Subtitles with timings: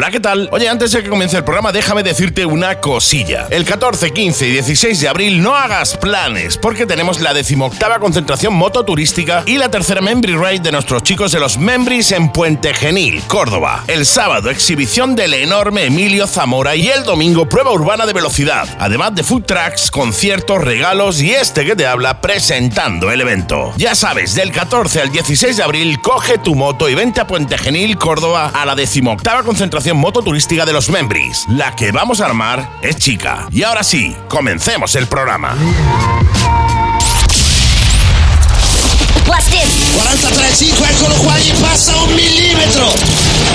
[0.00, 0.48] Hola, ¿qué tal?
[0.50, 3.48] Oye, antes de que comience el programa, déjame decirte una cosilla.
[3.50, 8.54] El 14, 15 y 16 de abril no hagas planes, porque tenemos la decimoctava concentración
[8.54, 13.20] mototurística y la tercera Membry Ride de nuestros chicos de los Membris en Puente Genil,
[13.28, 13.84] Córdoba.
[13.88, 18.74] El sábado, exhibición del enorme Emilio Zamora y el domingo, prueba urbana de velocidad.
[18.78, 23.74] Además de food trucks, conciertos, regalos y este que te habla presentando el evento.
[23.76, 27.58] Ya sabes, del 14 al 16 de abril, coge tu moto y vente a Puente
[27.58, 31.46] Genil, Córdoba, a la decimoctava concentración mototurística de los Membris.
[31.48, 33.48] La que vamos a armar es chica.
[33.50, 35.56] Y ahora sí, comencemos el programa.
[39.50, 42.92] 43.5, eccolo qua, gli passa un milímetro.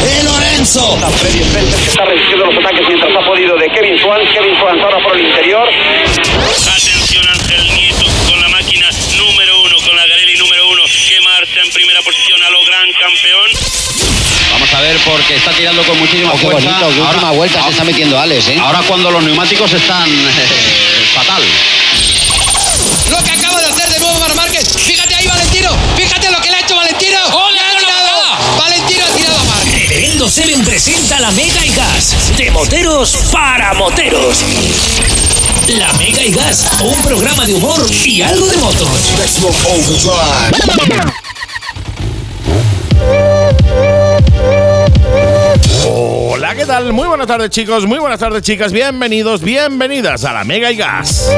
[0.04, 0.98] E Lorenzo.
[1.20, 4.22] Freddy Spencer que está resistiendo los ataques mientras ha podido de Kevin Swan.
[4.34, 5.68] Kevin Swan ahora por el interior.
[5.68, 11.62] Atención Ángel Nieto con la máquina número uno, con la Garelli número uno, que marcha
[11.62, 13.65] en primera posición a lo gran campeón.
[14.76, 16.70] A ver porque está tirando con muchísima Oh, qué fuerza.
[16.70, 18.58] bonito, qué última vuelta se está metiendo Alex, ¿eh?
[18.60, 21.42] Ahora cuando los neumáticos están eh, fatal.
[23.10, 24.68] Lo que acaba de hacer de nuevo Mar Márquez.
[24.78, 25.70] Fíjate ahí, Valentino.
[25.96, 27.20] Fíjate lo que le ha hecho Valentino.
[27.54, 28.58] ¡Le ha tirado!
[28.58, 29.90] Valentino ha tirado a Márquez.
[29.90, 32.16] Reverendo Seven presenta la Mega y Gas.
[32.38, 34.40] De moteros para moteros.
[35.68, 38.90] La Mega y Gas, un programa de humor y algo de motos.
[45.68, 46.25] Oh.
[46.36, 46.92] Hola, ¿qué tal?
[46.92, 51.32] Muy buenas tardes chicos, muy buenas tardes chicas, bienvenidos, bienvenidas a la Mega y Gas.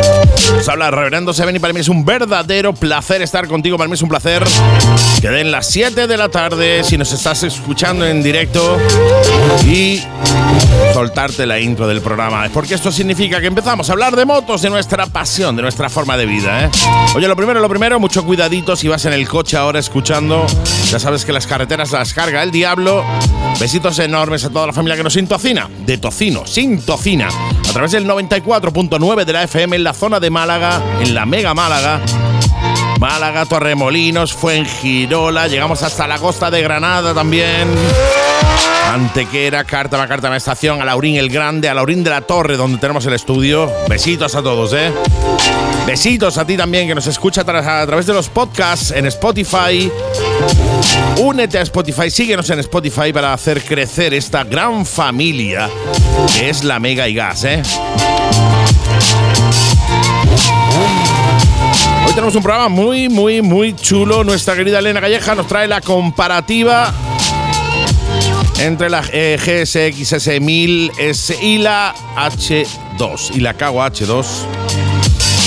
[0.58, 3.94] Os habla Reverendo Seven y para mí es un verdadero placer estar contigo, para mí
[3.94, 4.44] es un placer
[5.22, 8.80] que den las 7 de la tarde si nos estás escuchando en directo
[9.68, 10.02] y
[10.94, 14.72] soltarte la intro del programa, porque esto significa que empezamos a hablar de motos, de
[14.72, 16.66] nuestra pasión, de nuestra forma de vida.
[16.66, 16.72] ¿eh?
[17.14, 20.48] Oye, lo primero, lo primero, mucho cuidadito si vas en el coche ahora escuchando,
[20.90, 23.06] ya sabes que las carreteras las carga el diablo.
[23.60, 27.92] Besitos enormes a toda la familia que nos sintocina, de tocino, sin tocina, a través
[27.92, 32.02] del 94.9 de la FM en la zona de Málaga, en la Mega Málaga.
[33.00, 37.68] Málaga, Torremolinos, Fuengirola, llegamos hasta la costa de Granada también.
[38.92, 43.06] Antequera, Cártama, Cártama Estación, a Laurín el Grande, a Laurín de la Torre, donde tenemos
[43.06, 43.72] el estudio.
[43.90, 44.92] Besitos a todos, ¿eh?
[45.86, 49.06] Besitos a ti también que nos escucha a, tra- a través de los podcasts en
[49.08, 49.92] Spotify.
[51.18, 55.70] Únete a Spotify, síguenos en Spotify para hacer crecer esta gran familia
[56.38, 57.62] que es la Mega y Gas, ¿eh?
[62.06, 64.24] Hoy tenemos un programa muy, muy, muy chulo.
[64.24, 66.94] Nuestra querida Elena Calleja nos trae la comparativa
[68.60, 74.26] entre la eh, GSX S1000S y la H2 y la Kawa H2.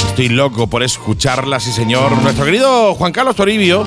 [0.08, 2.12] Estoy loco por escucharla, sí señor.
[2.22, 3.86] Nuestro querido Juan Carlos Toribio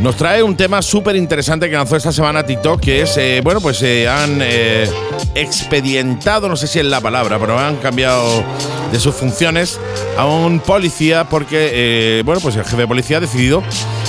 [0.00, 3.60] nos trae un tema súper interesante que lanzó esta semana TikTok, que es, eh, bueno,
[3.60, 4.88] pues eh, han eh,
[5.34, 8.42] expedientado, no sé si es la palabra, pero han cambiado
[8.90, 9.78] de sus funciones
[10.16, 13.62] a un policía porque, bueno, pues el jefe de policía ha decidido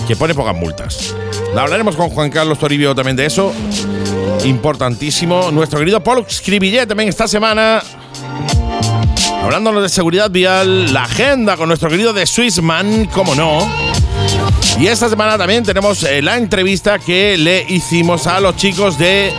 [0.07, 1.13] que pone pocas multas.
[1.53, 3.53] La hablaremos con Juan Carlos Toribio también de eso.
[4.45, 5.51] Importantísimo.
[5.51, 7.81] Nuestro querido Paul Scribillet también esta semana
[9.43, 13.67] Hablándonos de seguridad vial, la agenda con nuestro querido de Swissman, como no.
[14.79, 19.33] Y esta semana también tenemos eh, la entrevista que le hicimos a los chicos de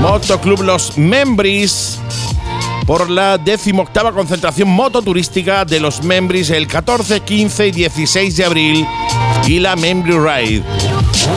[0.00, 1.98] Motoclub Los Membris
[2.86, 8.86] por la decimoctava concentración mototurística de los Membris el 14, 15 y 16 de abril
[9.46, 10.62] y la Membri Ride.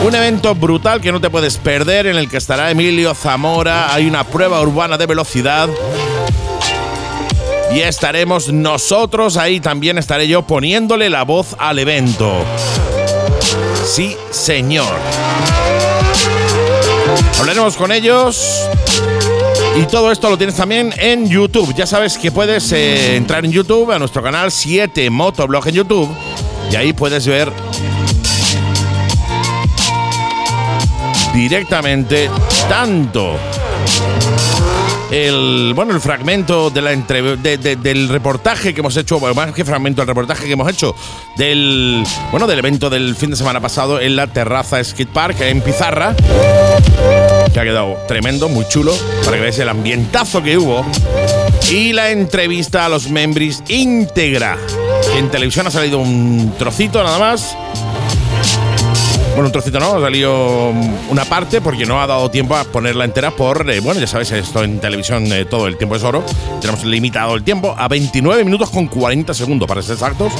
[0.04, 4.06] Un evento brutal que no te puedes perder en el que estará Emilio Zamora, hay
[4.06, 5.68] una prueba urbana de velocidad
[7.72, 12.44] y estaremos nosotros ahí, también estaré yo poniéndole la voz al evento.
[13.84, 14.92] Sí, señor.
[17.38, 18.68] Hablaremos con ellos.
[19.76, 21.72] Y todo esto lo tienes también en YouTube.
[21.76, 26.08] Ya sabes que puedes eh, entrar en YouTube, a nuestro canal 7 Motoblog en YouTube.
[26.72, 27.52] Y ahí puedes ver
[31.34, 32.28] directamente
[32.68, 33.36] tanto
[35.10, 39.64] el bueno el fragmento de la de- del reportaje que hemos hecho bueno, más que
[39.64, 40.94] fragmento el reportaje que hemos hecho
[41.36, 45.62] del bueno del evento del fin de semana pasado en la terraza skate park en
[45.62, 46.14] Pizarra
[47.52, 48.94] que ha quedado tremendo muy chulo
[49.24, 50.86] para que veáis el ambientazo que hubo.
[51.68, 54.56] Y la entrevista a los membris íntegra.
[55.16, 57.56] En televisión ha salido un trocito nada más
[59.30, 60.70] bueno, un trocito no, ha salido
[61.08, 64.30] una parte porque no ha dado tiempo a ponerla entera por, eh, bueno, ya sabes,
[64.32, 66.24] esto en televisión eh, todo el tiempo es oro.
[66.60, 70.32] Tenemos limitado el tiempo a 29 minutos con 40 segundos para ser exactos.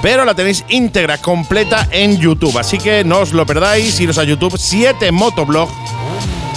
[0.00, 2.58] Pero la tenéis íntegra, completa en YouTube.
[2.58, 5.68] Así que no os lo perdáis, iros a YouTube, 7 Motoblog.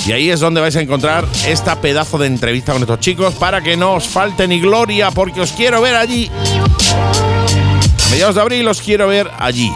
[0.06, 3.62] Y ahí es donde vais a encontrar esta pedazo de entrevista con estos chicos para
[3.62, 6.30] que no os falte ni gloria, porque os quiero ver allí.
[8.06, 9.72] A mediados de abril os quiero ver allí,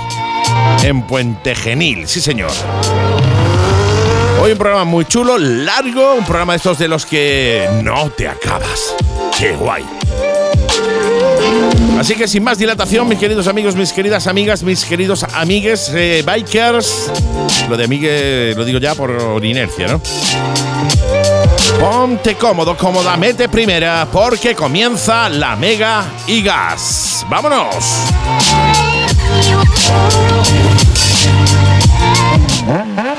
[0.83, 2.51] en Puente Genil, sí señor.
[4.41, 8.27] Hoy un programa muy chulo, largo, un programa de estos de los que no te
[8.27, 8.95] acabas.
[9.37, 9.85] ¡Qué guay!
[11.99, 16.23] Así que sin más dilatación, mis queridos amigos, mis queridas amigas, mis queridos amigues, eh,
[16.25, 17.11] bikers,
[17.67, 20.01] lo de amigue lo digo ya por inercia, ¿no?
[21.79, 27.25] Ponte cómodo, cómoda, mete primera, porque comienza la Mega y Gas.
[27.29, 27.85] ¡Vámonos!
[32.69, 33.18] Mm-hmm.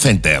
[0.00, 0.40] Center.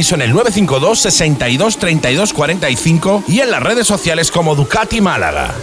[0.00, 5.54] en el 952 62 32 45 y en las redes sociales como Ducati Málaga.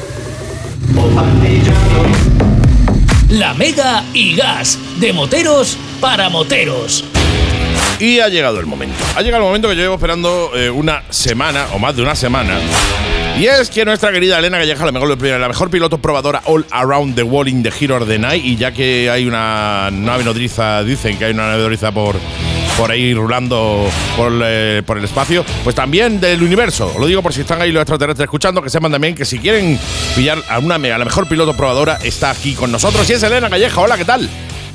[3.30, 7.04] La Mega y Gas, de moteros para moteros.
[8.00, 8.96] Y ha llegado el momento.
[9.16, 12.16] Ha llegado el momento que yo llevo esperando eh, una semana o más de una
[12.16, 12.60] semana.
[13.40, 17.16] Y es que nuestra querida Elena Galleja, la mejor, la mejor piloto probadora all around
[17.16, 20.84] the world in the Hero of the Night, y ya que hay una nave nodriza,
[20.84, 22.16] dicen que hay una nave nodriza por,
[22.78, 26.94] por ahí rulando por, eh, por el espacio, pues también del universo.
[27.00, 29.80] Lo digo por si están ahí los extraterrestres escuchando, que sepan también que si quieren
[30.16, 33.10] pillar a una a la mejor piloto probadora, está aquí con nosotros.
[33.10, 33.82] Y es Elena Galleja.
[33.82, 34.30] Hola, ¿qué tal?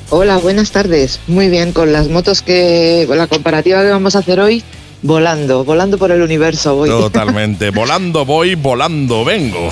[0.09, 1.19] Hola, buenas tardes.
[1.27, 4.63] Muy bien, con las motos que, con la comparativa que vamos a hacer hoy,
[5.03, 6.89] volando, volando por el universo voy.
[6.89, 9.69] Totalmente, volando voy, volando vengo.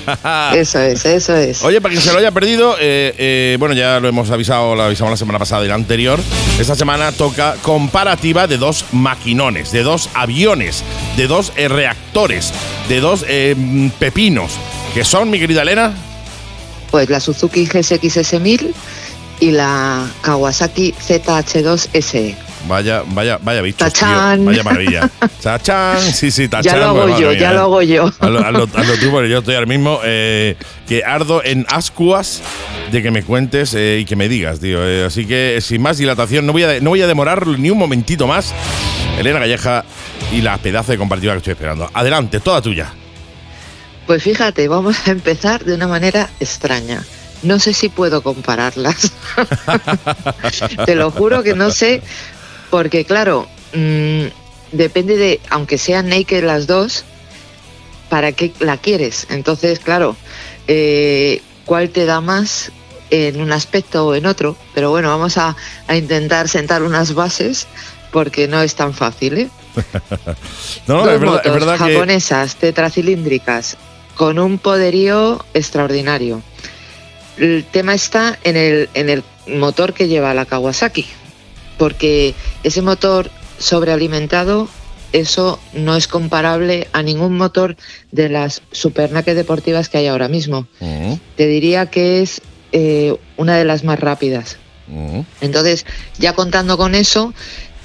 [0.54, 1.62] eso es, eso es.
[1.62, 4.82] Oye, para quien se lo haya perdido, eh, eh, bueno, ya lo hemos avisado, lo
[4.82, 6.18] avisamos la semana pasada y la anterior.
[6.58, 10.82] Esta semana toca comparativa de dos maquinones, de dos aviones,
[11.16, 12.52] de dos eh, reactores,
[12.88, 13.54] de dos eh,
[13.98, 14.52] pepinos,
[14.94, 15.94] que son, mi querida Elena.
[16.90, 18.72] Pues la Suzuki GSX-S1000
[19.40, 22.49] y la Kawasaki ZH2SE.
[22.68, 24.06] Vaya, vaya, vaya bichos, tío.
[24.06, 24.44] Tachán.
[24.44, 25.08] Vaya maravilla.
[25.42, 26.74] Tachán, sí, sí, tachán.
[26.74, 27.52] Ya lo hago pues, yo, ya mía.
[27.52, 28.04] lo hago yo.
[28.20, 32.42] Hazlo, hazlo- hazlo tú, porque yo estoy ahora mismo eh, que ardo en ascuas
[32.92, 34.86] de que me cuentes eh, y que me digas, tío.
[34.86, 37.78] Eh, así que sin más dilatación, no voy, a, no voy a demorar ni un
[37.78, 38.52] momentito más.
[39.18, 39.84] Elena Galleja
[40.32, 41.90] y la pedazo de compartida que estoy esperando.
[41.94, 42.92] Adelante, toda tuya.
[44.06, 47.02] Pues fíjate, vamos a empezar de una manera extraña.
[47.42, 49.12] No sé si puedo compararlas.
[50.84, 52.02] Te lo juro que no sé,
[52.70, 54.26] porque claro, mm,
[54.72, 57.04] depende de, aunque sean naked las dos,
[58.08, 59.26] ¿para qué la quieres?
[59.30, 60.16] Entonces, claro,
[60.68, 62.72] eh, ¿cuál te da más
[63.10, 64.56] en un aspecto o en otro?
[64.74, 67.66] Pero bueno, vamos a, a intentar sentar unas bases
[68.12, 69.48] porque no es tan fácil, ¿eh?
[70.86, 71.94] No, Dos es verdad, es motos verdad que.
[71.94, 73.76] japonesas tetracilíndricas
[74.16, 76.42] con un poderío extraordinario.
[77.36, 81.06] El tema está en el, en el motor que lleva la Kawasaki,
[81.80, 84.68] porque ese motor sobrealimentado,
[85.14, 87.74] eso no es comparable a ningún motor
[88.12, 90.66] de las supernaques deportivas que hay ahora mismo.
[90.80, 94.58] Mm, Te diría que es eh, una de las más rápidas.
[94.88, 95.20] mm.
[95.40, 95.86] Entonces,
[96.18, 97.32] ya contando con eso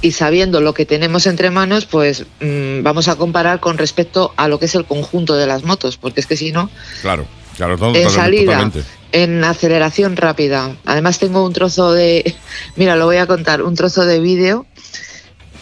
[0.02, 4.50] y sabiendo lo que tenemos entre manos, pues mm, vamos a comparar con respecto a
[4.50, 6.70] lo que es el conjunto de las motos, porque es que si no,
[7.02, 7.26] Claro,
[7.56, 8.84] claro, todo, en salida, totalmente.
[9.12, 10.76] en aceleración rápida.
[10.86, 12.36] Además tengo un trozo de,
[12.76, 14.66] mira, lo voy a contar, un trozo de vídeo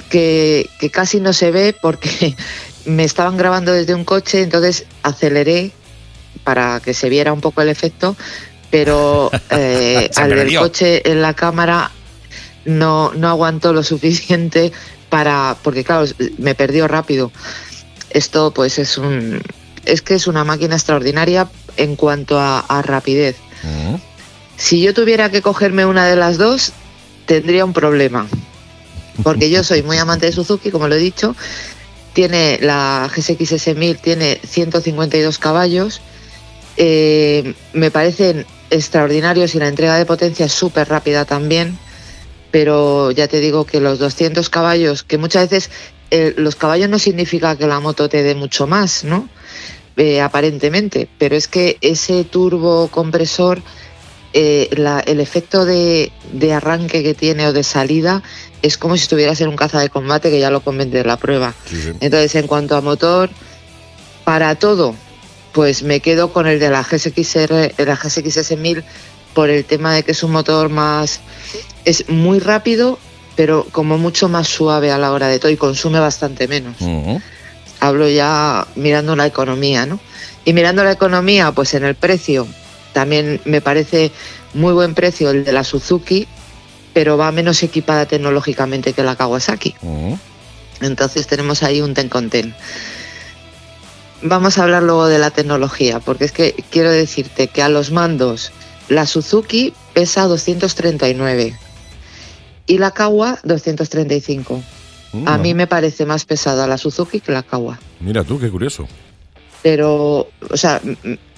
[0.10, 2.36] que, que casi no se ve porque
[2.86, 5.72] me estaban grabando desde un coche, entonces aceleré
[6.44, 8.16] para que se viera un poco el efecto,
[8.70, 11.92] pero eh, al del coche en la cámara
[12.66, 14.72] no, no aguantó lo suficiente
[15.10, 16.08] para, porque claro,
[16.38, 17.32] me perdió rápido.
[18.10, 19.42] Esto pues es un,
[19.86, 23.36] es que es una máquina extraordinaria en cuanto a, a rapidez.
[24.58, 26.74] Si yo tuviera que cogerme una de las dos,
[27.26, 28.28] tendría un problema.
[29.22, 31.36] Porque yo soy muy amante de Suzuki, como lo he dicho.
[32.14, 36.02] Tiene la GSX-S 1000, tiene 152 caballos.
[36.78, 41.78] Eh, me parecen extraordinarios y la entrega de potencia es súper rápida también.
[42.52, 45.72] Pero ya te digo que los 200 caballos, que muchas veces
[46.12, 49.28] eh, los caballos no significa que la moto te dé mucho más, ¿no?
[49.96, 53.62] Eh, aparentemente, pero es que ese turbo compresor
[54.34, 58.24] eh, la- el efecto de, de arranque que tiene o de salida
[58.64, 61.18] es como si estuvieras en un caza de combate que ya lo comenté en la
[61.18, 61.54] prueba.
[61.70, 61.92] Sí, sí.
[62.00, 63.30] Entonces, en cuanto a motor,
[64.24, 64.96] para todo,
[65.52, 68.84] pues me quedo con el de la GSX-R, la GSX-S 1000
[69.36, 71.20] por el tema de que es un motor más,
[71.86, 72.98] es muy rápido,
[73.36, 76.78] pero como mucho más suave a la hora de todo y consume bastante menos.
[77.84, 80.00] Hablo ya mirando la economía, ¿no?
[80.46, 82.48] Y mirando la economía, pues en el precio,
[82.94, 84.12] también me parece
[84.54, 86.26] muy buen precio el de la Suzuki,
[86.94, 89.76] pero va menos equipada tecnológicamente que la Kawasaki.
[89.82, 90.14] Mm.
[90.82, 92.56] Entonces tenemos ahí un ten con ten.
[94.22, 97.92] Vamos a hablar luego de la tecnología, porque es que quiero decirte que a los
[97.92, 98.54] mandos
[98.88, 101.58] la Suzuki pesa 239
[102.66, 104.64] y la Kawa 235.
[105.26, 105.42] A Mm.
[105.42, 108.88] mí me parece más pesada la Suzuki que la Kawa Mira tú, qué curioso.
[109.62, 110.82] pero, o sea,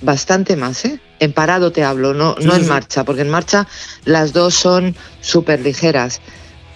[0.02, 1.00] bastante más, ¿eh?
[1.20, 2.70] En parado te hablo, no, Sí, no sí, en sí.
[2.70, 3.68] marcha, porque en marcha
[4.06, 6.22] las dos son súper ligeras.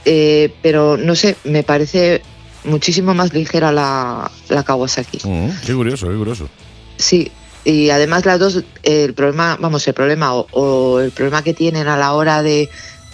[0.06, 2.22] Eh, pero no sé, me parece
[2.64, 5.20] muchísimo más ligera la, la Kawasaki.
[5.28, 5.50] Mm.
[5.66, 6.50] Qué curioso, qué curioso.
[6.98, 7.32] Sí,
[7.66, 11.88] y además las dos, el problema, vamos, el problema o, o el problema que tienen
[11.88, 12.70] a la hora de,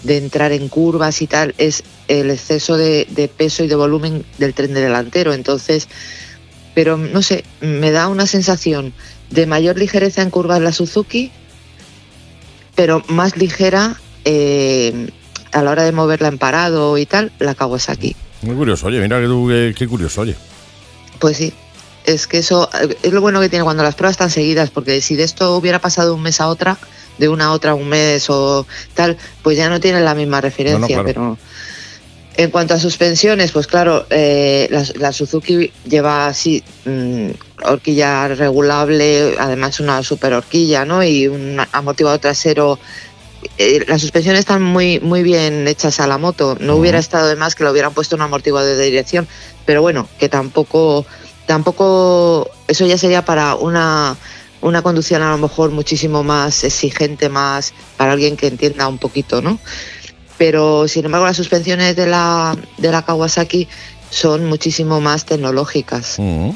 [0.06, 4.24] de entrar en curvas y tal es el exceso de, de peso y de volumen
[4.38, 5.34] del tren delantero.
[5.34, 5.88] Entonces,
[6.74, 8.94] pero no sé, me da una sensación
[9.30, 11.32] de mayor ligereza en curvas la Suzuki,
[12.76, 15.10] pero más ligera eh,
[15.52, 18.16] a la hora de moverla en parado y tal, la Kawasaki.
[18.42, 18.88] Muy curioso.
[18.88, 19.20] Oye, mira
[19.74, 20.36] qué curioso, oye.
[21.20, 21.54] Pues sí,
[22.06, 25.02] es que eso eh, es lo bueno que tiene cuando las pruebas están seguidas, porque
[25.02, 26.78] si de esto hubiera pasado un mes a otra,
[27.18, 30.88] de una a otra un mes o tal, pues ya no tienen la misma referencia.
[30.88, 31.06] claro.
[31.06, 31.38] Pero
[32.38, 37.30] en cuanto a suspensiones, pues claro, eh, la, la Suzuki lleva así mm,
[37.64, 41.04] horquilla regulable, además una super horquilla, ¿no?
[41.04, 42.80] Y un amortiguador trasero.
[43.58, 46.58] Eh, las suspensiones están muy muy bien hechas a la moto.
[46.60, 49.28] No hubiera estado de más que le hubieran puesto un amortiguador de dirección,
[49.66, 51.06] pero bueno, que tampoco
[51.46, 54.18] tampoco eso ya sería para una
[54.66, 59.42] una conducción a lo mejor muchísimo más exigente, más para alguien que entienda un poquito,
[59.42, 59.60] ¿no?
[60.38, 63.68] Pero sin embargo las suspensiones de la de la Kawasaki
[64.10, 66.16] son muchísimo más tecnológicas.
[66.18, 66.50] Mm.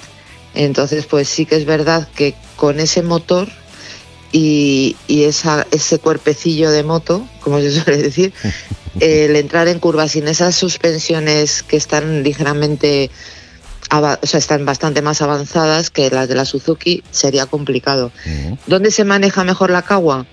[0.55, 3.47] Entonces, pues sí que es verdad que con ese motor
[4.31, 8.33] y, y esa, ese cuerpecillo de moto, como se suele decir,
[8.99, 13.11] el entrar en curvas sin esas suspensiones que están ligeramente,
[13.91, 18.11] o sea, están bastante más avanzadas que las de la Suzuki, sería complicado.
[18.25, 18.53] Mm.
[18.67, 20.25] ¿Dónde se maneja mejor la Kawa?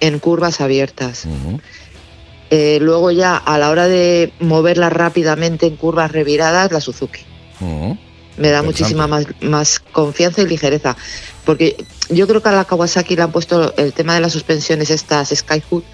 [0.00, 1.24] En curvas abiertas.
[2.50, 7.26] Eh, luego ya a la hora de moverla rápidamente en curvas reviradas, la Suzuki
[8.38, 10.96] me da muchísima más, más confianza y ligereza.
[11.44, 14.90] Porque yo creo que a la Kawasaki le han puesto el tema de las suspensiones
[14.90, 15.84] estas Skyhook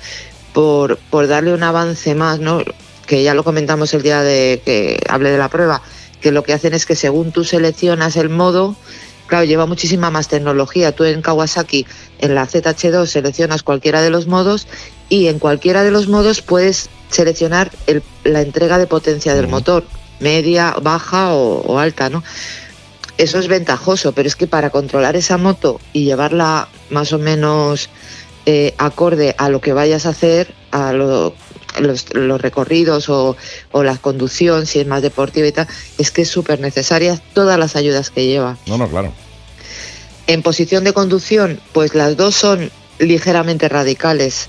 [0.53, 2.63] por, por darle un avance más, ¿no?
[3.07, 5.83] Que ya lo comentamos el día de que hablé de la prueba,
[6.25, 8.77] que lo que hacen es que según tú seleccionas el modo,
[9.27, 10.93] claro, lleva muchísima más tecnología.
[10.93, 11.85] Tú en Kawasaki,
[12.19, 14.67] en la ZH2, seleccionas cualquiera de los modos
[15.11, 19.85] y en cualquiera de los modos puedes seleccionar el- la entrega de potencia del motor,
[20.19, 22.25] media, baja o, o alta, ¿no?
[23.19, 27.91] Eso es ventajoso, pero es que para controlar esa moto y llevarla más o menos
[28.47, 31.35] eh, acorde a lo que vayas a hacer, a lo-
[31.81, 33.37] los, los recorridos o,
[33.73, 37.59] o la conducción, si es más deportiva y tal, es que es súper necesaria todas
[37.59, 38.57] las ayudas que lleva.
[38.67, 39.13] No, no, claro.
[40.27, 44.49] En posición de conducción, pues las dos son ligeramente radicales.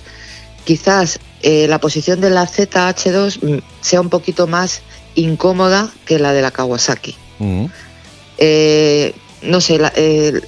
[0.64, 4.82] Quizás eh, la posición de la ZH2 mm, sea un poquito más
[5.16, 7.16] incómoda que la de la Kawasaki.
[7.40, 7.66] Mm.
[8.38, 10.42] Eh, no sé, la, eh,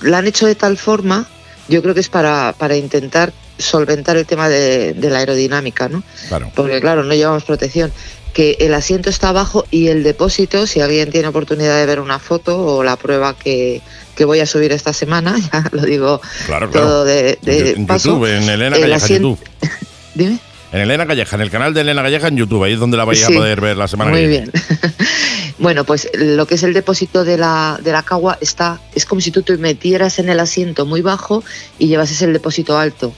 [0.00, 1.28] la han hecho de tal forma,
[1.68, 6.02] yo creo que es para, para intentar solventar el tema de, de la aerodinámica, ¿no?
[6.28, 6.50] Claro.
[6.54, 7.92] Porque claro, no llevamos protección.
[8.32, 12.20] Que el asiento está abajo y el depósito, si alguien tiene oportunidad de ver una
[12.20, 13.82] foto o la prueba que,
[14.14, 16.86] que voy a subir esta semana, ya lo digo Claro, claro.
[16.86, 18.10] todo de, de en paso.
[18.10, 19.48] YouTube, en Elena el Calleja, asiento- YouTube.
[20.14, 20.38] Dime.
[20.72, 23.04] En Elena Calleja, en el canal de Elena Calleja en YouTube, ahí es donde la
[23.04, 23.32] vais Sí.
[23.34, 24.50] a poder ver la semana Muy que viene.
[24.52, 24.94] bien.
[25.58, 29.20] bueno, pues lo que es el depósito de la, de la cagua está, es como
[29.20, 31.42] si tú te metieras en el asiento muy bajo
[31.80, 33.12] y llevases el depósito alto.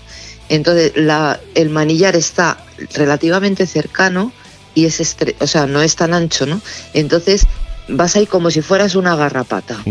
[0.52, 2.59] Entonces, la, el manillar está
[2.94, 4.32] relativamente cercano
[4.75, 6.61] y es estre- o sea, no es tan ancho, ¿no?
[6.92, 7.47] Entonces,
[7.88, 9.76] vas ahí como si fueras una garrapata.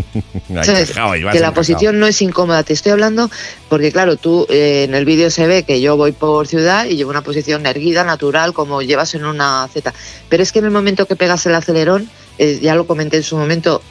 [1.33, 2.61] Que la posición no es incómoda.
[2.63, 3.29] Te estoy hablando
[3.69, 6.95] porque, claro, tú eh, en el vídeo se ve que yo voy por ciudad y
[6.95, 9.93] llevo una posición erguida, natural, como llevas en una Z.
[10.29, 13.23] Pero es que en el momento que pegas el acelerón, eh, ya lo comenté en
[13.23, 13.81] su momento,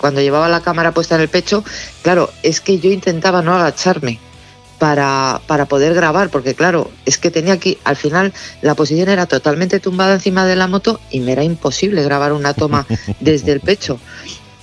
[0.00, 1.62] cuando llevaba la cámara puesta en el pecho,
[2.02, 4.18] claro, es que yo intentaba no agacharme
[4.78, 9.26] para, para poder grabar, porque claro, es que tenía aquí, al final la posición era
[9.26, 12.86] totalmente tumbada encima de la moto y me era imposible grabar una toma
[13.20, 13.98] desde el pecho.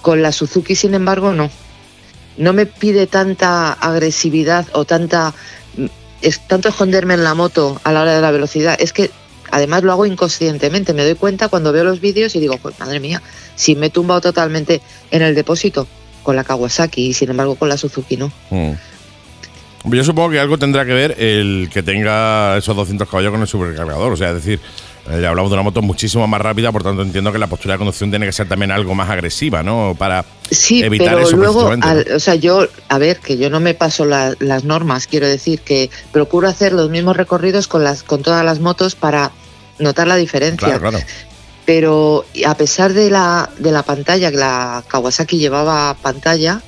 [0.01, 1.49] Con la Suzuki, sin embargo, no.
[2.35, 5.33] No me pide tanta agresividad o tanta
[6.21, 8.77] es tanto esconderme en la moto a la hora de la velocidad.
[8.79, 9.11] Es que
[9.51, 10.93] además lo hago inconscientemente.
[10.93, 13.21] Me doy cuenta cuando veo los vídeos y digo, pues madre mía,
[13.55, 15.85] si me he tumbado totalmente en el depósito
[16.23, 18.31] con la Kawasaki y sin embargo con la Suzuki no.
[18.49, 18.71] Mm.
[19.85, 23.47] Yo supongo que algo tendrá que ver el que tenga esos 200 caballos con el
[23.47, 24.13] supercargador.
[24.13, 24.59] O sea, es decir,
[25.09, 27.73] eh, ya hablamos de una moto muchísimo más rápida, por tanto entiendo que la postura
[27.73, 29.93] de conducción tiene que ser también algo más agresiva, ¿no?
[29.99, 33.49] Para Sí, evitar pero eso luego, precisamente, al- o sea, yo, a ver, que yo
[33.49, 37.83] no me paso la- las normas, quiero decir que procuro hacer los mismos recorridos con
[37.83, 39.31] las con todas las motos para
[39.79, 40.67] notar la diferencia.
[40.79, 40.99] Claro, claro.
[41.65, 46.61] Pero a pesar de la, de la pantalla, que la Kawasaki llevaba pantalla,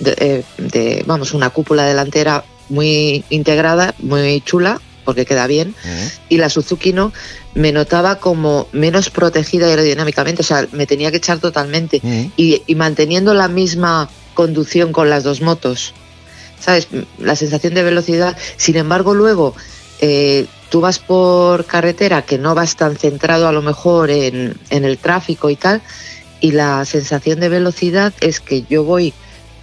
[0.00, 5.74] de, eh, de, vamos, una cúpula delantera muy integrada, muy chula, porque queda bien,
[6.28, 7.12] y la Suzuki no,
[7.54, 12.00] me notaba como menos protegida aerodinámicamente, o sea, me tenía que echar totalmente,
[12.36, 15.92] y, y manteniendo la misma conducción con las dos motos,
[16.58, 16.88] ¿sabes?
[17.18, 19.54] La sensación de velocidad, sin embargo, luego
[20.00, 24.84] eh, tú vas por carretera que no vas tan centrado a lo mejor en, en
[24.84, 25.82] el tráfico y tal,
[26.40, 29.12] y la sensación de velocidad es que yo voy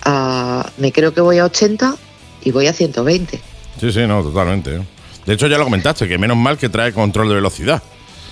[0.04, 1.96] a, me creo que voy a 80
[2.44, 3.40] y voy a 120.
[3.80, 4.76] Sí, sí, no, totalmente.
[4.76, 4.82] ¿eh?
[5.26, 7.82] De hecho, ya lo comentaste, que menos mal que trae control de velocidad.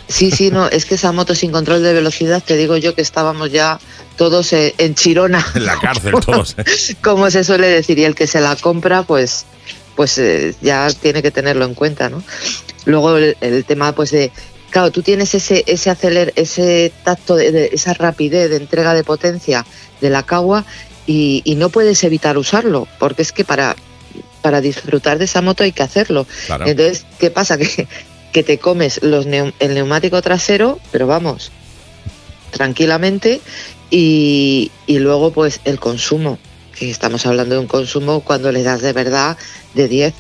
[0.08, 3.02] Sí, sí, no, es que esa moto sin control de velocidad, te digo yo que
[3.02, 3.78] estábamos ya
[4.16, 6.56] todos eh, en Chirona, En la cárcel todos.
[6.58, 6.64] ¿eh?
[7.04, 9.46] como se suele decir, y el que se la compra, pues,
[9.96, 12.24] pues eh, ya tiene que tenerlo en cuenta, ¿no?
[12.86, 14.32] Luego el, el tema, pues de,
[14.70, 19.04] claro, tú tienes ese, ese aceler, ese tacto, de, de- esa rapidez de entrega de
[19.04, 19.66] potencia
[20.00, 20.64] de la cagua
[21.06, 23.76] y, y no puedes evitar usarlo, porque es que para,
[24.48, 26.26] para disfrutar de esa moto hay que hacerlo.
[26.46, 26.66] Claro.
[26.66, 27.58] Entonces, ¿qué pasa?
[27.68, 27.86] Que,
[28.32, 31.52] que te comes los neu- el neumático trasero, pero vamos,
[32.52, 33.42] tranquilamente,
[33.90, 36.40] y, y luego pues el consumo,
[36.78, 39.38] que estamos hablando de un consumo cuando le das de verdad
[39.74, 40.14] de 10.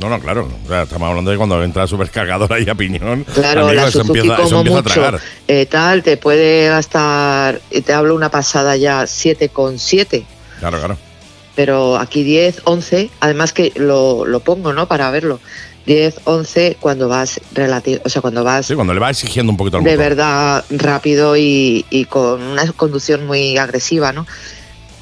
[0.00, 0.48] No, no, claro.
[0.64, 3.24] O sea, estamos hablando de cuando entra el supercargador ahí a piñón.
[3.34, 5.20] Claro, amigo, la Suzuki empieza, como a mucho, tragar.
[5.46, 10.24] eh, tal, te puede gastar, y te hablo una pasada ya 7,7
[10.58, 10.96] Claro, claro.
[11.60, 14.88] Pero aquí 10, 11, además que lo, lo pongo, ¿no?
[14.88, 15.40] Para verlo.
[15.84, 19.58] 10, 11 cuando vas relativo, o sea, cuando vas Sí, cuando le va exigiendo un
[19.58, 20.04] poquito al de motor.
[20.08, 24.26] verdad rápido y, y con una conducción muy agresiva, ¿no?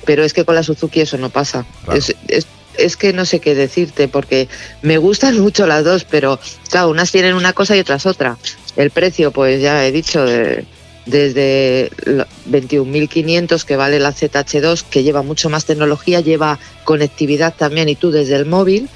[0.04, 1.64] Pero es que con la Suzuki eso no pasa.
[1.84, 1.96] Claro.
[1.96, 4.48] Es, es- es que no sé qué decirte, porque
[4.82, 6.40] me gustan mucho las dos, pero
[6.70, 8.36] claro, unas tienen una cosa y otras otra.
[8.74, 10.64] El precio, pues ya he dicho, de-
[11.08, 17.88] desde lo- 21.500 que vale la ZH2, que lleva mucho más tecnología, lleva conectividad también
[17.88, 18.88] y tú desde el móvil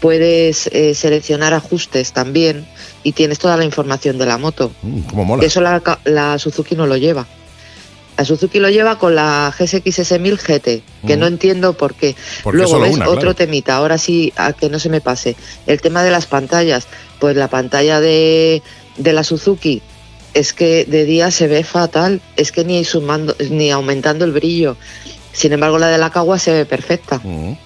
[0.00, 2.66] puedes eh, seleccionar ajustes también
[3.04, 4.72] y tienes toda la información de la moto.
[4.82, 5.44] Mm, mola.
[5.44, 7.26] Eso la, Suzuki no lo lleva.
[8.18, 11.20] La Suzuki lo lleva con la GSX-S1000 GT, que Mm.
[11.20, 12.14] no entiendo por qué.
[12.42, 13.34] Porque Luego ves una, otro claro.
[13.34, 15.34] temita, ahora sí, a que no se me pase.
[15.66, 16.86] El tema de las pantallas.
[17.20, 18.62] Pues la pantalla de,
[18.98, 19.80] de la Suzuki
[20.34, 24.76] es que de día se ve fatal, es que ni sumando, ni aumentando el brillo.
[25.32, 27.16] Sin embargo, la de la Kawa se ve perfecta.
[27.16, 27.56] Ujú.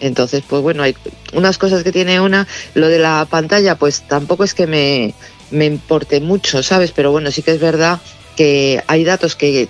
[0.00, 0.94] Entonces, pues bueno, hay
[1.32, 2.46] unas cosas que tiene una.
[2.74, 5.14] Lo de la pantalla, pues tampoco es que me,
[5.50, 6.92] me importe mucho, ¿sabes?
[6.92, 8.00] Pero bueno, sí que es verdad
[8.36, 9.68] que hay datos que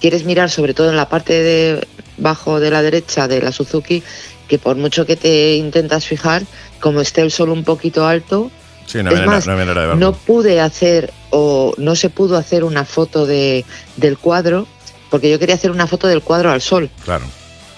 [0.00, 4.02] quieres mirar, sobre todo en la parte de bajo de la derecha de la Suzuki,
[4.48, 6.42] que por mucho que te intentas fijar,
[6.80, 8.50] como esté el sol un poquito alto,
[8.86, 13.26] Sí, no es más, no no pude hacer o no se pudo hacer una foto
[13.26, 13.64] de,
[13.96, 14.66] del cuadro,
[15.10, 17.24] porque yo quería hacer una foto del cuadro al sol Claro,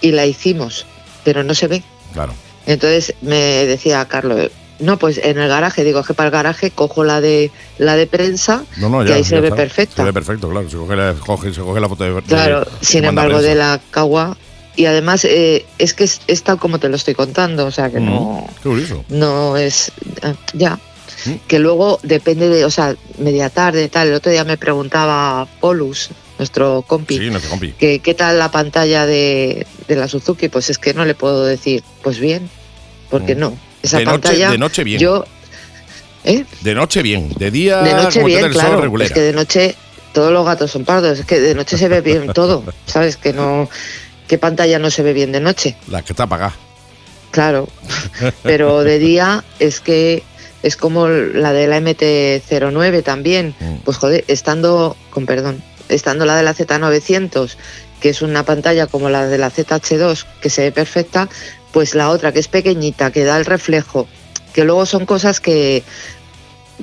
[0.01, 0.87] y la hicimos,
[1.25, 1.83] pero no se ve.
[2.13, 2.35] claro.
[2.67, 7.03] Entonces me decía Carlos, no, pues en el garaje, digo que para el garaje cojo
[7.03, 9.97] la de la de prensa No, no, y ya, ahí ya se ve perfecta.
[9.97, 10.69] Se ve perfecto, claro.
[10.69, 12.23] Se coge la, coge- se coge la foto de.
[12.23, 14.37] Claro, de sin embargo de la cagua
[14.77, 17.91] y además eh, es que es, es tal como te lo estoy contando, o sea
[17.91, 19.05] que no Mm, Qué curioso.
[19.09, 19.91] no es
[20.23, 20.79] ah, ya.
[21.47, 24.09] Que luego depende de, o sea, media tarde tal.
[24.09, 27.73] El otro día me preguntaba Polus, nuestro compi, Sí, nuestro compi.
[27.73, 31.45] que qué tal la pantalla de, de la Suzuki, pues es que no le puedo
[31.45, 32.49] decir, pues bien,
[33.11, 33.39] porque Mm.
[33.41, 33.59] no.
[33.83, 35.01] Esa De noche, pantalla de noche bien.
[35.01, 35.25] yo
[36.25, 36.45] ¿eh?
[36.63, 37.33] De noche bien.
[37.39, 38.97] De día, de noche como bien, el claro.
[39.03, 39.75] Es que de noche
[40.13, 41.19] todos los gatos son pardos.
[41.21, 42.65] Es que de noche se ve bien todo.
[42.87, 43.17] ¿Sabes?
[43.17, 43.69] Que no.
[44.27, 45.77] ¿Qué pantalla no se ve bien de noche?
[45.89, 46.55] La que está apagada.
[47.31, 47.69] Claro.
[48.43, 50.23] Pero de día es que
[50.63, 53.55] es como la de la MT-09 también.
[53.61, 53.77] Mm.
[53.85, 57.55] Pues joder, estando, con perdón, estando la de la Z900,
[58.01, 61.29] que es una pantalla como la de la ZH2, que se ve perfecta,
[61.73, 64.09] pues la otra, que es pequeñita, que da el reflejo,
[64.53, 65.83] que luego son cosas que,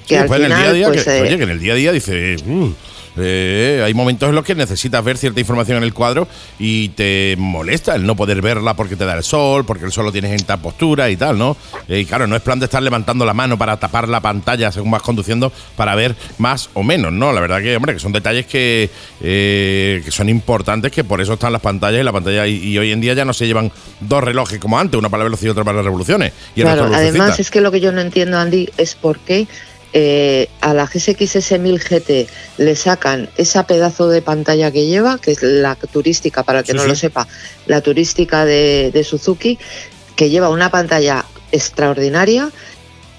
[0.07, 1.43] que Sí, al pues en el final, día a día, pues, que, eh, oye, que
[1.43, 2.71] en el día a día dice, "Uh,
[3.17, 6.27] eh, hay momentos en los que necesitas ver cierta información en el cuadro
[6.59, 10.05] y te molesta el no poder verla porque te da el sol, porque el sol
[10.05, 11.55] lo tienes en tal postura y tal, ¿no?
[11.87, 14.71] Eh, Y claro, no es plan de estar levantando la mano para tapar la pantalla
[14.71, 17.31] según vas conduciendo para ver más o menos, ¿no?
[17.31, 18.89] La verdad que, hombre, que son detalles que,
[19.21, 22.47] eh, que son importantes, que por eso están las pantallas y la pantalla.
[22.47, 25.19] Y, y hoy en día ya no se llevan dos relojes como antes, uno para
[25.19, 26.33] la velocidad y otro para las revoluciones.
[26.55, 29.47] Y Claro, además es que lo que yo no entiendo, Andy, es por qué
[29.97, 32.27] eh, a la GSX 1000 GT
[32.57, 36.73] le sacan esa pedazo de pantalla que lleva, que es la turística, para el que
[36.73, 36.89] Sí, no sí.
[36.89, 37.27] lo sepa,
[37.65, 39.57] la turística de, de Suzuki,
[40.17, 42.49] que lleva una pantalla extraordinaria.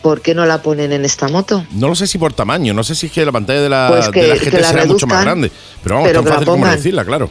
[0.03, 1.65] ¿Por qué no la ponen en esta moto?
[1.73, 3.89] No lo sé si por tamaño, no sé si es que la pantalla de la,
[3.91, 5.51] Pues que- de la que GT será mucho más grande.
[5.83, 7.31] Pero vamos, pero tan fácil como decirla, claro.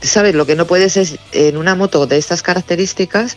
[0.00, 0.34] ¿Sabes?
[0.34, 3.36] Lo que no puedes es en una moto de estas características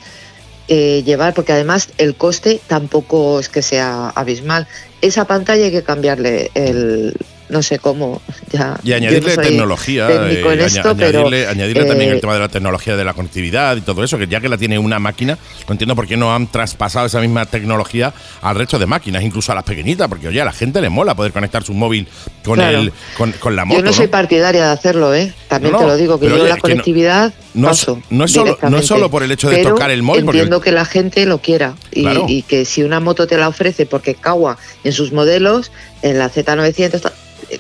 [0.68, 4.68] eh, llevar, porque además el coste tampoco es que sea abismal.
[5.02, 7.16] Esa pantalla hay que cambiarle el,
[7.50, 8.78] no sé cómo, ya.
[8.84, 10.10] Y añadirle no tecnología.
[10.10, 13.14] en eh, esto, aña- pero, añadirle, también eh, el tema de la tecnología de la
[13.14, 16.18] conectividad y todo eso, que ya que la tiene una máquina, no entiendo por qué
[16.18, 20.28] no han traspasado esa misma tecnología al resto de máquinas, incluso a las pequeñitas, porque
[20.28, 22.08] oye, a la gente le mola poder conectar su móvil
[22.44, 22.80] con, Claro.
[22.80, 23.80] el, con, con la moto.
[23.80, 25.34] yo no soy partidaria de hacerlo, ¿eh?
[25.48, 28.32] También No, te lo digo, que yo oye, la conectividad no es- paso no es
[28.32, 30.72] solo- no es solo por el hecho de Pero tocar el móvil, porque- Entiendo que
[30.72, 32.26] la gente lo quiera y, Claro.
[32.28, 36.30] y que si una moto te la ofrece, porque Kawa en sus modelos, en la
[36.30, 37.14] Z900 ta-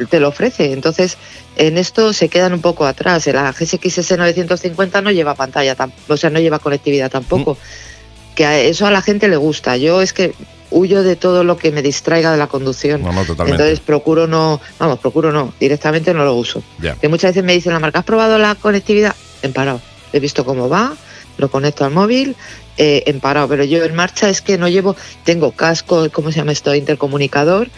[0.10, 0.74] te lo ofrece.
[0.74, 1.18] Entonces,
[1.56, 3.28] en esto se quedan un poco atrás.
[3.28, 5.76] La GSX S950 no lleva pantalla,
[6.08, 7.54] o sea, no lleva conectividad tampoco.
[7.54, 8.36] Mm.
[8.36, 9.78] Que a eso a la gente le gusta.
[9.78, 10.34] Yo es que
[10.70, 13.02] huyo de todo lo que me distraiga de la conducción.
[13.02, 13.22] No, no.
[13.22, 16.62] Entonces procuro no, vamos, procuro no, directamente no lo uso.
[16.80, 16.96] Ya.
[16.96, 19.16] Que muchas veces me dicen la marca, ¿has probado la conectividad?
[19.42, 19.82] En parado.
[20.14, 20.96] He visto cómo va,
[21.38, 22.36] lo conecto al móvil,
[22.78, 23.48] eh, en parado.
[23.48, 26.76] Pero yo en marcha es que no llevo, tengo casco, ¿cómo se llama esto?
[26.76, 27.70] Intercomunicador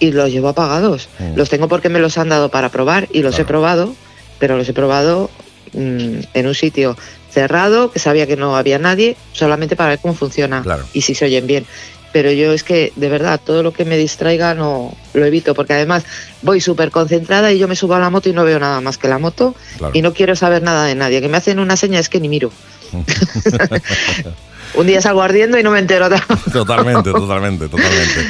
[0.00, 1.08] y los llevo apagados.
[1.18, 1.36] Mm.
[1.36, 3.94] Los tengo porque me los han dado para probar y los he probado,
[4.38, 5.30] pero los he probado
[5.72, 6.96] mm, en un sitio
[7.30, 10.84] cerrado, que sabía que no había nadie, solamente para ver cómo funciona Claro.
[10.92, 11.66] y si se oyen bien.
[12.12, 15.72] Pero yo es que, de verdad, todo lo que me distraiga no lo evito, porque
[15.72, 16.04] además
[16.42, 18.98] voy súper concentrada y yo me subo a la moto y no veo nada más
[18.98, 19.92] que la moto Claro.
[19.96, 21.20] y no quiero saber nada de nadie.
[21.20, 22.52] Que me hacen una seña es que ni miro.
[24.74, 26.08] Un día salgo ardiendo y no me entero.
[26.52, 28.20] Totalmente, totalmente, totalmente.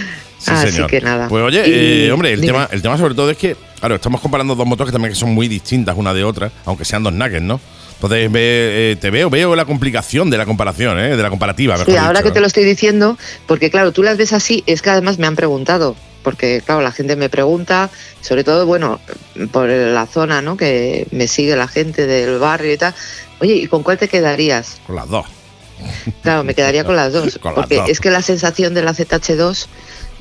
[0.45, 0.91] Sí, Así señor.
[0.91, 1.29] que nada.
[1.29, 2.53] Pues oye, Y- eh, hombre, el dime.
[2.53, 5.31] tema, el tema sobre todo es que, claro, estamos comparando dos motos que también son
[5.33, 7.61] muy distintas una de otra, aunque sean dos nuggets, ¿no?
[7.95, 11.17] Entonces eh, te veo, veo la complicación de la comparación, ¿eh?
[11.17, 11.79] de la comparativa.
[11.79, 14.63] Sí, mejor ahora dicho, que te lo estoy diciendo, porque claro, tú las ves así,
[14.67, 17.89] es que además me han preguntado, porque claro, la gente me pregunta,
[18.21, 19.01] sobre todo, bueno,
[19.53, 20.59] por la zona, ¿no?
[20.59, 22.95] Que me sigue la gente del barrio y tal.
[23.41, 24.81] Oye, ¿y con cuál te quedarías?
[24.87, 25.25] Con las dos.
[26.23, 27.89] Claro, me quedaría con las dos, Con las porque dos.
[27.89, 29.67] es que la sensación de la ZH2,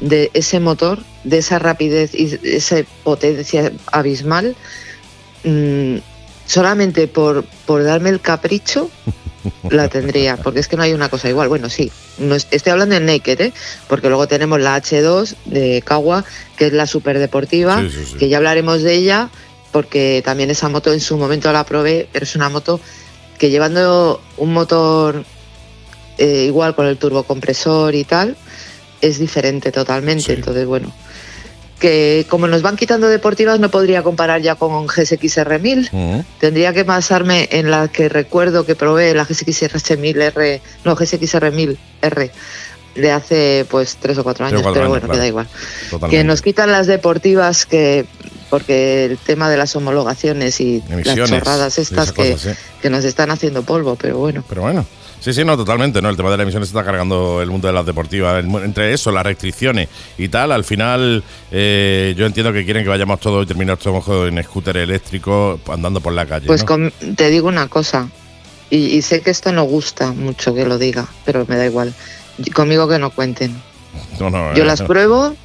[0.03, 4.55] de ese motor, de esa rapidez y esa potencia abismal,
[5.43, 5.95] mm,
[6.45, 8.89] solamente por, por darme el capricho,
[9.69, 11.47] la tendría, porque es que no hay una cosa igual.
[11.47, 13.53] Bueno, sí, no es- estoy hablando en Naked, ¿eh?
[13.87, 16.25] porque luego tenemos la H2 de Kawa,
[16.57, 18.15] que es la super deportiva, Sí, sí, sí.
[18.17, 19.29] que ya hablaremos de ella,
[19.71, 22.79] porque también esa moto en su momento la probé, pero es una moto
[23.39, 25.23] que llevando un motor
[26.17, 28.37] eh, igual con el turbocompresor y tal,
[29.03, 30.23] es diferente totalmente.
[30.23, 30.31] Sí.
[30.31, 30.91] Entonces, bueno,
[31.79, 35.89] que como nos van quitando deportivas, no podría comparar ya con GSX-R1000.
[35.91, 36.25] Ujú.
[36.39, 42.31] Tendría que basarme en la que recuerdo que probé, la GSX-R1000R, no, GSX-R1000R,
[42.95, 45.13] de hace pues tres o cuatro o años, cuatro pero años, bueno, claro.
[45.13, 45.47] me da igual.
[45.89, 46.17] Totalmente.
[46.17, 48.05] Que nos quitan las deportivas que
[48.49, 53.03] porque el tema de las homologaciones y Emisiones las chorradas estas que, cosas, que nos
[53.03, 54.43] están haciendo polvo, pero bueno.
[54.47, 54.85] Pero bueno.
[55.23, 56.09] Sí, sí, no, totalmente, ¿no?
[56.09, 58.43] El tema de la emisión se está cargando el mundo de las deportivas.
[58.43, 63.21] Entre eso, las restricciones y tal, al final eh, yo entiendo que quieren que vayamos
[63.21, 66.45] todos y terminar todos en scooter eléctrico andando por la calle.
[66.47, 66.67] Pues ¿no?
[66.67, 68.09] con- te digo una cosa,
[68.69, 71.93] y, y sé que esto no gusta mucho que lo diga, pero me da igual.
[72.53, 73.55] Conmigo que no cuenten.
[74.19, 75.36] No, no, Yo eh, las pruebo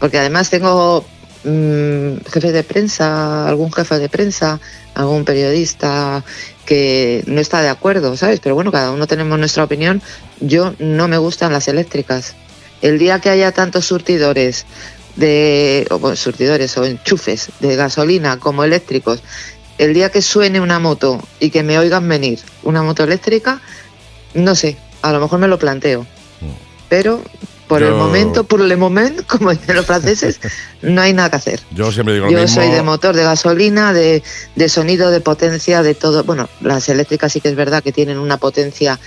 [0.00, 1.04] porque además tengo
[1.44, 4.60] mm, jefe de prensa, algún jefe de prensa,
[4.94, 6.24] algún periodista
[6.66, 8.40] que no está de acuerdo, ¿sabes?
[8.40, 10.02] Pero bueno, cada uno tenemos nuestra opinión.
[10.40, 12.34] Yo no me gustan las eléctricas.
[12.82, 14.66] El día que haya tantos surtidores
[15.16, 19.22] de o, bueno, surtidores o enchufes de gasolina como eléctricos,
[19.78, 23.60] el día que suene una moto y que me oigan venir una moto eléctrica,
[24.34, 26.06] no sé, a lo mejor me lo planteo.
[26.88, 27.22] Pero
[27.68, 30.40] por el momento, por el moment, como dicen los franceses,
[30.82, 31.60] no hay nada que hacer.
[31.70, 32.54] Yo siempre digo lo Yo mismo.
[32.62, 34.22] soy de motor de gasolina, de,
[34.56, 36.24] de sonido, de potencia, de todo.
[36.24, 38.98] Bueno, las eléctricas sí que es verdad que tienen una potencia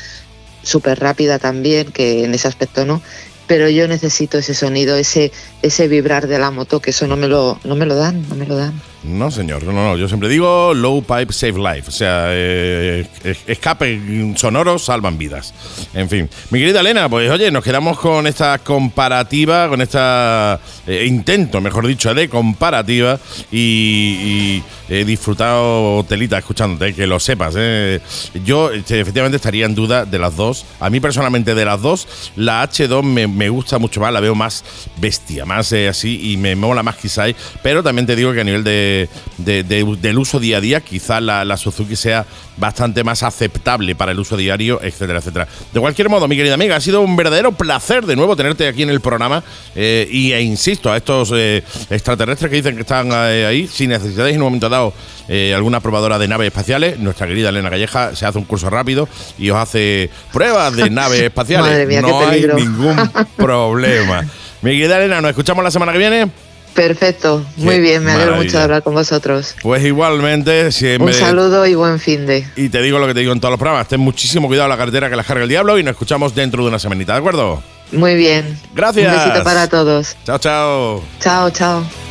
[0.64, 3.02] súper rápida también, que en ese aspecto no.
[3.48, 7.28] Pero yo necesito ese sonido, ese, ese vibrar de la moto, que eso no me
[7.28, 8.80] lo, no me lo dan, no me lo dan.
[9.04, 13.40] No, señor, no, no, yo siempre digo low pipe save life, o sea, eh, es-
[13.48, 14.00] escape
[14.36, 15.56] sonoros salvan vidas.
[15.96, 21.06] En fin, mi querida Elena, pues oye, nos quedamos con esta comparativa, con esta eh,
[21.08, 23.20] intento, mejor dicho, de comparativa
[23.52, 27.56] y, he disfrutado telita escuchándote, que lo sepas.
[27.58, 28.02] eh.
[28.44, 30.66] Yo este, efectivamente estaría en duda de las dos.
[30.82, 34.36] A mí personalmente de las dos, la H2 me, me gusta mucho más, la veo
[34.36, 34.66] más
[34.98, 37.24] bestia, más eh, así y me mola más quizá,
[37.64, 38.91] pero también te digo que a nivel de,
[39.38, 42.26] de- de- del uso día a día, quizás la, la Suzuki sea
[42.58, 45.48] bastante más aceptable para el uso diario, etcétera, etcétera.
[45.74, 48.84] De cualquier modo, mi querida amiga, ha sido un verdadero placer de nuevo tenerte aquí
[48.84, 49.44] en el programa
[49.76, 53.90] eh, y e insisto, a estos eh, extraterrestres que dicen que están eh, ahí, sin
[53.90, 54.94] necesidades en un momento dado
[55.28, 59.08] eh, alguna probadora de naves espaciales, nuestra querida Elena Calleja se hace un curso rápido
[59.40, 61.72] y os hace pruebas de naves espaciales.
[61.72, 62.98] Madre mía, qué no hay ningún
[63.38, 64.24] problema.
[64.62, 66.30] Mi querida Elena, nos escuchamos la semana que viene.
[66.74, 68.46] Perfecto, muy Qué bien, me alegro maravilla.
[68.50, 69.56] mucho de hablar con vosotros.
[69.62, 71.14] Pues igualmente, siempre.
[71.14, 72.48] Un saludo y buen fin de.
[72.56, 73.88] Y te digo lo que te digo en todos los programas.
[73.88, 76.64] Ten muchísimo cuidado en la carretera que la carga el diablo y nos escuchamos dentro
[76.64, 77.62] de una semanita, ¿de acuerdo?
[77.92, 78.58] Muy bien.
[78.74, 79.14] Gracias.
[79.14, 80.16] Un besito para todos.
[80.26, 81.04] Chao, chao.
[81.20, 82.11] Chao, chao.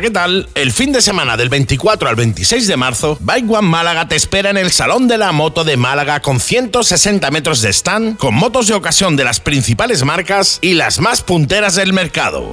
[0.00, 0.48] Hola, ¿qué tal?
[0.54, 4.48] El fin de semana del 24 al 26 de marzo, Bike One Málaga te espera
[4.48, 8.66] en el Salón de la Moto de Málaga con 160 metros de stand, con motos
[8.66, 12.50] de ocasión de las principales marcas y las más punteras del mercado.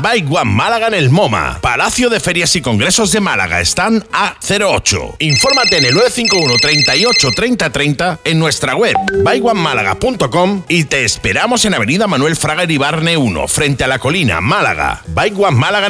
[0.00, 5.16] Bike One Málaga en el MoMA, Palacio de Ferias y Congresos de Málaga, stand A08.
[5.18, 11.74] Infórmate en el 951 38 30 30 en nuestra web bikeonemálaga.com y te esperamos en
[11.74, 15.02] Avenida Manuel Fraga Iribarne 1, frente a la colina, Málaga.
[15.08, 15.89] Bike One Málaga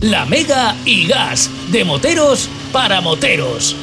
[0.00, 3.74] La Mega y Gas, de moteros para moteros.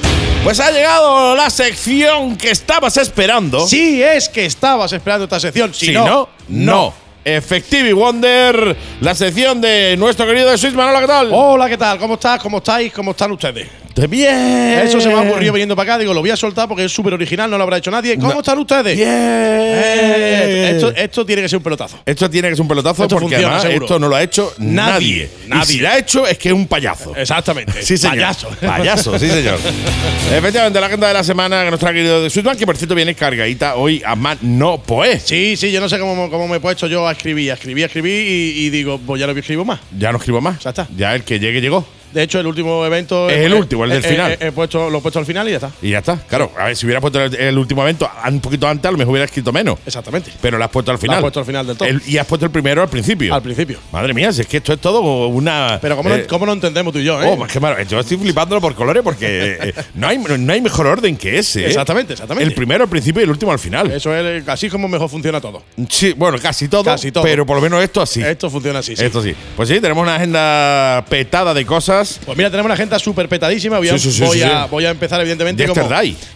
[0.46, 3.68] Pues ha llegado la sección que estabas esperando.
[3.68, 5.74] Sí, es que estabas esperando esta sección.
[5.74, 6.94] Si, Si no, no, no.
[7.26, 11.30] Effective Wonder, la sección de nuestro querido de Swiss Manolo, ¿qué tal?
[11.34, 11.98] Hola, ¿qué tal?
[11.98, 12.40] ¿Cómo estás?
[12.42, 12.94] ¿Cómo estáis?
[12.94, 13.68] ¿Cómo están ustedes?
[13.96, 14.80] De bien.
[14.84, 16.00] Eso se me ha ocurrido viniendo para acá.
[16.00, 18.16] Digo, lo voy a soltar porque es súper original, no lo habrá hecho nadie.
[18.18, 18.40] ¿Cómo No.
[18.42, 18.96] están ustedes?
[18.98, 19.08] Bien.
[19.10, 22.00] Eh, esto, esto tiene que ser un pelotazo.
[22.06, 23.86] Esto tiene que ser un pelotazo Esto porque funciona, además seguro.
[23.86, 25.30] esto no lo ha hecho nadie.
[25.48, 27.16] Nadie, Y si lo ha hecho es que es un payazo.
[27.16, 27.82] Exactamente.
[27.84, 28.16] Sí, señor.
[28.18, 28.50] Payaso.
[28.60, 29.60] Payaso, sí, señor.
[30.36, 32.96] Efectivamente, la agenda de la semana que nos trae querido de Swissman, que por cierto
[32.96, 35.24] viene cargadita hoy a más no pues.
[35.24, 37.84] Sí, sí, yo no sé cómo, cómo me he puesto yo a escribir, a escribir,
[37.86, 39.80] a escribir y, y digo, pues ya no escribo más.
[39.98, 40.60] Ya no escribo más.
[40.62, 40.88] Ya está.
[40.98, 41.86] Ya el que llegue llegó.
[42.16, 43.30] De hecho, el último evento.
[43.30, 44.32] Es el último, el del eh, final.
[44.32, 45.72] eh, he puesto, lo he puesto al final y ya está.
[45.82, 46.16] Y ya está.
[46.16, 48.98] Claro, a ver, si hubiera puesto el, el último evento un poquito antes, a lo
[48.98, 49.78] mejor hubiera escrito menos.
[49.86, 50.32] Exactamente.
[50.42, 51.18] Pero lo has puesto al final.
[51.18, 51.90] has puesto al final del todo.
[51.90, 53.36] El- y has puesto el primero al principio.
[53.36, 53.80] Al principio.
[53.92, 55.78] Madre mía, si es que esto es todo una.
[55.82, 57.26] Pero ¿cómo, eh, no, cómo no entendemos tú y yo, eh?
[57.28, 57.76] Oh, más que malo.
[57.84, 61.66] Yo estoy flipándolo por colores porque eh, no, hay, no hay mejor orden que ese.
[61.66, 61.68] ¿eh?
[61.68, 62.48] Exactamente, exactamente.
[62.48, 63.92] El primero al principio y el último al final.
[63.92, 65.64] Eso es así como mejor funciona todo.
[65.90, 66.86] Sí, bueno, casi todo.
[66.86, 67.26] Casi todo.
[67.26, 68.22] Pero por lo menos esto así.
[68.24, 68.96] Esto funciona así.
[68.96, 69.04] sí.
[69.04, 69.36] Esto sí.
[69.58, 72.05] Pues sí, tenemos una agenda petada de cosas.
[72.10, 72.26] Agendas.
[72.26, 73.78] Pues mira, tenemos una agenda súper petadísima.
[73.78, 75.90] Voy, a, Sí, sí, sí, voy a- voy a empezar, evidentemente, como,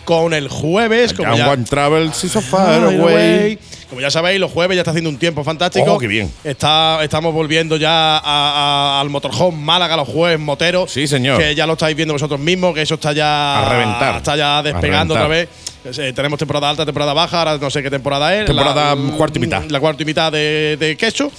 [0.05, 1.13] con el jueves.
[1.13, 2.97] Como ya, one travels is so far away.
[2.99, 3.59] away.
[3.89, 5.93] Como ya sabéis, los jueves ya está haciendo un tiempo fantástico.
[5.93, 6.31] Oh, qué bien.
[6.43, 10.91] Está, estamos volviendo ya a- al Motorhome Málaga los jueves moteros.
[10.91, 11.39] Sí, señor.
[11.39, 13.65] Que ya lo estáis viendo vosotros mismos, que eso está ya.
[13.65, 14.17] A reventar.
[14.17, 15.49] Está ya despegando otra vez.
[15.97, 18.45] Eh, tenemos temporada alta, temporada baja, ahora no sé qué temporada es.
[18.45, 19.63] Temporada La- cuarto y mitad.
[19.69, 21.31] La cuarto y mitad de, de queso.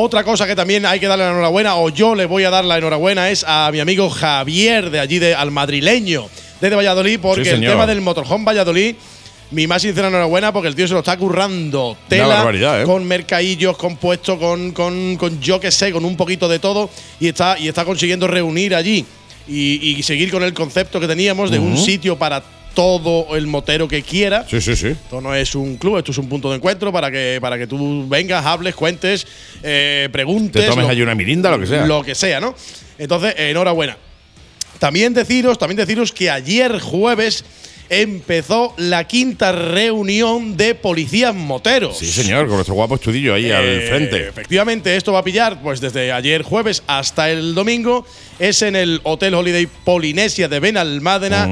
[0.00, 2.64] Otra cosa que también hay que darle la enhorabuena, o yo le voy a dar
[2.64, 6.28] la enhorabuena, es a mi amigo Javier, de allí, de, al madrileño,
[6.60, 8.94] desde Valladolid, porque Sí, el tema del Motorhome Valladolid,
[9.50, 11.96] mi más sincera enhorabuena, porque el tío se lo está currando.
[12.06, 12.48] Tela,
[12.80, 12.84] ¿eh?
[12.84, 16.88] con mercadillos, con puestos, con, con, con yo que sé, con un poquito de todo,
[17.18, 19.04] y está, y está consiguiendo reunir allí
[19.48, 22.40] y, y seguir con el concepto que teníamos de un sitio para
[22.78, 24.46] todo el motero que quiera.
[24.48, 24.86] Sí, sí, sí.
[24.86, 27.66] Esto no es un club, esto es un punto de encuentro para que, para que
[27.66, 29.26] tú vengas, hables, cuentes,
[29.64, 30.62] eh, preguntes.
[30.62, 31.84] Te tomes lo- allí una mirinda, lo que sea.
[31.86, 32.54] Lo que sea, ¿no?
[32.96, 33.96] Entonces, enhorabuena.
[34.78, 37.44] También deciros, también deciros que ayer jueves
[37.90, 41.98] empezó la quinta reunión de policías moteros.
[41.98, 44.28] Sí, señor, con nuestro guapo estudillo ahí al Eh, frente.
[44.28, 48.06] Efectivamente, esto va a pillar pues desde ayer jueves hasta el domingo.
[48.38, 51.48] Es en el Hotel Holiday Polinesia de Benalmádena.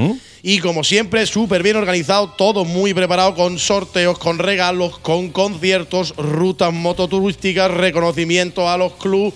[0.48, 6.14] Y como siempre, súper bien organizado, todo muy preparado con sorteos, con regalos, con conciertos,
[6.16, 9.34] rutas mototurísticas, reconocimiento a los clubs,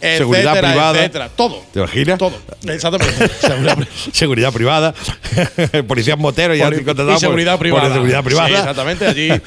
[0.00, 0.98] etcétera, Seguridad privada.
[0.98, 1.28] etcétera.
[1.28, 1.62] Todo.
[1.72, 2.18] ¿Te imaginas?
[2.18, 2.36] Todo.
[2.66, 3.28] Exactamente.
[3.40, 4.94] Seguridad pri- Seguridad privada.
[5.86, 7.84] Policías moteros contratados y seguridad privada.
[7.84, 8.48] por seguridad privada.
[8.48, 9.06] Sí, exactamente.
[9.06, 9.28] Allí.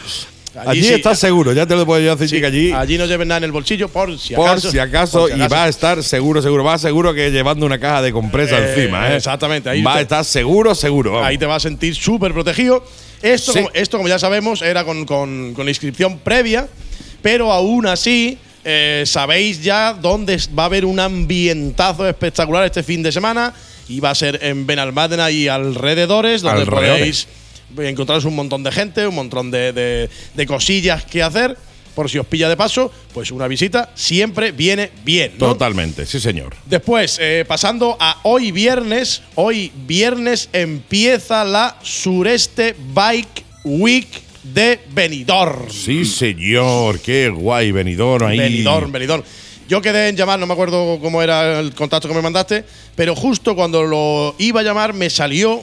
[0.65, 0.93] Allí, sí.
[0.95, 2.71] estás seguro, ya te lo puedo yo decir Sí, que allí.
[2.71, 4.71] allí no lleven nada en el bolsillo por si por acaso.
[4.71, 6.63] si acaso, por si y va a estar seguro, seguro.
[6.63, 9.17] Va seguro que llevando una caja de compresa Eh, encima, ¿eh?
[9.17, 11.11] exactamente, ahí va a estar seguro, seguro.
[11.13, 11.27] vamos.
[11.27, 12.83] Ahí te vas a sentir súper protegido.
[13.21, 13.59] Esto, Sí.
[13.59, 16.67] como, esto, como ya sabemos, era con, con- inscripción previa,
[17.21, 23.03] pero aún así eh, sabéis ya dónde va a haber un ambientazo espectacular este fin
[23.03, 23.53] de semana
[23.87, 26.91] y va a ser en Benalmádena y alrededores, donde Alrededores.
[26.99, 27.27] podéis
[27.77, 31.57] encontraros un montón de gente, un montón de, de- de cosillas que hacer.
[31.95, 35.33] Por si os pilla de paso, pues una visita siempre viene bien.
[35.37, 35.47] ¿no?
[35.47, 36.55] Totalmente, sí, señor.
[36.65, 44.07] Después, eh, pasando a hoy viernes, hoy viernes empieza la Sureste Bike Week
[44.43, 45.69] de Benidorm.
[45.69, 46.99] Sí, señor.
[47.01, 48.37] Qué guay, venidor ahí.
[48.37, 49.23] Benidorm, Benidorm.
[49.67, 52.63] Yo quedé en llamar, no me acuerdo cómo era el contacto que me mandaste,
[52.95, 55.61] pero justo cuando lo iba a llamar me salió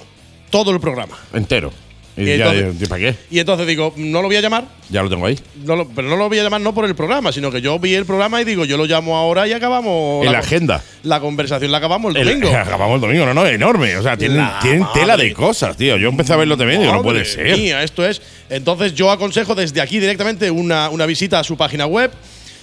[0.51, 1.16] todo el programa.
[1.33, 1.73] Entero.
[2.16, 3.14] ¿Y Y ya, entonces- ¿Para qué?
[3.31, 5.38] Y entonces digo, no lo voy a llamar, Ya lo tengo ahí.
[5.64, 7.79] no lo- pero no lo voy a llamar no por el programa, sino que yo
[7.79, 10.83] vi el programa y digo, yo lo llamo ahora y acabamos En la agenda.
[11.02, 12.48] La conversación la acabamos el El- domingo.
[12.57, 13.96] acabamos el domingo, no, no, enorme.
[13.98, 15.98] O sea, tienen, La tienen tela de cosas, tío.
[15.98, 17.57] Yo empecé a verlo también y digo, no puede ser.
[17.59, 18.22] mía, esto es.
[18.48, 22.11] Entonces, yo aconsejo desde aquí directamente una, una visita a su página web,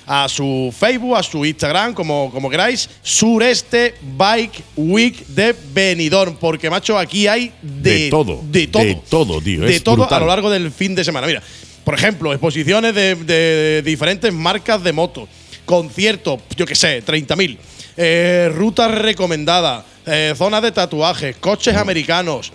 [0.05, 2.89] a su Facebook, a su Instagram, como, como queráis.
[3.01, 6.35] Sureste Bike Week de Benidorm.
[6.37, 8.83] Porque, macho, aquí hay de, De todo, De todo.
[8.83, 10.17] de todo, tío, De es todo brutal.
[10.17, 11.27] a lo largo del fin de semana.
[11.27, 11.41] Mira,
[11.83, 15.27] por ejemplo, exposiciones de, de diferentes marcas de moto.
[15.65, 17.57] Conciertos, yo qué sé, 30.000.
[17.95, 19.85] Eh, rutas recomendadas.
[20.05, 21.35] eh, zonas de tatuajes.
[21.37, 22.51] Coches americanos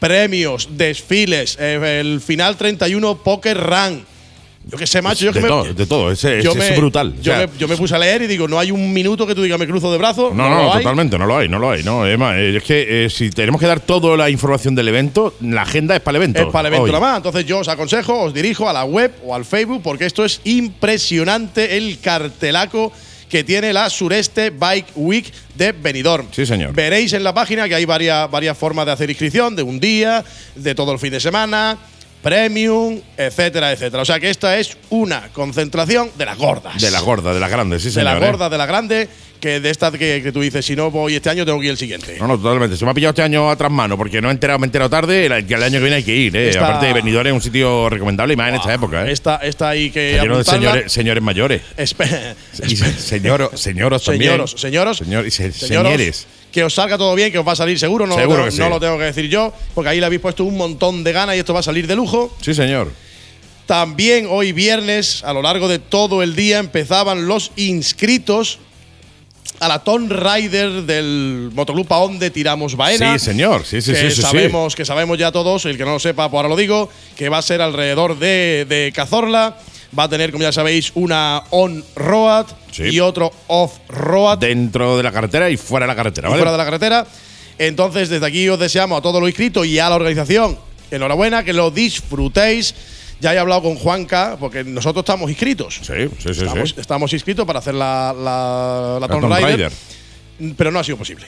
[0.00, 4.04] premios, desfiles, eh, el final 31 Poker Run.
[4.64, 6.56] Yo qué sé, macho, yo de, que me, todo, de todo, es, es- yo es
[6.56, 7.14] me- brutal.
[7.18, 9.26] O Yo, sea, me, yo me puse a leer y digo, no hay un minuto
[9.26, 10.32] que tú digas me cruzo de brazos.
[10.34, 11.82] no, no, totalmente, no lo hay, no lo hay.
[11.82, 14.86] No, es, más, eh, es que eh, si tenemos que dar toda la información del
[14.88, 16.42] evento, la agenda es para el evento.
[16.42, 16.90] Es para el evento hoy.
[16.92, 17.16] nada más.
[17.16, 20.40] Entonces yo os aconsejo, os dirijo a la web o al Facebook porque esto es
[20.44, 22.92] impresionante el cartelaco
[23.28, 26.26] que tiene la Sureste Bike Week de Benidorm.
[26.32, 26.74] Sí, señor.
[26.74, 30.22] Veréis en la página que hay varias, varias formas de hacer inscripción, de un día,
[30.54, 31.78] de todo el fin de semana,
[32.22, 34.02] premium, etcétera, etcétera.
[34.02, 36.80] O sea que esta es una concentración de las gordas.
[36.80, 38.04] De la gorda, de la grande, sí, de señor.
[38.12, 38.30] la eh.
[38.30, 39.08] gorda, de la grande,
[39.40, 41.72] que de esta que, que tú dices, si no voy este año, tengo que ir
[41.72, 42.16] el siguiente.
[42.20, 42.76] No, no, totalmente.
[42.76, 44.68] Se me ha pillado este año a tras mano porque no he enterado, me he
[44.68, 45.26] enterado tarde.
[45.26, 46.50] El, que el año que viene hay que ir, ¿eh?
[46.50, 49.10] Esta- Aparte de Benidorm es un sitio recomendable y más en esta época, ¿eh?
[49.12, 51.62] Esta, esta hay que Está lleno de señores, señores mayores.
[51.76, 52.34] Espe-
[52.68, 54.30] Y se- señoros, señoros también.
[54.32, 56.26] Señoros, señoros, Señor- y se- señoros, señores.
[56.52, 58.50] Que os salga todo bien, que os va a salir seguro, no, Seguro lo, tengo,
[58.52, 58.58] sí.
[58.60, 61.34] no lo tengo que decir yo, porque ahí le habéis puesto un montón de ganas
[61.34, 62.36] y esto va a salir de lujo.
[62.42, 62.92] Sí, señor.
[63.66, 68.58] También hoy viernes, a lo largo de todo el día, empezaban los inscritos
[69.60, 73.18] a la Tomb Rider del Motoclub Paón de Tiramos Baena.
[73.18, 73.64] Sí, señor.
[73.64, 74.22] Sí, sí, que sí, sí, sí.
[74.22, 77.28] sabemos, que sabemos ya todos, el que no lo sepa, pues ahora lo digo, que
[77.28, 79.56] va a ser alrededor de, de Cazorla.
[79.98, 82.84] Va a tener, como ya sabéis, una on-road Sí.
[82.84, 86.40] y otro off-road Dentro de la carretera y fuera de la carretera, y ¿vale?
[86.40, 87.06] fuera de la carretera.
[87.58, 90.58] Entonces, desde aquí os deseamos a todos los inscritos y a la organización,
[90.90, 92.74] enhorabuena, que lo disfrutéis.
[93.20, 95.74] Ya he hablado con Juanca, porque nosotros estamos inscritos.
[95.82, 96.40] Sí, sí, sí.
[96.44, 96.74] Estamos, sí.
[96.80, 99.70] estamos inscritos para hacer la, la, la La Tomb Tomb Raider.
[100.40, 100.54] Raider.
[100.56, 101.26] pero no ha sido posible.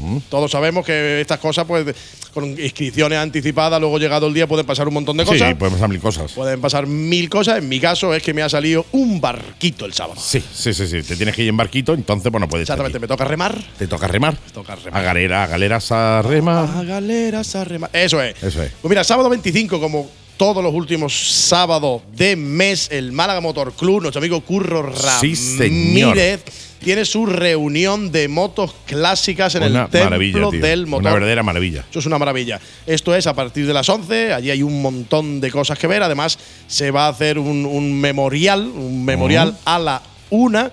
[0.00, 0.18] Mm.
[0.28, 1.94] Todos sabemos que estas cosas, pues,
[2.32, 5.48] con inscripciones anticipadas, luego llegado el día pueden pasar un montón de cosas.
[5.48, 6.32] Sí, podemos hacer mil cosas.
[6.32, 7.58] Pueden pasar mil cosas.
[7.58, 10.20] En mi caso es que me ha salido un barquito el sábado.
[10.20, 11.02] Sí, sí, sí, sí.
[11.02, 12.64] Te tienes que ir en barquito, entonces, bueno, puedes.
[12.64, 13.56] Exactamente, me toca remar.
[13.78, 14.36] Te toca remar.
[14.52, 15.00] toca remar.
[15.00, 16.80] A galera, a galeras a rema.
[16.80, 17.90] A galeras a remar.
[17.92, 18.42] Eso es.
[18.42, 18.72] Eso es.
[18.80, 24.02] Pues mira, sábado 25, como todos los últimos sábados de mes, el Málaga Motor Club,
[24.02, 25.36] nuestro amigo Curro Sí.
[25.56, 26.42] Ramírez,
[26.82, 30.60] tiene su reunión de motos clásicas en Una el templo tío.
[30.60, 31.02] del motor.
[31.04, 31.84] Una verdadera maravilla.
[31.88, 32.60] Eso es una maravilla.
[32.88, 34.32] Esto es a partir de las 11.
[34.32, 36.02] Allí hay un montón de cosas que ver.
[36.02, 36.36] Además,
[36.66, 40.72] se va a hacer un, un memorial, un memorial a la una.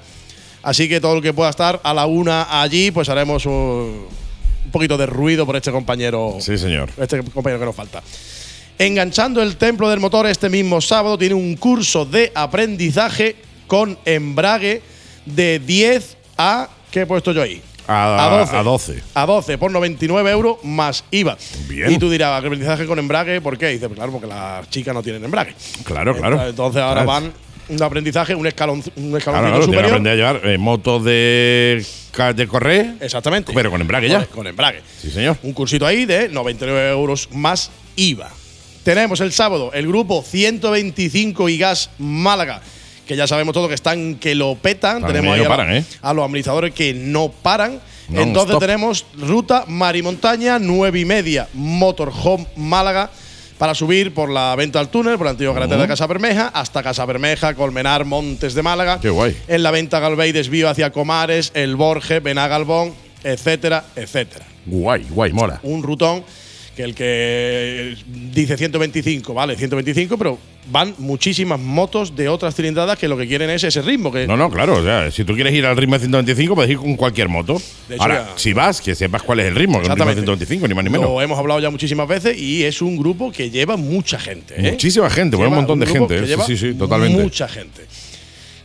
[0.63, 4.07] Así que todo el que pueda estar a la una allí, pues haremos un,
[4.65, 6.38] un poquito de ruido por este compañero.
[6.39, 6.89] Sí, señor.
[6.97, 8.01] Este compañero que nos falta.
[8.80, 13.36] Enganchando el templo del motor este mismo sábado tiene un curso de aprendizaje
[13.67, 14.82] con embrague
[15.25, 16.69] de 10 a.
[16.89, 17.61] ¿Qué he puesto yo ahí?
[17.88, 19.03] A, a 12.
[19.15, 21.38] A 12 por 99 euros más IVA.
[21.67, 21.91] Bien.
[21.91, 23.67] Y tú dirás, aprendizaje con embrague, ¿por qué?
[23.67, 25.53] Dice, pues claro, porque las chicas no tienen embrague.
[25.84, 26.47] Claro, claro.
[26.47, 27.21] Entonces ahora Claro.
[27.25, 27.34] van
[27.67, 29.91] un aprendizaje, un escalón, un escaloncito Claro, claro, tienes que superior.
[29.91, 31.86] aprender a llevar eh, motos de,
[32.36, 33.51] de correr, Exactamente.
[33.53, 34.19] pero con embrague ya.
[34.27, 34.82] Con, con embrague.
[35.01, 35.36] Sí, señor.
[35.43, 38.30] Un cursito ahí de 99 euros más IVA.
[38.89, 42.59] Tenemos el sábado el grupo 125 y Gas Málaga,
[43.05, 45.05] que ya sabemos todo que están que lo petan.
[45.05, 45.85] Tenemos que ahí no a, paran, ¿eh?
[46.01, 47.79] a los administradores que no paran.
[48.09, 48.65] Non Entonces stop.
[48.65, 53.11] tenemos ruta Marimontaña 9 y media, Motorhome Málaga.
[53.59, 56.81] Para subir por la venta al túnel, por la antigua carretera de Casa Bermeja, hasta
[56.81, 58.99] Casa Bermeja, Colmenar, Montes de Málaga.
[58.99, 59.37] Qué guay.
[59.47, 65.59] En la venta Galvey desvío hacia Comares, El Borge, Benagalbón, etcétera, etcétera Guay, guay, mola.
[65.61, 66.23] un rutón
[66.80, 67.95] que el que
[68.34, 70.38] dice 125, vale, 125, pero
[70.71, 74.13] van muchísimas motos de otras cilindradas que lo que quieren es ese ritmo.
[74.13, 74.77] Que No, no, claro.
[74.77, 77.61] O sea, si tú quieres ir al ritmo de 125, puedes ir con cualquier moto.
[77.89, 80.11] De hecho, Ahora, ya- si vas, que sepas cuál es el ritmo, el ritmo de
[80.11, 80.21] Exactamente.
[80.21, 81.09] 125, ni más ni menos.
[81.09, 84.53] Lo hemos hablado ya muchísimas veces y es un grupo que lleva mucha gente.
[84.57, 84.71] ¿eh?
[84.71, 86.17] Muchísima gente, un montón de gente.
[86.17, 86.27] ¿eh?
[86.27, 87.21] lleva Sí, sí, sí, totalmente.
[87.21, 87.82] Mucha gente.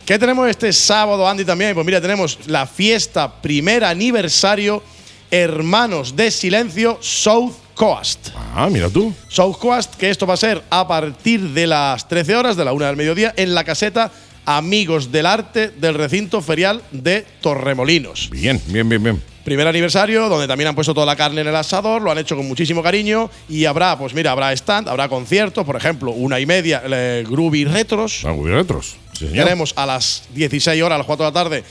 [0.06, 1.74] ¿Qué tenemos este sábado, Andy, también?
[1.74, 4.84] Pues mira, tenemos la fiesta primer aniversario
[5.32, 8.28] Hermanos de Silencio South Coast.
[8.54, 9.12] Ah, mira tú.
[9.28, 12.72] South Coast, que esto va a ser a partir de las 13 horas, de la
[12.72, 14.10] una del mediodía, en la caseta
[14.46, 18.28] Amigos del Arte del recinto ferial de Torremolinos.
[18.30, 19.22] Bien, bien, bien, bien.
[19.44, 22.36] Primer aniversario, donde también han puesto toda la carne en el asador, lo han hecho
[22.36, 26.46] con muchísimo cariño y habrá, pues mira, habrá stand, habrá conciertos, por ejemplo, una y
[26.46, 28.24] media, eh, Groovy Retros.
[28.24, 28.96] Ah, muy retros.
[29.12, 29.44] Sí, señor.
[29.44, 31.64] Tenemos a las 16 horas, a las 4 de la tarde,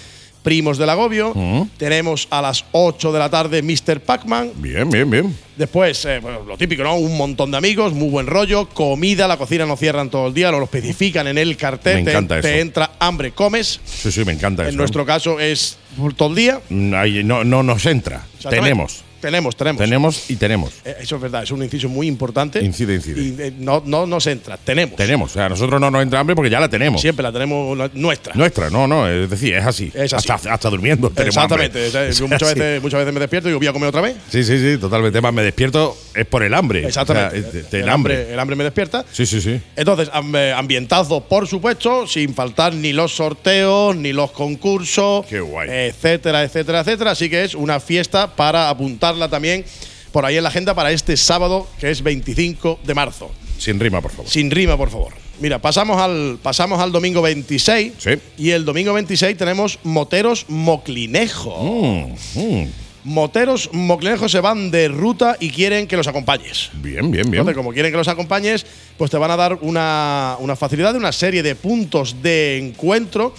[0.44, 1.34] Primos del Agobio.
[1.78, 4.02] Tenemos a las 8 de la tarde, Mr.
[4.02, 4.52] Pac-Man.
[4.58, 5.36] Bien, bien, bien.
[5.56, 6.96] Después, eh, bueno, lo típico, ¿no?
[6.96, 10.52] Un montón de amigos, muy buen rollo, comida, la cocina no cierran todo el día,
[10.52, 11.98] lo especifican en el cartel.
[12.00, 12.60] Me te- encanta te, eso.
[12.62, 13.80] entra hambre, comes.
[13.86, 14.78] Sí, sí, me encanta En eso.
[14.78, 16.60] nuestro caso es por todo el día.
[16.98, 18.26] Ahí no, no nos entra.
[18.50, 19.04] Tenemos.
[19.24, 19.80] Tenemos, tenemos.
[19.82, 20.74] Tenemos y tenemos.
[20.86, 22.62] Eh, Eso es verdad, es un inciso muy importante.
[22.64, 23.22] Incide, incide.
[23.22, 24.96] Y eh, no, no nos entra, tenemos.
[24.98, 25.32] Tenemos.
[25.32, 27.02] O sea, a nosotros no nos entra hambre porque ya la tenemos.
[27.02, 28.34] Siempre la tenemos la- nuestra.
[28.36, 29.08] Nuestra, no, no.
[29.10, 29.92] Es decir, es así.
[29.94, 30.30] Es así.
[30.32, 31.10] Hasta, hasta durmiendo.
[31.10, 31.90] tenemos Exactamente.
[31.90, 32.60] sea, yo muchas, así.
[32.60, 34.16] veces, muchas veces me despierto y digo, voy a comer otra vez.
[34.30, 35.22] Sí, sí, sí, totalmente.
[35.22, 36.86] Más me despierto es por el hambre.
[36.86, 37.40] Exactamente.
[37.40, 38.34] O sea, es- es- el el, hambre.
[38.34, 39.06] el hambre me despierta.
[39.12, 39.60] Sí, sí, sí.
[39.76, 45.40] Entonces, am- eh, ambientazo, por supuesto, sin faltar ni los sorteos, ni los concursos, Qué
[45.40, 45.70] guay.
[45.70, 47.12] etcétera, etcétera, etcétera.
[47.12, 48.70] Así que es una fiesta para
[49.14, 49.66] apuntarla también
[50.12, 53.32] por ahí en la agenda para este sábado, que es 25 de marzo.
[53.58, 54.30] Sin rima, por favor.
[54.30, 55.14] Sin rima, por favor.
[55.40, 57.94] Mira, pasamos al, pasamos al domingo 26.
[57.98, 58.12] Sí.
[58.38, 61.64] Y el domingo 26 tenemos Moteros Moclinejo.
[61.64, 62.68] Mm, mm.
[63.04, 66.70] Moteros Moclinejo se van de ruta y quieren que los acompañes.
[66.74, 67.42] Bien, bien, bien.
[67.42, 68.66] Entonces, como quieren que los acompañes,
[68.98, 73.34] pues te van a dar una, una facilidad de una serie de puntos de encuentro.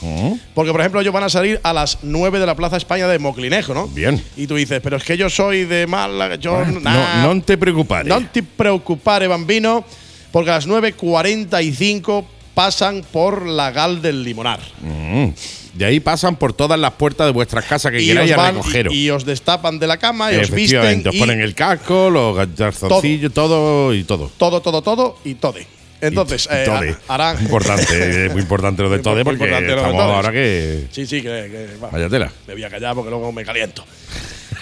[0.54, 3.18] Porque, por ejemplo, ellos van a salir a las 9 de la Plaza España de
[3.18, 3.88] Moclinejo, ¿no?
[3.88, 4.22] Bien.
[4.36, 6.64] Y tú dices, pero es que yo soy de Málaga, yo.
[6.64, 8.04] Nah, no, no te preocupes.
[8.04, 9.84] no te preocupare, bambino,
[10.30, 12.24] porque a las 9.45
[12.54, 14.60] pasan por la Gal del Limonar.
[14.80, 15.28] Mm.
[15.74, 18.60] De ahí pasan por todas las puertas de vuestras casas que Y queráis os, van,
[18.90, 21.06] y, y os destapan de la cama y os visten.
[21.06, 23.92] Os y ponen el casco, los calzoncillos, todo.
[23.92, 24.30] y todo.
[24.38, 25.58] todo, todo, todo y todo.
[26.00, 26.96] Entonces, Y- eh, tode.
[27.08, 27.40] harán.
[27.42, 30.14] Importante, es muy importante lo de todo, porque importante lo de estamos tode.
[30.14, 30.86] ahora que.
[30.92, 32.30] Sí, sí, que, que- va, Vaya tela.
[32.46, 33.84] me voy a callar porque luego me caliento.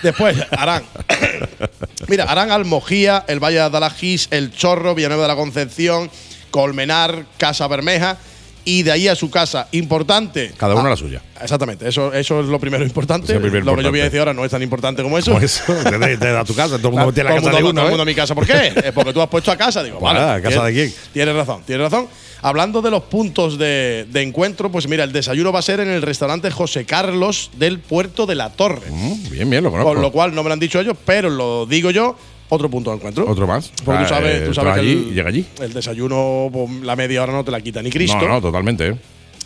[0.03, 0.83] Después harán.
[2.09, 6.11] mira, harán Almojía, el Valle de Adalajís, El Chorro, Villanueva de la Concepción,
[6.53, 8.17] Colmenar, Casa Bermeja
[8.65, 9.67] y de ahí a su casa.
[9.73, 10.53] Importante.
[10.57, 11.21] Cada uno Ah, la suya.
[11.43, 13.35] Exactamente, eso, eso es lo primero importante.
[13.35, 15.33] Es lo que yo voy a decir ahora no es tan importante como eso.
[15.33, 17.63] Como eso, te, te da tu casa, todo el mundo tiene la casa el de
[17.65, 17.81] mundo- uno.
[17.81, 18.37] todo el mundo a mi casa.
[18.37, 18.53] ¿Por qué?
[18.85, 19.83] Eh, porque tú has puesto a casa.
[19.83, 20.31] Digo, Pues vale.
[20.33, 20.95] ¿a casa de quién?
[21.13, 22.07] Tienes razón, tienes razón.
[22.45, 25.89] Hablando de los puntos de, de encuentro, pues mira, el desayuno va a ser en
[25.89, 28.89] el restaurante José Carlos del Puerto de la Torre.
[28.91, 29.93] Mm, bien, bien, lo conozco.
[29.93, 32.17] Con lo cual no me lo han dicho ellos, pero lo digo yo,
[32.55, 33.27] otro punto de encuentro.
[33.27, 33.73] Otro más.
[33.83, 35.47] Porque tú sabes, eh, tú sabes que allí el, llega allí.
[35.61, 38.19] el desayuno, pues, la media hora no te la quita ni Cristo.
[38.21, 38.95] No, no, totalmente.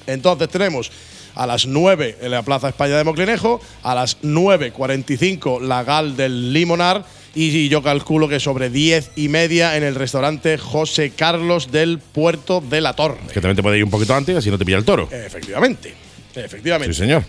[0.08, 0.90] Entonces tenemos
[1.36, 6.52] a las 9 en la Plaza España de Moclinejo, a las 9.45 la Gal del
[6.52, 7.04] Limonar
[7.34, 12.60] y yo calculo que sobre 10 y media en el restaurante José Carlos del Puerto
[12.60, 13.18] de la Torre.
[13.32, 15.08] Que también te puede ir un poquito antes, así no te pilla el toro.
[15.12, 15.94] Efectivamente,
[16.34, 16.92] efectivamente.
[16.92, 17.22] Sí, señor.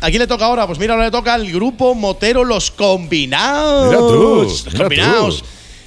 [0.00, 0.66] ¿A quién le toca ahora?
[0.66, 3.86] Pues mira, ahora le toca al grupo Motero Los Combinados.
[3.88, 5.38] Mira tú, Los mira Combinados.
[5.40, 5.46] tú.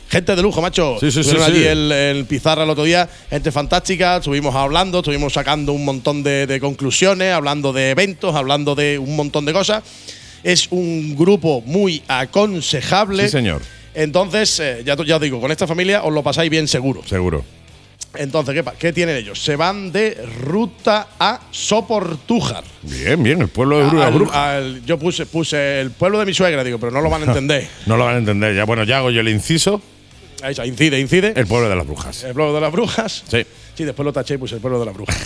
[0.09, 0.97] Gente de lujo, macho.
[0.99, 1.65] Sí, sí, sí, allí sí.
[1.65, 3.07] el, el Pizarra el otro día.
[3.29, 4.17] Gente fantástica.
[4.17, 9.15] Estuvimos hablando, estuvimos sacando un montón de, de conclusiones, hablando de eventos, hablando de un
[9.15, 9.83] montón de cosas.
[10.43, 13.23] Es un grupo muy aconsejable.
[13.23, 13.61] Sí, señor.
[13.93, 17.01] Entonces, eh, ya, ya os digo, con esta familia os lo pasáis bien seguro.
[17.07, 17.45] Seguro.
[18.15, 19.41] Entonces, ¿qué, tienen ellos?
[19.41, 22.63] Se van de ruta a Soportújar.
[22.81, 26.63] Bien, bien, el pueblo de Bruja Al- yo puse, puse el pueblo de mi suegra,
[26.63, 27.67] digo, pero no lo van a entender.
[27.85, 28.53] No lo van a entender.
[28.55, 29.81] Ya, bueno, ya hago yo el inciso.
[30.43, 31.33] Ahí está, incide, incide.
[31.35, 32.23] El pueblo de las brujas.
[32.23, 33.23] El pueblo de las brujas.
[33.29, 33.45] Sí.
[33.75, 35.15] Sí, después lo taché y puse el pueblo de las brujas.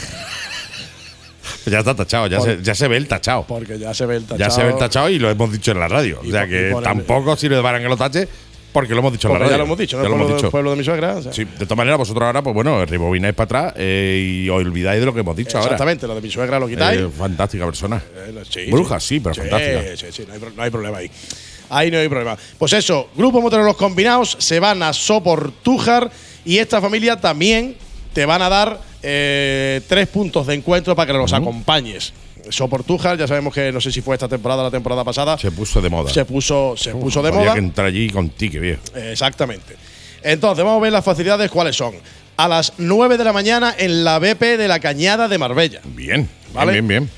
[1.68, 3.44] Ya está tachado, ya, Por- se, ya se ve el tachado.
[3.48, 4.38] Porque ya se ve el tachado.
[4.40, 6.20] Ya se ve el tachado y lo hemos dicho en la radio.
[6.24, 8.28] Y o sea que pon el- tampoco sirve para que lo tache
[8.76, 9.54] porque lo hemos dicho en la Porque radio.
[9.54, 10.04] ya lo hemos dicho, ¿no?
[10.04, 10.46] Ya El lo hemos pueblo, dicho.
[10.46, 11.16] del pueblo de mi suegra.
[11.16, 11.34] o sea.
[11.34, 15.00] Sí, de todas maneras, vosotros ahora, pues bueno, rebobináis para atrás eh, y os olvidáis
[15.00, 15.68] de lo que hemos dicho ahora.
[15.72, 17.00] Exactamente, lo de mi suegra lo quitáis.
[17.02, 18.04] Eh, fantástica persona.
[18.16, 19.82] Eh, sí, Bruja, sí, pero fantástica.
[19.98, 21.12] Sí, sí, no hay, pro- no hay problema ahí.
[21.70, 22.38] Ahí no hay problema.
[22.60, 26.12] Pues eso, Grupo Motoreros Combinados se van a Soportújar
[26.46, 27.76] y esta familia también
[28.14, 32.14] te van a dar eh, tres puntos de encuentro para que los acompañes.
[32.50, 35.52] Soportújar, ya sabemos que no sé si fue esta temporada o la temporada pasada, Se
[35.52, 36.12] puso de moda.
[36.12, 37.54] se puso, se puso de Había moda.
[37.54, 38.82] que entrar allí con tique, viejo.
[38.96, 39.76] Exactamente.
[40.24, 41.94] Entonces, vamos a ver las facilidades cuáles son.
[42.38, 45.80] A las 9 de la mañana en la BP de la Cañada de Marbella.
[45.86, 46.74] Bien, Vale.
[46.74, 47.10] bien, bien,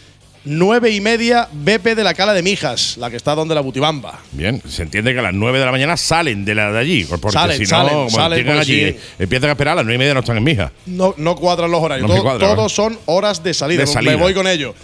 [0.46, 4.20] 9 y media BP de la Cala de Mijas, la que está donde la Butibamba.
[4.32, 4.62] bien.
[4.62, 7.04] Bien, se entiende que a las 9 de la mañana salen de, la, de allí.
[7.06, 9.72] pues Porque Salen, si no, salen, cuando salen, llegan porque allí, eh, empiezan a esperar
[9.74, 10.72] a las 9 y media no están en mija.
[10.86, 12.08] No, no cuadran los horarios.
[12.08, 13.82] No me Todo- cuadra, todos son horas de salida.
[13.82, 14.12] De salida.
[14.12, 14.76] Me voy con ellos.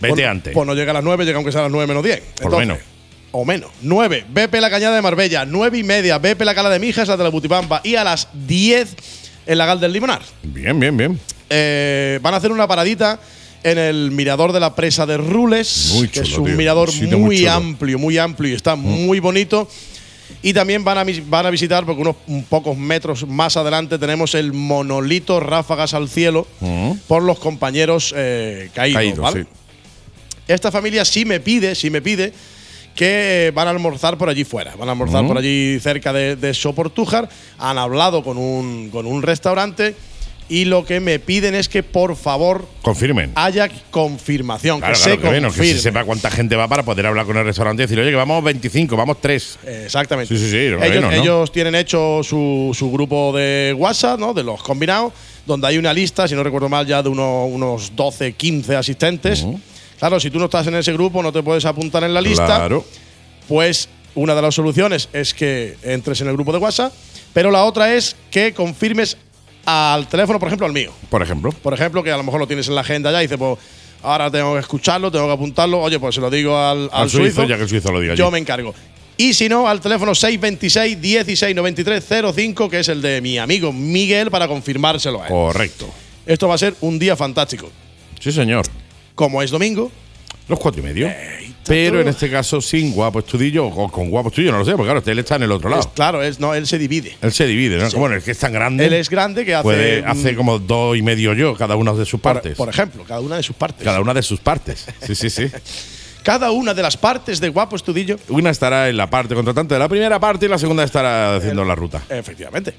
[0.00, 0.52] Vete Pues- antes.
[0.54, 2.20] Pues no llega a las 9, llega aunque sea a las 9 menos 10.
[2.40, 2.78] Por lo menos.
[3.32, 3.70] O menos.
[3.82, 5.44] 9, BP la Cañada de Marbella.
[5.44, 7.80] 9 y media, BP la Cala de Mijas, la de la Butibamba.
[7.82, 8.94] Y a las 10
[9.46, 10.22] en la Gal del Limonar.
[10.42, 11.18] Bien, bien, bien.
[11.50, 13.18] Eh, van a hacer una paradita
[13.64, 16.56] en el mirador de la presa de Rules, Muy que es chulo, un tío.
[16.56, 17.50] mirador Un muy, muy chulo.
[17.50, 17.54] Mm.
[17.54, 19.68] amplio, muy amplio y está muy bonito.
[20.42, 24.34] Y también van a, van a visitar, porque unos un pocos metros más adelante tenemos
[24.34, 26.46] el monolito Ráfagas al Cielo
[27.08, 28.94] por los compañeros eh, caídos.
[28.94, 28.96] Mm.
[28.96, 29.42] Caído, ¿vale?
[29.42, 29.48] sí.
[30.48, 32.32] Esta familia sí me pide, sí me pide
[32.94, 34.76] que van a almorzar por allí fuera.
[34.76, 37.28] Van a almorzar por allí cerca de, de Soportújar.
[37.58, 39.96] Han hablado con un, con un restaurante
[40.48, 43.32] y lo que me piden es que por favor Confirmen.
[43.34, 46.82] haya confirmación, Claro, que claro, se que, bueno, que se sepa cuánta gente va para
[46.84, 49.58] poder hablar con el restaurante y decir, oye, que vamos 25, vamos 3.
[49.86, 50.32] Exactamente.
[50.36, 51.12] Sí, sí, sí, lo ellos, bueno, ¿no?
[51.14, 54.34] ellos tienen hecho su, su grupo de WhatsApp, ¿no?
[54.34, 55.14] De los combinados,
[55.46, 59.46] donde hay una lista, si no recuerdo mal, ya de uno- unos 12, 15 asistentes.
[59.98, 62.46] Claro, si tú no estás en ese grupo, no te puedes apuntar en la lista.
[62.46, 62.84] Claro.
[63.48, 66.92] Pues una de las soluciones es que entres en el grupo de WhatsApp,
[67.32, 69.16] pero la otra es que confirmes
[69.66, 70.92] al teléfono, por ejemplo, al mío.
[71.10, 71.50] Por ejemplo.
[71.52, 73.58] Por ejemplo, que a lo mejor lo tienes en la agenda ya y dices, pues
[74.02, 75.80] ahora tengo que escucharlo, tengo que apuntarlo.
[75.80, 78.14] Oye, pues se lo digo al, al Al suizo, ya que el suizo lo diga
[78.14, 78.32] Yo allí.
[78.32, 78.74] me encargo.
[79.16, 83.72] Y si no, al teléfono 626 16 93 05, que es el de mi amigo
[83.72, 85.32] Miguel, para confirmárselo a él.
[85.32, 85.88] Correcto.
[86.26, 87.70] Esto va a ser un día fantástico.
[88.18, 88.66] Sí, señor.
[89.14, 89.90] Como es domingo,
[90.48, 91.10] Los cuatro y medio.
[91.66, 94.90] Pero en este caso sin guapo estudillo o con guapo estudillo, no lo sé, porque
[94.92, 95.92] claro, él está en el otro es- lado.
[95.94, 97.16] claro, es, no, él se divide.
[97.22, 97.88] Él se divide, ¿no?
[97.98, 98.84] Bueno, es que es tan grande.
[98.84, 99.62] Él es grande que hace.
[99.62, 102.56] puede, hace como dos y medio yo, cada una de sus por, partes.
[102.58, 103.82] por ejemplo, cada una de sus partes.
[103.82, 104.84] cada una de sus partes.
[105.06, 105.46] Sí, sí, sí.
[106.22, 108.16] Cada una de las partes de Guapo Estudillo.
[108.30, 111.66] Una estará en la parte contratante de la primera parte y la segunda estará haciendo
[111.66, 112.02] la ruta.
[112.08, 112.72] Efectivamente.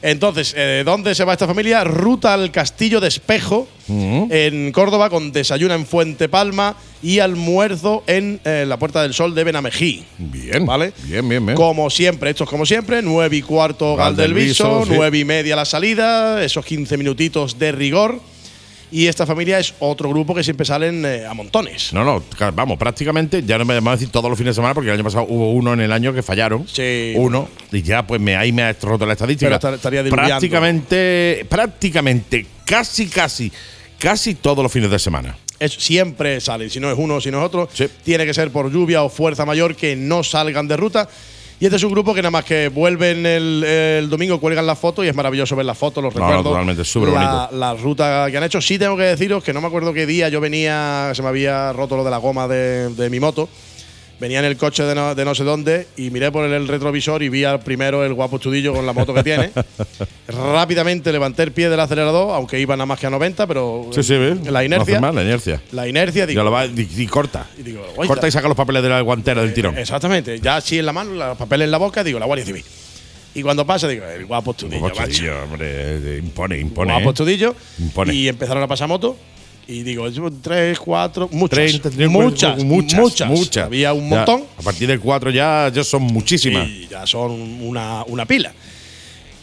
[0.00, 1.84] Entonces, eh, ¿dónde se va esta familia?
[1.84, 8.40] Ruta al Castillo de Espejo, en Córdoba, con desayuno en Fuente Palma y almuerzo en
[8.44, 10.04] eh, la Puerta del Sol de Benamejí.
[10.18, 10.66] Bien.
[10.66, 10.92] ¿Vale?
[11.04, 11.56] Bien, bien, bien.
[11.56, 14.92] Como siempre, esto es como siempre, nueve y cuarto Gal del Viso, sí.
[14.94, 18.20] nueve y media la salida, esos 15 minutitos de rigor.
[18.90, 21.92] Y esta familia es otro grupo que siempre salen eh, a montones.
[21.92, 22.22] No, no,
[22.54, 24.94] vamos, prácticamente, ya no me vamos a decir todos los fines de semana, porque el
[24.94, 26.66] año pasado hubo uno en el año que fallaron.
[26.66, 27.12] Sí.
[27.14, 29.46] Uno, y ya pues me, ahí me ha roto la estadística.
[29.46, 33.52] Pero estar- estaría prácticamente, prácticamente, casi, casi
[33.98, 35.36] casi todos los fines de semana.
[35.58, 37.68] Es, siempre sale, si no es uno, si no es otro,
[38.04, 41.08] tiene que ser por lluvia o fuerza mayor que no salgan de ruta.
[41.60, 44.78] Y este es un grupo que nada más que vuelven el, el domingo, cuelgan las
[44.78, 46.52] fotos y es maravilloso ver las fotos, los No, no, recuerdos.
[46.52, 47.56] totalmente, es súper la, bonito.
[47.58, 48.60] la ruta que han hecho.
[48.60, 51.72] Sí tengo que deciros que no me acuerdo qué día yo venía, se me había
[51.72, 53.48] roto lo de la goma de, de mi moto.
[54.20, 57.22] Venía en el coche de no, de no sé dónde y miré por el, retrovisor
[57.22, 59.50] y vi al primero el guapo chudillo con la moto que tiene.
[60.26, 64.02] Rápidamente levanté el pie del acelerador, aunque iba nada más que a 90, pero Sí,
[64.02, 64.44] sí, ¿ves?
[64.50, 65.00] la No inercia.
[65.00, 65.62] mal, la inercia.
[65.72, 67.46] la inercia, digo, Ya lo va y, y corta.
[67.58, 68.28] y digo, "Guay, Corta ya".
[68.28, 69.78] y saca los papeles de la guantera del tirón.
[69.78, 70.40] Exactamente.
[70.40, 72.64] Ya así en la mano, los papeles en la boca, digo, la Guardia Civil.
[73.34, 76.92] Y cuando pasa, digo, el guapo chudillo, Guapo chudillo, hombre, eh, impone, impone.
[76.92, 77.14] guapo ¿eh?
[77.14, 77.54] chudillo.
[77.78, 78.12] Impone.
[78.14, 79.16] Y empezaron a pasar moto.
[79.70, 80.06] Y digo,
[80.40, 81.56] tres, cuatro, muchas.
[81.58, 83.64] 30, 30, muchas, muchas, muchas, muchas.
[83.66, 84.44] Había un Ya, montón.
[84.58, 86.66] a partir del 4 ya, ya son muchísimas.
[86.66, 88.50] Y ya son una, una pila.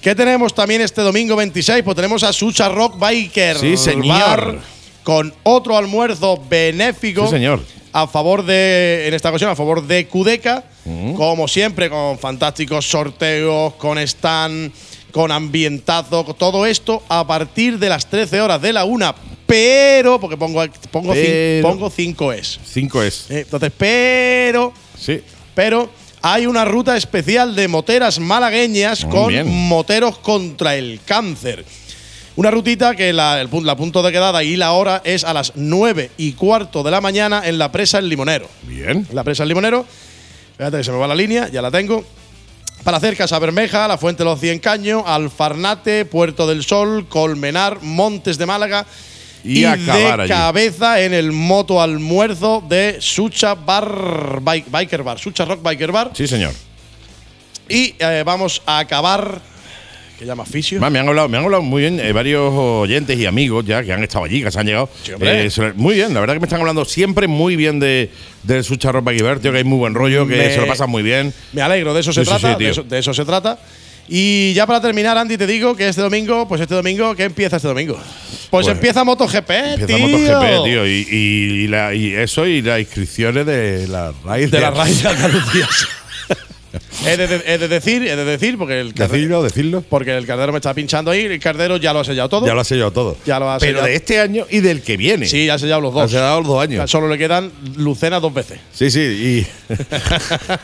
[0.01, 1.83] ¿Qué tenemos también este domingo 26?
[1.83, 3.57] Pues tenemos a Sucha Rock Biker.
[3.59, 4.07] Sí, señor.
[4.07, 4.59] Bar,
[5.03, 7.25] con otro almuerzo benéfico.
[7.25, 7.61] Sí, señor.
[7.93, 10.63] A favor de, en esta ocasión, a favor de Cudeca.
[10.85, 11.13] Mm.
[11.13, 14.71] Como siempre, con fantásticos sorteos, con stand,
[15.11, 19.13] con ambientazo, todo esto a partir de las 13 horas de la una.
[19.45, 21.67] Pero, porque pongo, pongo, Pero.
[21.67, 22.59] pongo 5 es.
[22.65, 23.29] 5 es.
[23.29, 25.21] Eh, Entonces, pero Sí.
[25.53, 25.89] pero
[26.21, 29.47] hay una ruta especial de moteras malagueñas Muy con bien.
[29.47, 31.63] moteros contra el cáncer.
[32.37, 35.33] Una rutita que la, el, pun- la punto de quedada y la hora es a
[35.33, 38.49] las 9 y cuarto de la mañana en la presa El Limonero.
[38.63, 39.05] Bien.
[39.09, 39.85] En la presa El Limonero,
[40.57, 42.03] fíjate que se me va la línea, ya la tengo.
[42.83, 47.81] Para hacer Casa Bermeja, La Fuente de los Cien Caños, Alfarnate, Puerto del Sol, Colmenar,
[47.81, 48.85] Montes de Málaga
[49.45, 50.29] Y y, acabar de allí.
[50.33, 56.11] cabeza en el moto almuerzo de Sucha Bar Bike- Biker Bar, Sucha Rock Biker Bar.
[56.13, 56.51] Sí, señor.
[57.69, 59.41] Y eh, vamos a acabar,
[60.19, 60.79] que llama Fisio.
[60.79, 63.91] Me han hablado, me han hablado muy bien eh, varios oyentes y amigos ya que
[63.91, 64.89] han estado allí, que se han llegado.
[65.03, 65.11] Sí.
[65.19, 68.09] Eh, muy bien, la verdad que me están hablando siempre muy bien de,
[68.91, 71.33] Rock Biker, tío, que hay muy buen rollo, que Me- se lo pasan muy bien.
[71.53, 73.57] Me alegro, de eso se Sí, trata, sí, de, eso, de eso se trata.
[74.07, 77.55] Y ya para terminar, Andy, te digo que este domingo, pues este domingo, ¿qué empieza
[77.55, 77.95] este domingo?
[77.95, 80.07] Pues, Pues empieza MotoGP, Empieza tío.
[80.07, 81.15] MotoGP, tío, y, y,
[81.63, 85.67] y la- y eso y las inscripciones de la raíz De la raíz de Andalucía.
[87.05, 89.83] he, de, he de decir, he de decir, porque el, carde- Decirlo, decirlo.
[89.89, 92.45] porque el cardero me está pinchando ahí, el cardero ya lo ha sellado todo.
[92.45, 93.17] Ya lo ha sellado todo.
[93.25, 93.87] Ya lo ha Pero sellado.
[93.87, 95.25] de este año y del que viene.
[95.27, 96.03] Sí, ya ha sellado los dos.
[96.03, 96.89] Ha sellado los dos años.
[96.89, 98.59] Solo le quedan Lucena dos veces.
[98.73, 98.99] Sí, sí.
[98.99, 99.47] Y,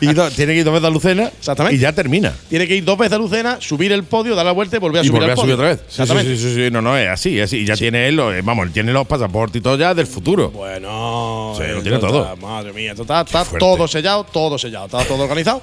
[0.00, 1.30] y do- tiene que ir dos veces a Lucena.
[1.38, 1.76] Exactamente.
[1.76, 2.32] Y ya termina.
[2.48, 5.00] Tiene que ir dos veces a Lucena, subir el podio, dar la vuelta y volver
[5.00, 5.70] a y subir volver al a subir podio.
[5.70, 5.78] otra vez.
[5.88, 6.36] Sí, sí, Exactamente.
[6.36, 7.58] sí, sí, sí, No, no, es así, es así.
[7.58, 10.06] Y ya tiene él, los- eh, vamos, él tiene los pasaportes y todo ya del
[10.06, 10.50] futuro.
[10.50, 12.36] Bueno, Sí, lo tiene está- todo.
[12.36, 15.62] Madre mía, está, está todo sellado, todo sellado, está todo organizado.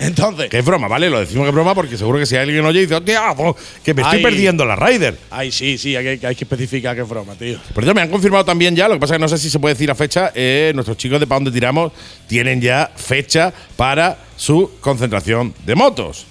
[0.00, 1.08] Entonces, Que es broma, ¿vale?
[1.10, 3.56] Lo decimos que es broma porque seguro que si alguien oye y dice, hostia, po,
[3.84, 4.22] que me estoy Ay.
[4.24, 5.16] perdiendo la Ryder.
[5.30, 7.58] ay, sí, sí, hay que, hay que especificar qué es broma, tío.
[7.74, 9.50] Pero ya me han confirmado también ya, lo que pasa es que no sé si
[9.50, 11.92] se puede decir la fecha, eh, nuestros chicos de Pa' Donde Tiramos
[12.26, 16.26] tienen ya fecha para su concentración de motos.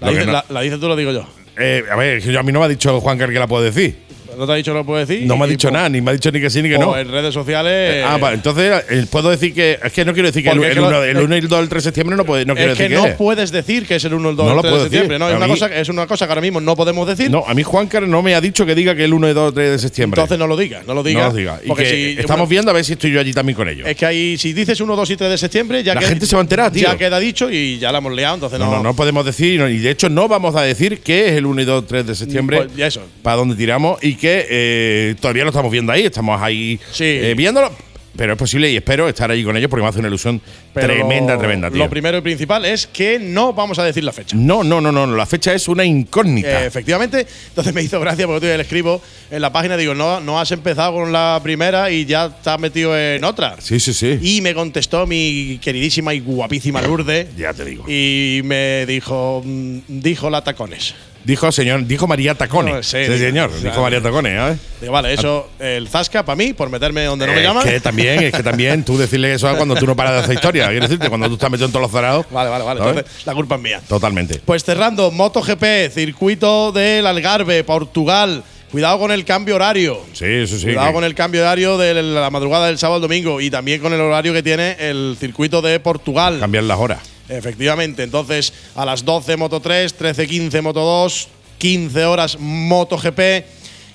[0.00, 1.26] La, que dices, no- dices tú, lo digo yo.
[1.58, 3.46] Eh, a ver, que yo- a mí no me ha dicho Juan Car que la
[3.46, 3.98] puedo decir.
[4.36, 5.26] ¿No te ha dicho que lo puedo decir?
[5.26, 6.76] No me ha dicho pues, nada, ni me ha dicho ni que sí ni que
[6.76, 6.96] pues, no.
[6.98, 8.04] En redes sociales.
[8.06, 9.78] Ah, vale, entonces eh, puedo decir que.
[9.82, 11.38] Es que no quiero decir que el, Porque el que 1 lo- el 1 y
[11.38, 13.10] el 2 del 3 de septiembre no, puede, no quiero es que decir no que
[13.10, 13.16] es.
[13.16, 15.14] puedes decir que es el 1, el 2, No el lo 3 puedo de septiembre.
[15.14, 15.20] decir.
[15.20, 17.30] No, es A una, mí- cosa, es una cosa que ahora mismo no podemos decir.
[17.30, 19.32] No, a mí Juan Car no me ha dicho que diga que el 1 y
[19.32, 20.20] 2 3 de septiembre.
[20.20, 21.24] Entonces no lo digas, no lo digas.
[21.26, 21.60] no lo diga.
[21.64, 23.88] Y Porque que si estamos viendo a ver si estoy yo allí también con ellos.
[23.88, 26.26] Es que ahí, si dices 1, 2 y 3 de septiembre, ya La que- gente
[26.26, 26.82] se va a enterar, tío.
[26.82, 28.76] Ya queda dicho y ya la hemos liado, entonces no, no.
[28.78, 31.62] no, no podemos decir, y de hecho no vamos a decir que es el 1
[31.62, 32.56] y 2 3 de septiembre.
[32.64, 33.02] Pues, ya eso.
[33.22, 37.04] Para donde tiramos y que eh, todavía lo estamos viendo ahí, estamos ahí Sí.
[37.04, 37.70] eh, viéndolo.
[38.16, 40.40] Pero es posible y espero estar allí con ellos porque me hace una ilusión
[40.72, 41.78] Pero tremenda, tremenda, tío.
[41.80, 44.36] Lo primero y principal es que no vamos a decir la fecha.
[44.36, 46.62] no, no, no, no, la fecha es una incógnita.
[46.62, 49.02] Eh, efectivamente, entonces me hizo gracia porque tú le escribo
[49.32, 52.96] en la página, digo, no, no has empezado con la primera y ya estás metido
[52.96, 53.56] en otra.
[53.60, 54.16] sí, sí, sí.
[54.22, 57.84] Y me contestó mi queridísima y guapísima Lourdes ya te digo.
[57.88, 60.94] y me dijo, mm, dijo la tacones.
[61.24, 62.70] Dijo señor, dijo María Tacone.
[62.72, 64.58] No, sí, señor, dijo María Tacone, ¿sabes?
[64.80, 67.64] Digo, vale, eso, el zasca para mí, por meterme donde no me Es llaman.
[67.64, 70.34] que también, es que también tú decirle eso a cuando tú no paras de hacer
[70.34, 70.68] historia.
[70.68, 72.26] Quiero decirte, cuando tú estás metido en todos los zarados.
[72.30, 72.80] Vale, vale, vale.
[72.80, 73.80] Entonces, la culpa es mía.
[73.88, 74.40] Totalmente.
[74.44, 78.42] Pues cerrando, MotoGP, circuito del Algarve, Portugal.
[78.70, 80.00] Cuidado con el cambio horario.
[80.12, 80.64] Sí, eso sí.
[80.64, 83.80] Cuidado que- con el cambio horario de la madrugada del sábado al domingo y también
[83.80, 86.38] con el horario que tiene el circuito de Portugal.
[86.40, 86.98] cambiar las horas.
[87.28, 93.20] Efectivamente, entonces a las 12 Moto 3, 13, 15 Moto 2, 15 horas MotoGP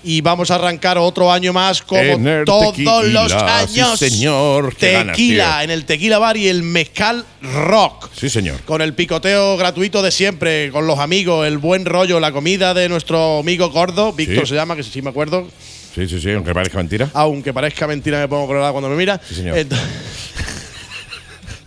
[0.01, 2.01] y vamos a arrancar otro año más como
[2.45, 3.37] todos tequila, los sí,
[3.79, 3.99] años.
[3.99, 8.09] señor, ganas, tequila en el Tequila Bar y el Mezcal Rock.
[8.17, 8.61] Sí, señor.
[8.61, 12.87] Con el picoteo gratuito de siempre, con los amigos, el buen rollo, la comida de
[12.87, 14.51] nuestro amigo gordo, Víctor Sí.
[14.51, 15.47] se llama, que sí me acuerdo.
[15.93, 17.09] Sí, sí, sí, aunque parezca mentira.
[17.13, 19.19] Aunque parezca mentira, me pongo colorado cuando me mira.
[19.27, 19.57] Sí, señor.
[19.57, 19.87] Entonces-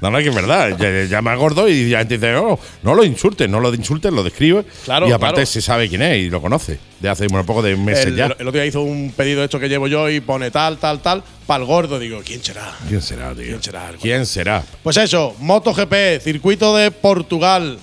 [0.02, 1.22] No, no, que es verdad.
[1.22, 4.64] Me gordo y gente dice, no, no lo insultes, no lo insultes, lo describe.
[4.84, 5.46] Claro, Y aparte claro.
[5.46, 6.80] se sabe quién es y lo conoce.
[6.98, 8.24] De hace un poco de meses el, ya.
[8.26, 11.22] el otro día hizo un pedido esto que llevo yo y pone tal, tal, tal,
[11.46, 12.00] para el gordo.
[12.00, 12.74] Digo, ¿quién será?
[12.88, 13.44] ¿Quién será, tío?
[13.44, 13.90] ¿Quién será?
[14.00, 14.64] ¿Quién será?
[14.82, 17.78] Pues eso, MotoGP, circuito de Portugal.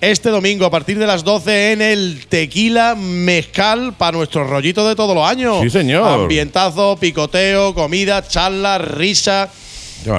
[0.00, 4.94] Este domingo a partir de las 12 en el Tequila Mezcal para nuestro rollito de
[4.94, 5.60] todos los años.
[5.62, 6.06] Sí, señor.
[6.06, 9.50] Ambientazo, picoteo, comida, charla, risa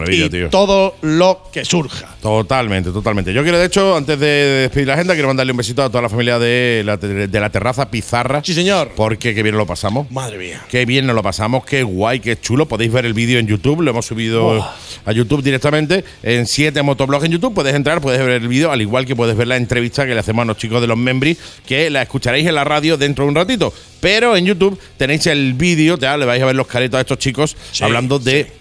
[0.07, 0.49] y tío.
[0.49, 2.15] todo lo que surja.
[2.21, 3.33] Totalmente, totalmente.
[3.33, 6.01] Yo quiero, de hecho, antes de despedir la agenda, quiero mandarle un besito a toda
[6.01, 8.41] la familia de la, de la terraza Pizarra.
[8.43, 8.91] Sí, señor.
[8.95, 10.09] Porque qué bien lo pasamos.
[10.11, 10.63] Madre mía.
[10.69, 12.67] Qué bien nos lo pasamos, qué guay, qué chulo.
[12.67, 14.65] Podéis ver el vídeo en YouTube, lo hemos subido
[15.05, 16.03] a YouTube directamente.
[16.23, 19.35] En 7 Motoblogs en YouTube puedes entrar, puedes ver el vídeo, al igual que puedes
[19.35, 22.47] ver la entrevista que le hacemos a los chicos de los Membris, que la escucharéis
[22.47, 23.73] en la radio dentro de un ratito.
[23.99, 27.17] Pero en YouTube tenéis el vídeo, ya le vais a ver los caretos a estos
[27.17, 28.51] chicos Sí, hablando de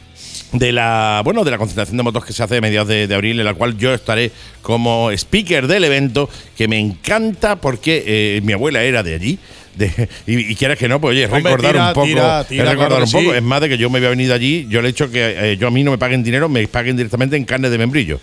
[0.55, 3.15] de la bueno de la concentración de motos que se hace a mediados de, de
[3.15, 4.31] abril en la cual yo estaré
[4.63, 9.39] como speaker del evento que me encanta porque eh, mi abuela era de allí
[9.77, 12.65] de- y, y quieras que no pues oye Hombre, recordar tira, un poco tira, tira,
[12.65, 13.37] es recordar claro un poco sí.
[13.37, 15.57] es más de que yo me había venido allí yo le he hecho que eh,
[15.57, 18.21] yo a mí no me paguen dinero me paguen directamente en carne de membrillo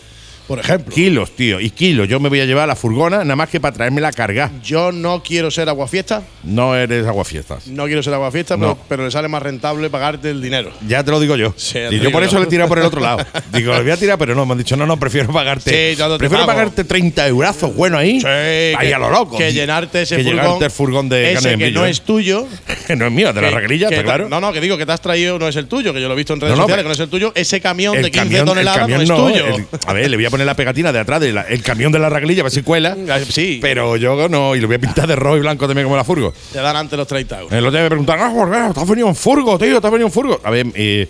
[0.47, 3.35] Por ejemplo, kilos tío y kilos yo me voy a llevar a la furgona nada
[3.35, 7.85] más que para traerme la carga yo no quiero ser aguafiesta, no eres aguafiestas no
[7.85, 8.75] quiero ser aguafiesta, No.
[8.75, 10.71] pero, pero le sale más rentable pagarte el dinero.
[10.87, 11.53] ya te lo digo yo.
[11.55, 13.25] Sí, y yo por eso le he tirado por el otro lado.
[13.53, 15.91] Digo, le voy a tirar, pero no, me han dicho, no, no, prefiero pagarte.
[15.91, 16.57] Sí, yo no prefiero pago.
[16.57, 18.19] pagarte 30 eurazos, bueno ahí.
[18.19, 19.37] Sí, ahí que- a lo loco.
[19.37, 20.41] Que llenarte ese que furgón.
[20.41, 21.89] llenarte el furgón de ese que no ¿eh?
[21.91, 22.47] es tuyo.
[22.87, 24.27] Que no es mío, de la que está claro.
[24.27, 26.13] No, no, que digo que te has traído, no es el tuyo, que yo lo
[26.13, 27.31] he visto en redes No, sociales, que no es el tuyo.
[27.35, 29.67] Ese camión de 15 camión, el toneladas no es tuyo.
[29.87, 32.09] a ver, le voy a poner la pegatina de atrás del el camión de la
[32.09, 32.95] raquelilla, a ver si cuela.
[33.09, 35.85] Ah, sí, Pero yo no, y lo voy a pintar de rojo y blanco también
[35.85, 36.33] como la furgo.
[36.51, 37.51] te dan antes los 30 euros.
[37.51, 39.91] El otro día me preguntaron, ah, Jorge, te has venido en furgo, tío, te has
[39.93, 40.39] venido en furgo.
[40.43, 41.07] A ver, eh,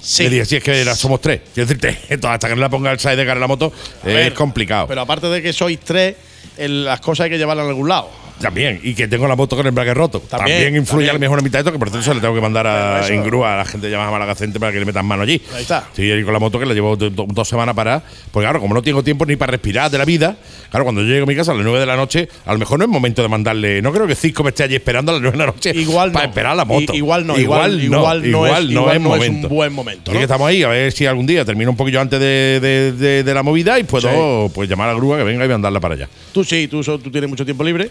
[0.00, 0.22] Sí.
[0.24, 1.40] le dije, sí, es que la- somos tres.
[1.52, 1.98] Quiero decirte,
[2.28, 3.72] hasta que no le ponga el sidecar en la moto,
[4.04, 4.86] A eh, ver, es complicado.
[4.86, 6.14] Pero aparte de que sois tres,
[6.56, 8.10] el- las cosas hay que llevarlas en algún lado.
[8.40, 10.20] También, y que tengo la moto con el embrague roto.
[10.20, 11.10] También, También, influye también.
[11.10, 12.66] a lo mejor en mitad de esto, que por cierto se le tengo que mandar
[12.66, 15.40] a, eso- en grúa a la gente llamada Malagacente para que le metan mano allí.
[15.54, 15.88] Ahí está.
[15.94, 18.02] Sí, y con la moto que la llevo do- do- dos semanas para.
[18.30, 20.36] Porque claro, como no tengo tiempo ni para respirar de la vida,
[20.70, 22.58] claro, cuando yo llego a mi casa a las 9 de la noche, a lo
[22.58, 23.82] mejor no es momento de mandarle.
[23.82, 26.12] No creo que Cisco me esté allí esperando a las 9 de la noche Igual
[26.12, 26.30] para no.
[26.30, 26.92] esperar la moto.
[26.94, 29.48] I- igual no, igual- igual no es- igual igual es no es un momento.
[29.48, 30.18] buen momento, Así ¿no?
[30.18, 33.22] que estamos ahí, a ver si algún día termino un poquillo antes de, de- de-
[33.24, 35.94] de la movida y puedo pues, llamar a la grúa que venga y mandarla para
[35.94, 36.08] allá.
[36.32, 37.90] Tú sí, tú, tú tienes mucho tiempo libre.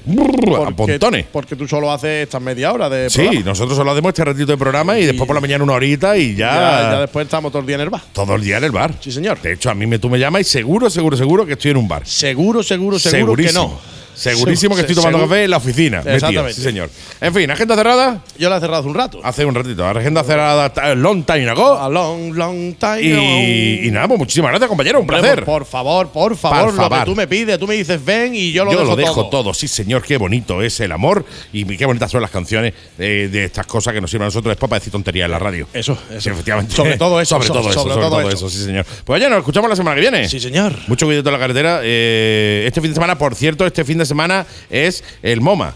[0.65, 1.25] a pontones.
[1.31, 3.45] Porque tú solo haces estas media hora de Sí, programa.
[3.45, 6.35] nosotros solo hacemos este ratito de programa y, después por la mañana una horita y
[6.35, 8.01] ya, Ya, ya después estamos todo el día en el bar.
[8.13, 8.93] todo el día en el bar.
[8.99, 9.41] Sí, señor.
[9.41, 11.77] De hecho, a mí me, tú me llamas y seguro, seguro, seguro que estoy en
[11.77, 12.05] un bar.
[12.07, 13.79] Seguro, seguro, seguro que no.
[14.17, 15.97] Segurísimo que estoy tomando café en la oficina.
[15.97, 16.15] metido.
[16.15, 16.53] Exactamente.
[16.55, 16.89] Sí, señor.
[17.21, 19.19] En fin, agenda cerrada Yo la he cerrado hace un rato.
[19.23, 19.85] hace un ratito.
[19.85, 21.77] Agenda cerrada long time ago.
[21.77, 23.01] A long, long time.
[23.01, 24.99] Y, y nada, pues muchísimas gracias, compañero.
[24.99, 25.45] Un Hombre, placer.
[25.45, 26.99] Por favor, por favor, Por lo favor.
[26.99, 29.13] que tú me pides, tú me dices ven y yo lo Yo dejo, lo dejo
[29.29, 29.43] todo.
[29.43, 29.53] todo.
[29.53, 33.65] sí señor, qué bonito es el amor y qué bonitas son las canciones de estas
[33.67, 35.67] cosas que nos sirven a nosotros después para decir tonterías en la radio.
[35.73, 36.21] Eso, eso.
[36.21, 36.75] Sí, efectivamente.
[36.75, 38.47] Sobre todo eso, sobre so- todo eso, sobre sobre todo todo eso.
[38.47, 38.85] eso, sí señor.
[39.05, 40.27] Pues oye, nos escuchamos la semana que viene.
[40.27, 40.73] Sí, señor.
[40.87, 41.81] Mucho cuidado en la carretera.
[41.83, 45.75] Eh, este fin de semana, por cierto, este fin de semana es el MoMA.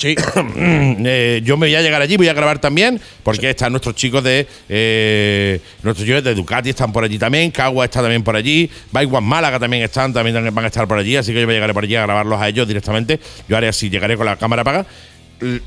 [0.00, 0.16] Sí.
[1.02, 4.22] Eh, yo me voy a llegar allí, voy a grabar también, porque están nuestros chicos
[4.22, 8.70] de eh, nuestros chicos de Ducati están por allí también, Cagua está también por allí,
[8.92, 11.72] One Málaga también están, también van a estar por allí, así que yo me llegaré
[11.72, 13.18] por allí a grabarlos a ellos directamente.
[13.48, 14.86] Yo haré así, llegaré con la cámara apaga,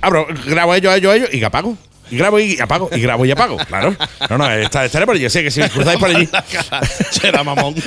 [0.01, 1.78] abro, grabo a ellos, a ellos, a ellos y apago.
[2.12, 3.95] Y grabo y apago, y grabo y apago, claro.
[4.30, 6.30] No, no, estaré por allí, sé que si me cruzáis por allí.
[7.12, 7.76] Será mamón.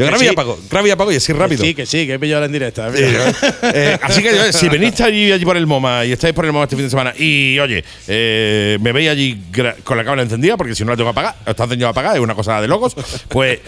[0.00, 0.32] Yo grabo y Sí.
[0.32, 1.64] apago, grabo y apago y así rápido.
[1.64, 2.90] Sí, que sí, que he pillado en directa.
[2.94, 6.52] Eh, así que eh, si venís allí, allí por el MoMA y estáis por el
[6.52, 9.40] MoMA este fin de semana y oye, eh, me veis allí
[9.84, 12.34] con la cámara encendida porque si no la tengo apagada, está encendida apagada, es una
[12.34, 12.94] cosa de locos,
[13.28, 13.60] pues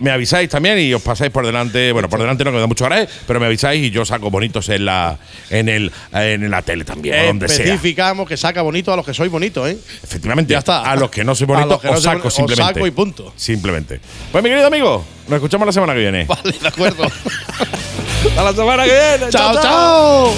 [0.00, 2.66] me avisáis también y os pasáis por delante, bueno, por delante no que me da
[2.66, 5.18] mucho coraje, pero me avisáis y yo saco bonitos en la
[5.50, 7.64] en el en la tele también, donde sea.
[7.64, 9.76] Especificamos que saca bonito a los que sois bonitos, ¿eh?
[10.02, 10.82] Efectivamente, Ya está.
[10.82, 12.74] a los que no soy A bonito, los que no os saco bonito, os simplemente.
[12.74, 13.32] saco y punto.
[13.36, 14.00] Simplemente.
[14.30, 16.24] Pues mi querido amigo, nos escuchamos la semana que viene.
[16.24, 17.04] Vale, de acuerdo.
[18.24, 19.30] Hasta la semana que viene.
[19.30, 20.34] chao, chao.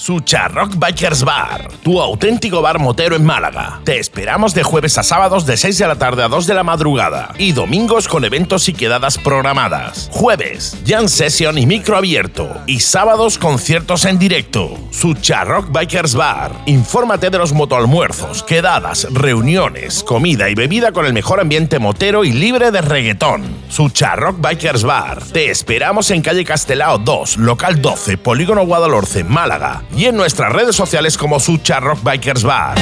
[0.00, 3.82] Sucha Rock Bikers Bar, tu auténtico bar motero en Málaga.
[3.84, 6.62] Te esperamos de jueves a sábados de 6 de la tarde a 2 de la
[6.62, 10.08] madrugada y domingos con eventos y quedadas programadas.
[10.10, 14.74] Jueves, jam session y micro abierto y sábados conciertos en directo.
[14.90, 16.52] Sucha Rock Bikers Bar.
[16.64, 22.32] Infórmate de los motoalmuerzos, quedadas, reuniones, comida y bebida con el mejor ambiente motero y
[22.32, 23.42] libre de reggaetón.
[23.68, 25.22] Sucha Rock Bikers Bar.
[25.24, 29.82] Te esperamos en calle Castelao 2, local 12, Polígono Guadalhorce, Málaga.
[29.96, 32.78] Y en nuestras redes sociales como Sucha Rock Bikers Bar.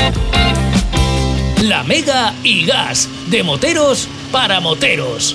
[1.62, 5.34] La Mega y Gas, de moteros para moteros.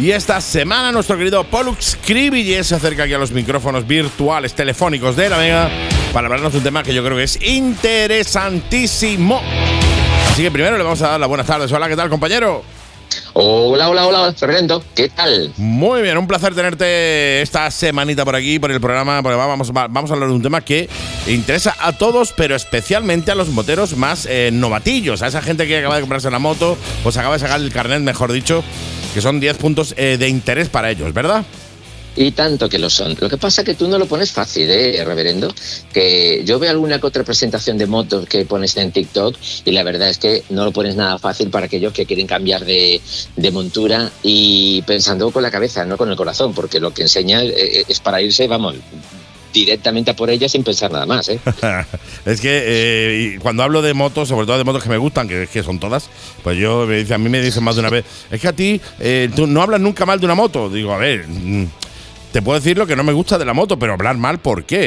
[0.00, 5.16] Y esta semana nuestro querido Pollux Kribilles se acerca aquí a los micrófonos virtuales telefónicos
[5.16, 5.70] de la Mega
[6.12, 9.40] para hablarnos de un tema que yo creo que es interesantísimo.
[10.30, 11.70] Así que primero le vamos a dar las buenas tardes.
[11.72, 12.73] Hola, ¿qué tal, compañero?
[13.36, 15.52] Hola, hola, hola, Fernando, ¿qué tal?
[15.56, 20.08] Muy bien, un placer tenerte esta semanita por aquí, por el programa, porque vamos, vamos
[20.08, 20.88] a hablar de un tema que
[21.26, 25.78] interesa a todos, pero especialmente a los moteros más eh, novatillos, a esa gente que
[25.78, 28.62] acaba de comprarse la moto, pues acaba de sacar el carnet, mejor dicho,
[29.14, 31.44] que son 10 puntos eh, de interés para ellos, ¿verdad?
[32.16, 33.16] Y tanto que lo son.
[33.20, 35.52] Lo que pasa es que tú no lo pones fácil, ¿eh, reverendo?
[35.92, 39.82] Que yo veo alguna que otra presentación de motos que pones en TikTok y la
[39.82, 43.00] verdad es que no lo pones nada fácil para aquellos que quieren cambiar de,
[43.36, 47.42] de montura y pensando con la cabeza, no con el corazón, porque lo que enseña
[47.42, 48.76] eh, es para irse, vamos,
[49.54, 51.28] directamente a por ella sin pensar nada más.
[51.30, 51.38] ¿eh?
[52.26, 55.48] es que eh, cuando hablo de motos, sobre todo de motos que me gustan, que,
[55.50, 56.10] que son todas,
[56.42, 58.52] pues yo me dice, a mí me dicen más de una vez, es que a
[58.52, 60.68] ti eh, tú no hablas nunca mal de una moto.
[60.68, 61.26] Digo, a ver.
[61.26, 61.66] mm,
[62.34, 64.64] te puedo decir lo que no me gusta de la moto, pero hablar mal, ¿por
[64.64, 64.78] qué?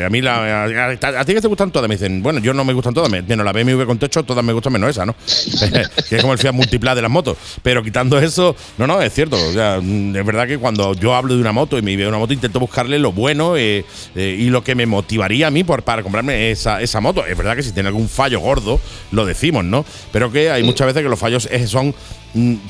[0.00, 2.66] Eh, a mí, la, a, ti que te gustan todas, me dicen, bueno, yo no
[2.66, 5.14] me gustan todas, me- menos la BMW con techo, todas me gustan menos esa, ¿no?
[6.10, 7.38] que es como el Fiat Multipla de las motos.
[7.62, 9.36] Pero quitando eso, no, no, es cierto.
[9.42, 12.10] O sea, mm, es verdad que cuando yo hablo de una moto y me veo
[12.10, 15.64] una moto, intento buscarle lo bueno eh, eh, y lo que me motivaría a mí
[15.64, 17.24] por, para comprarme esa, esa moto.
[17.24, 18.78] Es verdad que si tiene algún fallo gordo,
[19.12, 19.86] lo decimos, ¿no?
[20.12, 21.94] Pero que hay muchas veces que los fallos son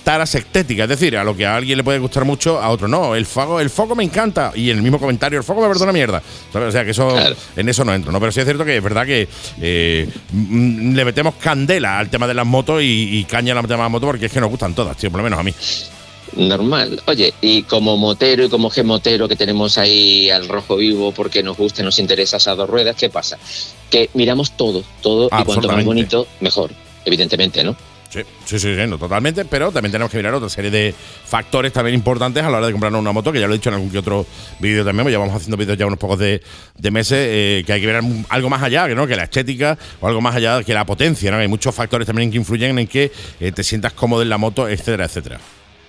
[0.02, 2.88] taras estéticas, es decir, a lo que a alguien le puede gustar mucho, a otro
[2.88, 3.14] no.
[3.14, 4.52] El foco, el foco me encanta.
[4.54, 6.22] Y el mismo comentario, el foco me perdona mierda.
[6.52, 6.68] ¿Sabes?
[6.68, 7.16] O sea, que eso,
[7.56, 8.20] en eso no entro, ¿no?
[8.20, 9.28] Pero sí es cierto que es verdad que
[9.60, 13.76] eh, mm, le metemos candela al tema de las motos y, y caña al tema
[13.76, 15.54] de las motos porque es que nos gustan todas, tío, por lo menos a mí.
[16.36, 17.02] Normal.
[17.06, 21.56] Oye, y como motero y como gemotero que tenemos ahí al rojo vivo porque nos
[21.56, 23.38] gusta y nos interesa esas dos ruedas, ¿qué pasa?
[23.90, 26.70] Que miramos todo, todo, y cuanto más bonito, mejor,
[27.04, 27.76] evidentemente, ¿no?
[28.12, 30.94] Sí, sí, sí, sí, no, totalmente, pero también tenemos que mirar otra serie de
[31.24, 33.70] factores también importantes a la hora de comprarnos una moto, que ya lo he dicho
[33.70, 34.26] en algún que otro
[34.58, 36.42] vídeo también, pues llevamos haciendo vídeos ya unos pocos de,
[36.76, 40.08] de meses, eh, que hay que ver algo más allá, no que la estética o
[40.08, 41.38] algo más allá que la potencia, ¿no?
[41.38, 43.10] Hay muchos factores también que influyen en que
[43.40, 45.40] eh, te sientas cómodo en la moto, etcétera, etcétera.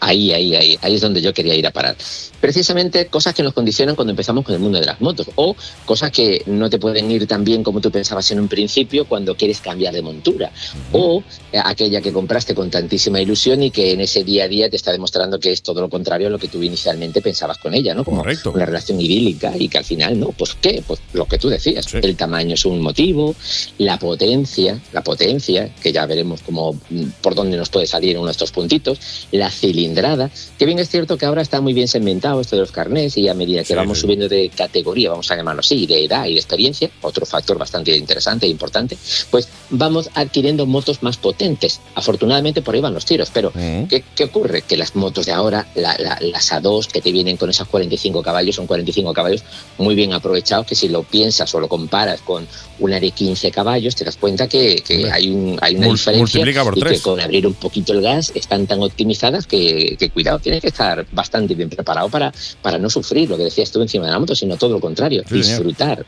[0.03, 1.95] Ahí, ahí, ahí, ahí es donde yo quería ir a parar.
[2.41, 6.11] Precisamente cosas que nos condicionan cuando empezamos con el mundo de las motos o cosas
[6.11, 9.61] que no te pueden ir tan bien como tú pensabas en un principio cuando quieres
[9.61, 10.51] cambiar de montura
[10.91, 11.23] o
[11.53, 14.75] eh, aquella que compraste con tantísima ilusión y que en ese día a día te
[14.75, 17.93] está demostrando que es todo lo contrario a lo que tú inicialmente pensabas con ella,
[17.93, 18.03] ¿no?
[18.03, 20.27] Como una relación idílica y que al final, ¿no?
[20.29, 23.35] Pues qué, pues lo que tú decías, el tamaño es un motivo,
[23.77, 28.27] la potencia, la potencia, que ya veremos cómo mm, por dónde nos puede salir uno
[28.27, 28.99] de estos puntitos,
[29.31, 29.49] la
[29.93, 33.17] cilindrada, que bien es cierto que ahora está muy bien segmentado esto de los carnés
[33.17, 36.33] y a medida que vamos subiendo de categoría, vamos a llamarlo así, de edad y
[36.33, 38.97] de experiencia, otro factor bastante interesante e importante,
[39.29, 41.79] pues vamos adquiriendo motos más potentes.
[41.95, 44.63] Afortunadamente por ahí van los tiros, pero ¿qué, qué ocurre?
[44.63, 48.21] Que las motos de ahora, la- la- las A2 que te vienen con esas 45
[48.23, 49.43] caballos, son 45 caballos
[49.77, 52.47] muy bien aprovechados, que si lo piensas o lo comparas con
[52.79, 56.39] una de 15 caballos, te das cuenta que, que hay, un, hay una Mul- diferencia
[56.39, 56.93] multiplica por y tres.
[56.97, 60.67] que con abrir un poquito el gas están tan optimizadas que, que cuidado, tienes que
[60.67, 62.31] estar bastante bien preparado para,
[62.61, 65.21] para no sufrir lo que decías tú encima de la moto, sino todo lo contrario,
[65.23, 65.45] Sí, señor.
[65.65, 66.05] disfrutar.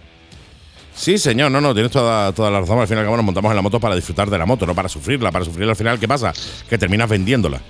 [0.95, 2.79] Sí, señor, no, no, tienes toda, toda la razón.
[2.79, 4.65] Al fin y al cabo nos montamos en la moto para disfrutar de la moto,
[4.65, 5.31] no para sufrirla.
[5.31, 6.31] Para sufrirla al final, ¿qué pasa?
[6.69, 7.61] Que terminas vendiéndola.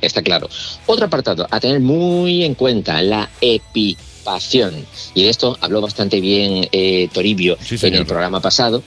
[0.00, 0.48] Está claro.
[0.86, 4.74] Otro apartado a tener muy en cuenta, la epipación.
[5.14, 8.82] Y de esto habló bastante bien eh, Toribio en el programa pasado,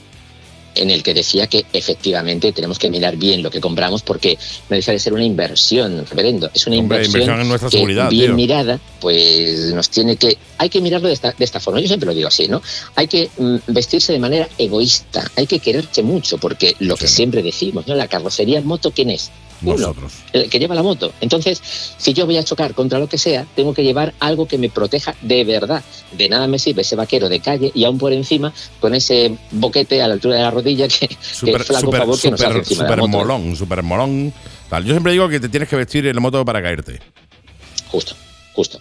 [0.76, 4.76] en el que decía que efectivamente tenemos que mirar bien lo que compramos porque no
[4.76, 6.50] deja de ser una inversión, reverendo.
[6.54, 8.34] Es una Hombre, inversión, inversión en nuestra que seguridad, bien tío.
[8.36, 10.36] mirada, pues nos tiene que...
[10.58, 11.80] Hay que mirarlo de esta, de esta forma.
[11.80, 12.62] Yo siempre lo digo así, ¿no?
[12.94, 17.42] Hay que mm, vestirse de manera egoísta, hay que quererse mucho porque lo que siempre
[17.42, 17.94] decimos, ¿no?
[17.94, 19.30] La carrocería en moto, ¿quién es?
[19.62, 19.94] Uno,
[20.32, 21.12] el que lleva la moto.
[21.20, 21.60] Entonces,
[21.96, 24.68] si yo voy a chocar contra lo que sea, tengo que llevar algo que me
[24.68, 25.82] proteja de verdad.
[26.12, 30.02] De nada me sirve ese vaquero de calle y aún por encima con ese boquete
[30.02, 32.58] a la altura de la rodilla que, que Súper, flaco favor que nos hace súper,
[32.58, 33.18] encima de la súper moto.
[33.18, 34.32] molón, súper molón.
[34.68, 34.84] Tal.
[34.84, 37.00] Yo siempre digo que te tienes que vestir en la moto para caerte.
[37.88, 38.14] Justo,
[38.52, 38.80] justo.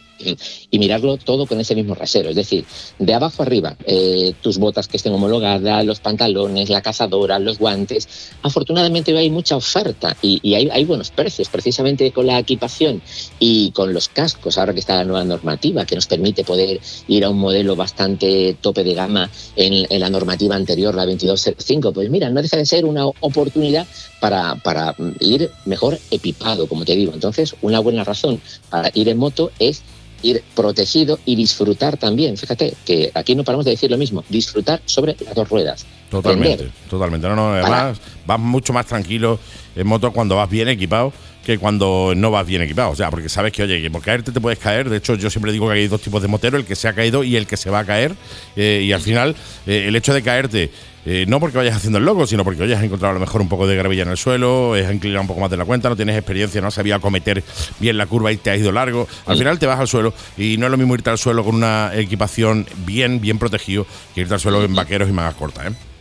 [0.71, 2.65] Y mirarlo todo con ese mismo rasero, es decir,
[2.99, 8.31] de abajo arriba, eh, tus botas que estén homologadas, los pantalones, la cazadora, los guantes.
[8.41, 13.01] Afortunadamente hoy hay mucha oferta y, hay, buenos precios, precisamente con la equipación
[13.39, 17.25] y con los cascos, ahora que está la nueva normativa que nos permite poder ir
[17.25, 21.93] a un modelo bastante tope de gama en, la normativa anterior, la 2205.
[21.93, 23.87] Pues mira, no deja de ser una oportunidad
[24.19, 27.13] para ir mejor equipado, como te digo.
[27.13, 29.81] Entonces, una buena razón para ir en moto es
[30.25, 32.35] ir protegido y disfrutar también.
[32.35, 35.85] Fíjate que aquí no paramos de decir lo mismo, disfrutar sobre las dos ruedas.
[36.09, 37.27] Totalmente, totalmente.
[37.27, 39.39] No, no, además vas mucho más tranquilo
[39.75, 41.13] en moto cuando vas bien equipado
[41.45, 42.89] que cuando no vas bien equipado.
[42.89, 44.89] O sea, porque sabes que, oye, que por caerte te puedes caer.
[44.89, 46.93] De hecho, yo siempre digo que hay dos tipos de motero, el que se ha
[46.93, 48.15] caído y el que se va a caer.
[48.55, 49.35] Eh, y al final,
[49.67, 50.71] eh, el hecho de caerte,
[51.05, 53.41] eh, no porque vayas haciendo el loco, sino porque, oye, has encontrado a lo mejor
[53.41, 55.87] un poco de gravilla en el suelo, has inclinado un poco más de la cuenta,
[55.87, 57.43] no tienes experiencia, no has sabido acometer
[57.79, 59.07] bien la curva y te has ido largo.
[59.27, 61.53] Al final te vas al suelo y no es lo mismo irte al suelo con
[61.53, 63.85] una equipación bien, bien protegido
[64.15, 65.94] que irte al suelo en vaqueros y mangas cortas, ¿eh?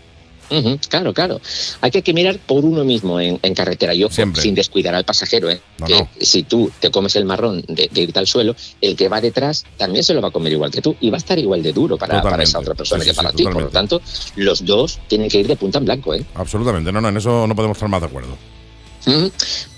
[0.88, 1.40] Claro, claro.
[1.80, 3.94] Hay que, mirar por uno mismo en, en carretera.
[3.94, 5.60] Yo sin descuidar al pasajero, ¿eh?
[5.78, 6.08] No, que no.
[6.20, 9.64] si tú te comes el marrón de, de irte al suelo, el que va detrás
[9.76, 11.72] también se lo va a comer igual que tú y va a estar igual de
[11.72, 13.44] duro para, para esa otra persona Sí, que sí, para sí, ti.
[13.44, 14.00] Por lo tanto,
[14.36, 16.24] los dos tienen que ir de punta en blanco, ¿eh?
[16.34, 18.36] Absolutamente, no, no, en eso no podemos estar más de acuerdo.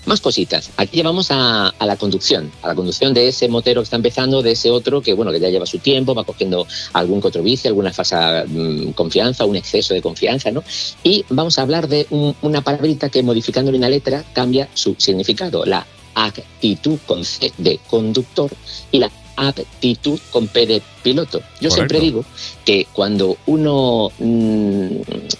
[0.05, 0.69] Más cositas.
[0.77, 4.41] Aquí llevamos a, a la conducción, a la conducción de ese motero que está empezando,
[4.41, 7.43] de ese otro que bueno que ya lleva su tiempo, va cogiendo algún que otro
[7.43, 10.63] vicio, alguna falsa mm, confianza, un exceso de confianza, ¿no?
[11.03, 15.65] Y vamos a hablar de un- una palabrita que modificándole una letra cambia su significado,
[15.65, 18.49] la actitud con C de conductor
[18.91, 21.41] y la aptitud con P de piloto.
[21.59, 22.25] Yo siempre digo
[22.65, 24.87] que cuando uno mm,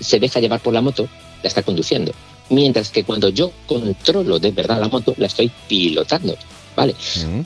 [0.01, 1.07] se deja llevar por la moto,
[1.41, 2.11] la está conduciendo.
[2.49, 6.35] Mientras que cuando yo controlo de verdad la moto, la estoy pilotando.
[6.75, 6.93] ¿Vale?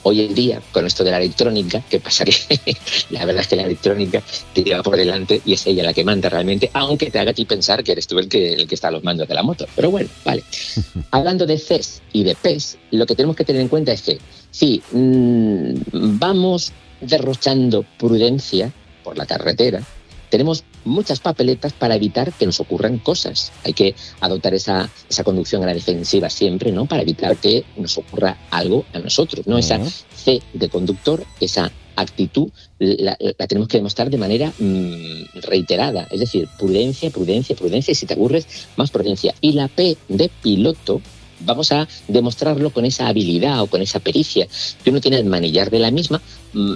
[0.02, 2.22] Hoy en día, con esto de la electrónica, ¿qué pasa?
[2.22, 2.34] Que
[3.10, 4.22] la verdad es que la electrónica
[4.52, 7.34] te lleva por delante y es ella la que manda realmente, aunque te haga a
[7.34, 9.42] ti pensar que eres tú el que, el que está a los mandos de la
[9.42, 9.66] moto.
[9.74, 10.44] Pero bueno, vale.
[11.12, 14.18] Hablando de CES y de PES, lo que tenemos que tener en cuenta es que
[14.50, 18.70] si mm, vamos derrochando prudencia
[19.02, 19.82] por la carretera,
[20.28, 23.52] tenemos muchas papeletas para evitar que nos ocurran cosas.
[23.64, 26.86] Hay que adoptar esa, esa conducción a la defensiva siempre, ¿no?
[26.86, 29.58] Para evitar que nos ocurra algo a nosotros, ¿no?
[29.58, 29.78] Esa
[30.14, 36.08] C de conductor, esa actitud, la, la tenemos que demostrar de manera mm, reiterada.
[36.10, 37.92] Es decir, prudencia, prudencia, prudencia.
[37.92, 39.34] Y si te aburres, más prudencia.
[39.40, 41.00] Y la P de piloto,
[41.40, 44.46] vamos a demostrarlo con esa habilidad o con esa pericia
[44.82, 46.22] que uno tiene al manillar de la misma,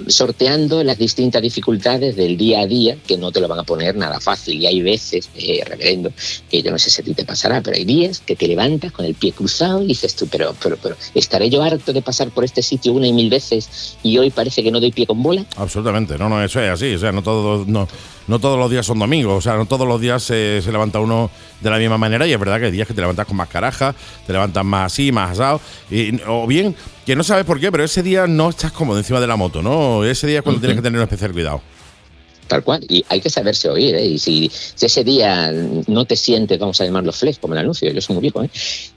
[0.07, 3.95] sorteando las distintas dificultades del día a día que no te lo van a poner
[3.95, 4.61] nada fácil.
[4.61, 6.11] Y hay veces, eh, reverendo,
[6.49, 8.91] que yo no sé si a ti te pasará, pero hay días que te levantas
[8.91, 12.29] con el pie cruzado y dices tú, pero, pero, pero, ¿estaré yo harto de pasar
[12.29, 15.21] por este sitio una y mil veces y hoy parece que no doy pie con
[15.21, 15.45] bola?
[15.55, 16.95] Absolutamente, no, no, eso es así.
[16.95, 17.87] O sea, no todos, no,
[18.27, 19.37] no todos los días son domingos.
[19.37, 21.29] O sea, no todos los días se, levanta uno
[21.61, 22.27] de la misma manera.
[22.27, 24.91] Y es verdad que hay días que te levantas con más caraja, te levantas más
[24.93, 25.61] así, más asado.
[25.89, 26.75] Y, o bien,
[27.05, 29.61] que no sabes por qué, pero ese día no estás cómodo encima de la moto,
[29.61, 29.66] ¿no?
[30.03, 31.61] Ese día es cuando tienes que tener un especial cuidado.
[32.47, 34.05] Tal cual, y hay que saberse oír, ¿eh?
[34.05, 35.51] Y si, si ese día
[35.87, 38.49] no te sientes, vamos a llamarlo flex, como el anuncio, yo soy muy viejo, ¿eh?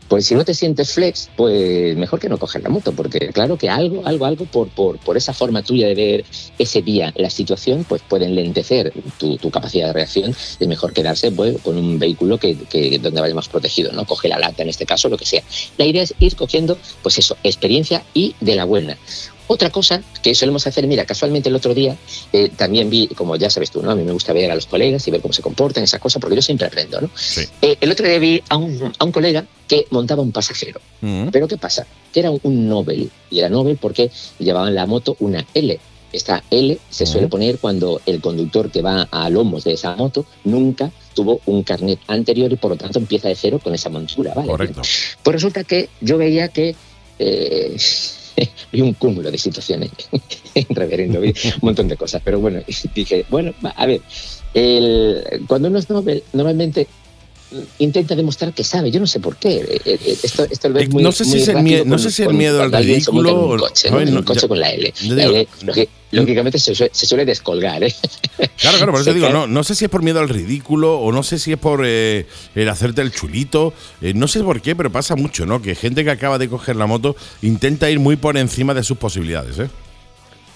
[0.06, 3.56] Pues si no te sientes flex, pues mejor que no coger la moto, porque claro
[3.56, 6.24] que algo, algo, algo, por, por, por esa forma tuya de ver
[6.58, 10.30] ese día la situación, pues puede enlentecer tu, tu capacidad de reacción.
[10.30, 14.04] Es mejor quedarse pues, con un vehículo que, que donde vaya más protegido, ¿no?
[14.04, 15.42] Coge la lata en este caso, lo que sea.
[15.76, 18.96] La idea es ir cogiendo, pues eso, experiencia y de la buena.
[19.52, 21.96] Otra cosa que solemos hacer, mira, casualmente el otro día
[22.32, 23.90] eh, también vi, como ya sabes tú, ¿no?
[23.90, 26.20] A mí me gusta ver a los colegas y ver cómo se comportan, esas cosas,
[26.20, 27.10] porque yo siempre aprendo, ¿no?
[27.60, 30.80] Eh, el otro día vi a un, a un colega que montaba un pasajero.
[31.32, 31.84] Pero ¿qué pasa?
[32.12, 33.10] Que era un, un Nobel.
[33.28, 35.80] Y era Nobel porque llevaba en la moto una L.
[36.12, 40.26] Esta L se suele poner cuando el conductor que va a lomos de esa moto
[40.44, 44.32] nunca tuvo un carnet anterior y por lo tanto empieza de cero con esa montura,
[44.32, 44.46] ¿vale?
[44.46, 44.82] Correcto.
[45.24, 46.76] Pues resulta que yo veía que
[47.18, 47.76] eh,
[48.72, 49.90] vi un cúmulo de situaciones,
[50.70, 52.60] reverendo, un montón de cosas, pero bueno,
[52.94, 54.00] dije, bueno, a ver,
[55.46, 56.88] cuando uno es Nobel, normalmente
[57.78, 60.88] intenta demostrar que sabe, yo no sé por qué, eh, eh, esto, esto lo ves
[60.90, 62.70] muy, no sé si el rápido mie- no con- sé si el con- miedo al
[62.72, 63.88] ridículo un o- coche,
[64.24, 64.94] coche con la L.
[65.02, 65.46] La
[66.12, 67.94] lógicamente se, suele- se suele descolgar, ¿eh?
[68.56, 71.12] Claro, claro, por eso digo, no, no sé si es por miedo al ridículo o
[71.12, 73.72] no sé si es por eh, el hacerte el chulito.
[74.00, 75.60] eh, no sé por qué, pero pasa mucho, ¿no?
[75.62, 78.98] Que gente que acaba de coger la moto intenta ir muy por encima de sus
[78.98, 79.68] posibilidades, ¿eh?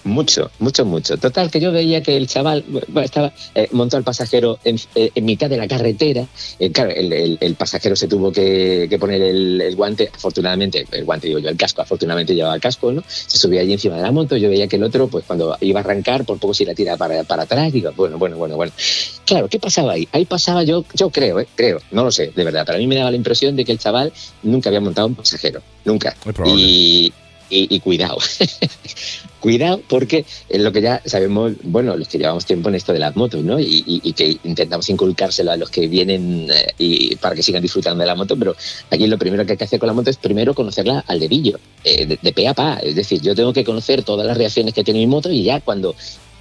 [0.05, 1.17] Mucho, mucho, mucho.
[1.17, 5.11] Total, que yo veía que el chaval bueno, estaba eh, montó al pasajero en, eh,
[5.15, 6.27] en mitad de la carretera.
[6.59, 10.11] Eh, claro, el, el- el pasajero se tuvo que, que poner el, el guante.
[10.15, 13.03] Afortunadamente, el guante digo yo, el casco, afortunadamente llevaba el casco, ¿no?
[13.09, 14.37] Se subía allí encima de la moto.
[14.37, 16.97] Yo veía que el otro, pues cuando iba a arrancar, por poco se la tira
[16.99, 17.73] para, para atrás.
[17.73, 18.73] Digo, bueno, bueno, bueno, bueno.
[19.25, 20.07] Claro, ¿qué pasaba ahí?
[20.13, 21.49] Ahí pasaba yo, yo creo, ¿eh?
[21.55, 22.65] creo, no lo sé, de verdad.
[22.67, 25.15] Pero a mí me daba la impresión de que el chaval nunca había montado un
[25.15, 26.15] pasajero, nunca.
[26.23, 26.61] probable.
[26.61, 27.13] Y,
[27.51, 28.19] y, cuidado.
[29.41, 32.99] Cuidado porque es lo que ya sabemos, bueno, los que llevamos tiempo en esto de
[32.99, 33.61] las motos, ¿no?
[33.61, 38.07] Y que intentamos inculcárselo a los que vienen eh, y para que sigan disfrutando de
[38.07, 38.57] la moto, pero
[38.91, 41.61] aquí lo primero que hay que hacer con la moto es primero conocerla al dedillo,
[41.85, 42.79] eh, de, de pe a pa.
[42.83, 45.61] Es decir, yo tengo que conocer todas las reacciones que tiene mi moto y ya
[45.61, 45.95] cuando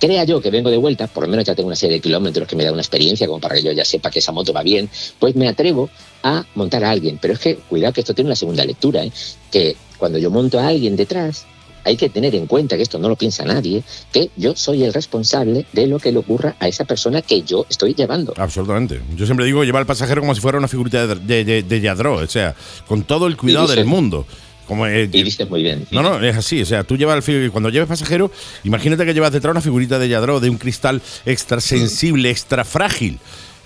[0.04, 2.46] crea yo que vengo de vuelta, por lo menos ya tengo una serie de kilómetros
[2.46, 4.62] que me da una experiencia como para que yo ya sepa que esa moto va
[4.62, 5.90] bien, pues me atrevo
[6.24, 7.20] a montar a alguien.
[7.22, 9.12] Pero es que, cuidado que esto tiene una segunda lectura, ¿eh?
[9.50, 11.46] que cuando yo monto a alguien detrás,
[11.86, 14.94] hay que tener en cuenta, que esto no lo piensa nadie, que yo soy el
[14.94, 18.34] responsable de lo que le ocurra a esa persona que yo estoy llevando.
[18.36, 19.00] Absolutamente.
[19.16, 21.80] Yo siempre digo llevar al pasajero como si fuera una figurita de, de, de- de
[21.80, 22.54] Yadro, o sea,
[22.86, 24.26] con todo el cuidado dices- del mundo.
[24.68, 25.86] Como, eh, Y dices muy bien.
[25.92, 26.62] No, no, es así.
[26.62, 28.30] O sea, tú llevas el cuando lleves pasajero,
[28.66, 33.20] imagínate que llevas detrás una figurita de Yadro, de un cristal extra sensible, extra frágil.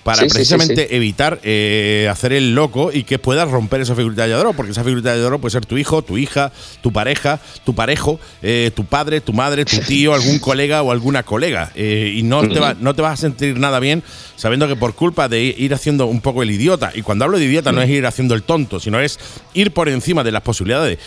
[0.07, 3.93] Para Sí, sí, sí, precisamente evitar eh, hacer el loco y que puedas romper esa
[3.93, 6.51] figurita de Yadro, porque esa figurita de Yadro puede ser tu hijo, tu hija,
[6.81, 11.23] tu pareja, tu parejo, eh, tu padre, tu madre, tu tío, algún colega o alguna
[11.23, 11.71] colega.
[11.75, 14.01] Eh, y no te, va- no te vas a sentir nada bien
[14.37, 17.45] sabiendo que por culpa de ir haciendo un poco el idiota, y cuando hablo de
[17.45, 19.19] idiota no es ir haciendo el tonto, sino es
[19.53, 20.99] ir por encima de las posibilidades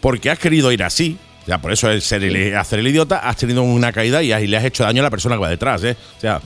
[0.00, 1.16] porque has querido ir así.
[1.46, 4.42] Ya, por eso el ser el- hacer el idiota, has tenido una caída y, has-
[4.42, 5.96] y le has hecho daño a la persona que va detrás, ¿eh?
[6.16, 6.40] O sea,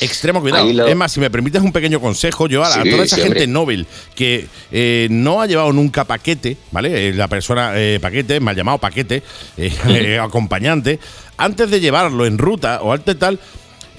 [0.00, 0.72] extremo cuidado.
[0.72, 3.22] Lo- Es más, si me permites un pequeño consejo, yo a, a toda esa sí,
[3.22, 3.46] gente.
[3.46, 7.08] Nobel que eh, no ha llevado nunca paquete, ¿vale?
[7.08, 9.22] Eh, la persona eh, paquete, mal llamado paquete,
[9.56, 10.98] eh, eh, acompañante,
[11.36, 13.38] antes de llevarlo en ruta o antes tal.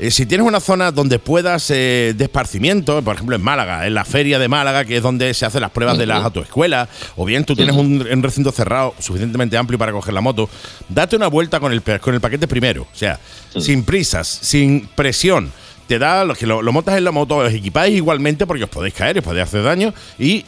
[0.10, 4.06] si tienes una zona donde puedas eh, de esparcimiento, por ejemplo en Málaga, en la
[4.06, 7.46] feria de Málaga, que es donde se hacen las pruebas de las autoescuelas, o bien
[7.46, 10.50] tú tienes un, un recinto cerrado suficientemente amplio para coger la moto,
[10.90, 12.84] date una vuelta con el, con el paquete primero.
[12.84, 13.20] O sea,
[13.60, 15.52] sin prisas, sin presión.
[15.88, 18.70] Te da, los que lo, lo montas en la moto, os equipáis igualmente porque os
[18.70, 20.46] podéis caer, os podéis hacer daño y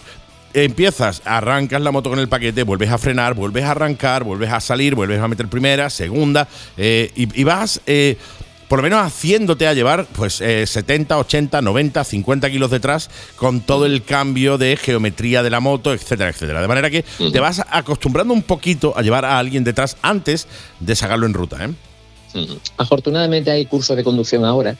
[0.53, 4.59] empiezas, arrancas la moto con el paquete, vuelves a frenar, vuelves a arrancar, vuelves a
[4.59, 8.17] salir, vuelves a meter primera, segunda, eh, y, y vas eh,
[8.69, 13.61] por lo menos haciéndote a llevar pues eh, 70, 80, 90, 50 kilos detrás con
[13.61, 16.61] todo el cambio de geometría de la moto, etcétera, etcétera.
[16.61, 20.47] De manera que te vas acostumbrando un poquito a llevar a alguien detrás antes
[20.79, 21.65] de sacarlo en ruta.
[21.65, 22.47] ¿eh?
[22.77, 24.77] Afortunadamente hay cursos de conducción ahora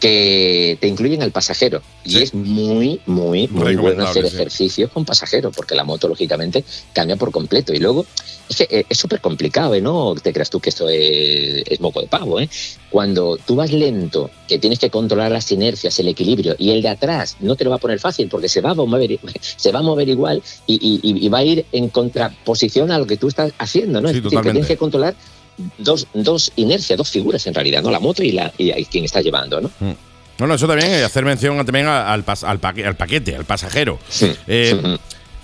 [0.00, 4.34] que te incluyen al pasajero y es muy, muy, muy bueno hacer sí.
[4.34, 8.04] ejercicios con pasajero porque la moto lógicamente cambia por completo y luego
[8.48, 9.80] es que eh, es súper complicado, ¿eh?
[9.80, 12.48] No te creas tú que esto es, es moco de pavo, ¿eh?
[12.90, 16.88] Cuando tú vas lento, que tienes que controlar las inercias, el equilibrio y el de
[16.90, 19.80] atrás no te lo va a poner fácil porque se va a mover, se va
[19.80, 23.16] a mover igual y, y- y- y va a ir en contraposición a lo que
[23.16, 24.08] tú estás haciendo, ¿no?
[24.10, 25.14] Sí, es decir, que tienes que controlar
[25.78, 27.90] dos, dos inercias, dos figuras en realidad, ¿no?
[27.90, 29.70] La moto y, la, y, y quien está llevando, ¿no?
[30.38, 33.44] No, no, eso también, eh, hacer mención también al, pas- al, paque- al paquete, al
[33.46, 33.98] pasajero.
[34.46, 34.98] Eh,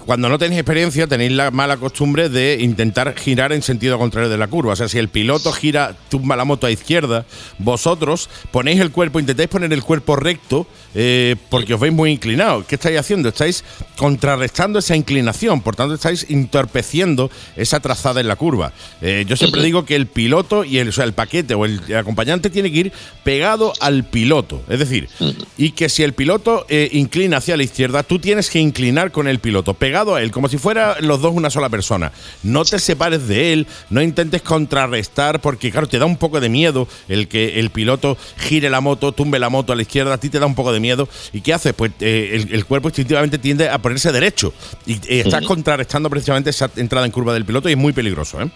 [0.06, 4.38] cuando no tenéis experiencia, tenéis la mala costumbre de intentar girar en sentido contrario de
[4.38, 4.72] la curva.
[4.72, 7.24] O sea, si el piloto gira, tumba la moto a izquierda,
[7.58, 12.64] vosotros ponéis el cuerpo, intentáis poner el cuerpo recto eh, porque os veis muy inclinados.
[12.66, 13.28] ¿Qué estáis haciendo?
[13.28, 13.64] Estáis
[13.96, 18.72] contrarrestando esa inclinación, por tanto, estáis entorpeciendo esa trazada en la curva.
[19.00, 21.80] Eh, yo siempre digo que el piloto y el, o sea, el paquete o el,
[21.88, 22.92] el acompañante tiene que ir
[23.24, 24.62] pegado al piloto.
[24.68, 25.08] Es decir,
[25.56, 29.28] y que si el piloto eh, inclina hacia la izquierda, tú tienes que inclinar con
[29.28, 32.12] el piloto, pegado a él, como si fuera los dos una sola persona.
[32.42, 36.48] No te separes de él, no intentes contrarrestar, porque claro, te da un poco de
[36.48, 40.18] miedo el que el piloto gire la moto, tumbe la moto a la izquierda, a
[40.18, 41.10] ti te da un poco de miedo.
[41.34, 41.74] ¿Y qué haces?
[41.74, 44.54] Pues eh, el, el cuerpo instintivamente tiende a ponerse derecho
[44.86, 48.40] y eh, estás contrarrestando precisamente esa entrada en curva del piloto y es muy peligroso,
[48.40, 48.50] ¿eh?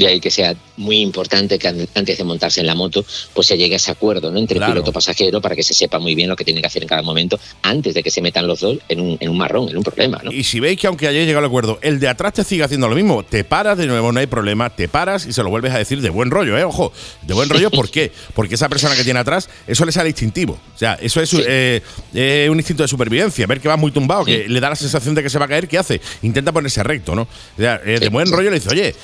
[0.00, 3.46] De ahí que sea muy importante que an- antes de montarse en la moto, pues
[3.46, 4.38] se llegue a ese acuerdo ¿no?
[4.38, 4.72] entre Claro.
[4.72, 6.88] piloto y pasajero para que se sepa muy bien lo que tiene que hacer en
[6.88, 9.76] cada momento antes de que se metan los dos en un, en un marrón, en
[9.76, 10.20] un problema.
[10.24, 10.32] ¿no?
[10.32, 12.88] Y si veis que aunque hayáis llegado al acuerdo, el de atrás te sigue haciendo
[12.88, 15.72] lo mismo, te paras de nuevo, no hay problema, te paras y se lo vuelves
[15.74, 16.64] a decir de buen rollo, ¿eh?
[16.64, 16.92] Ojo,
[17.22, 18.10] de buen rollo, ¿por qué?
[18.34, 20.54] Porque esa persona que tiene atrás, eso le sale instintivo.
[20.74, 21.82] O sea, eso es eh,
[22.14, 23.46] eh, un instinto de supervivencia.
[23.46, 25.48] Ver que va muy tumbado, que le da la sensación de que se va a
[25.48, 26.00] caer, ¿qué hace?
[26.22, 27.22] Intenta ponerse recto, ¿no?
[27.22, 27.28] O
[27.60, 28.94] sea, eh, de buen rollo le dice, oye,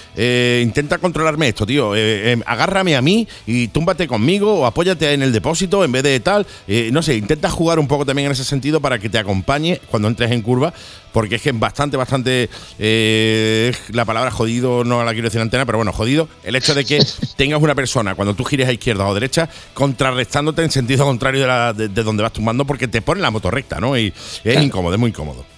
[0.63, 1.95] intenta intenta controlarme esto, tío.
[1.97, 6.03] Eh, eh, agárrame a mí y túmbate conmigo o apóyate en el depósito en vez
[6.05, 6.47] de tal.
[6.69, 9.81] Eh, no sé, intenta jugar un poco también en ese sentido para que te acompañe
[9.91, 10.73] cuando entres en curva,
[11.13, 12.49] porque es que es bastante, bastante.
[12.79, 16.29] la palabra jodido no la quiero decir en antena, pero bueno, jodido.
[16.45, 17.05] El hecho de que
[17.37, 21.47] tengas una persona cuando tú gires a izquierda o derecha contrarrestándote en sentido contrario de,
[21.47, 23.99] la- de- de donde vas tumbando porque te pone la moto recta, ¿no?
[23.99, 24.13] Y
[24.45, 25.56] es incómodo, es muy incómodo.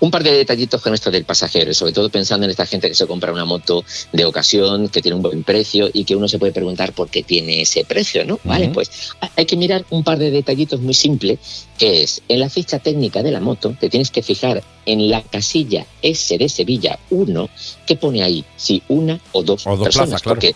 [0.00, 2.94] Un par de detallitos con esto del pasajero, sobre todo pensando en esta gente que
[2.94, 6.38] se compra una moto de ocasión, que tiene un buen precio y que uno se
[6.38, 8.40] puede preguntar por qué tiene ese precio, ¿no?
[8.44, 8.90] Vale, pues
[9.20, 11.38] ha- hay que mirar un par de detallitos muy simples,
[11.78, 15.22] que es en la ficha técnica de la moto, te tienes que fijar en la
[15.22, 17.48] casilla S de Sevilla 1,
[17.86, 20.34] que pone ahí si una o dos, O dos personas, plazas, claro.
[20.40, 20.54] porque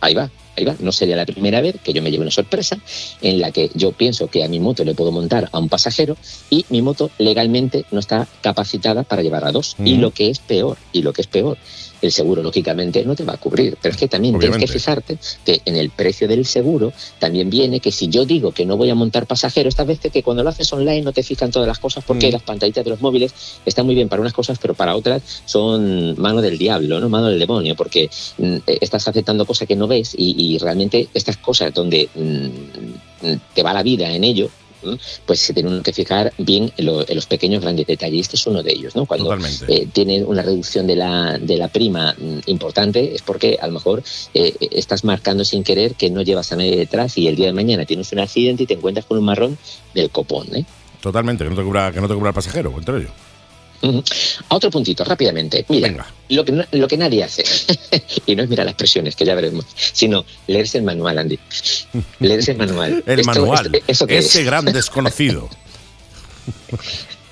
[0.00, 0.30] ahí va.
[0.56, 2.78] Ahí va, no sería la primera vez que yo me lleve una sorpresa
[3.20, 6.16] en la que yo pienso que a mi moto le puedo montar a un pasajero
[6.50, 9.76] y mi moto legalmente no está capacitada para llevar a dos.
[9.84, 11.58] Y lo que es peor, y lo que es peor,
[12.06, 13.76] el seguro lógicamente no te va a cubrir.
[13.80, 17.80] Pero es que también tienes que fijarte que en el precio del seguro también viene
[17.80, 20.50] que si yo digo que no voy a montar pasajero, esta vez que cuando lo
[20.50, 22.32] haces online no te fijan todas las cosas porque Mm.
[22.32, 23.34] las pantallitas de los móviles
[23.64, 27.26] están muy bien para unas cosas, pero para otras son mano del diablo, no mano
[27.26, 28.08] del demonio, porque
[28.38, 33.34] mm, eh, estás aceptando cosas que no ves y, y realmente estas cosas donde mm,
[33.54, 34.48] te va la vida en ello,
[35.26, 38.20] pues se tiene uno que fijar bien en, lo- en los pequeños grandes detalles.
[38.22, 39.06] Este es uno de ellos, ¿no?
[39.06, 39.28] Cuando
[39.68, 43.72] eh, tiene una reducción de la, de la prima mm, importante es porque a lo
[43.74, 44.02] mejor
[44.34, 47.52] eh, estás marcando sin querer que no llevas a nadie detrás y el día de
[47.52, 49.58] mañana tienes un accidente y te encuentras con un marrón
[49.94, 50.64] del copón, ¿eh?
[51.00, 53.06] Totalmente, que no te cubra, que no te cubra el pasajero, entre
[54.48, 55.64] A otro puntito, rápidamente.
[55.68, 57.44] Mira, lo que, no- lo que nadie hace,
[58.26, 61.38] y no es mirar las presiones, que ya veremos, sino leerse el manual, Andy.
[62.20, 63.02] Leerse el manual.
[63.06, 63.66] El Esto- manual.
[63.74, 64.46] esto- ¿Eso qué ese es?
[64.46, 65.48] gran desconocido.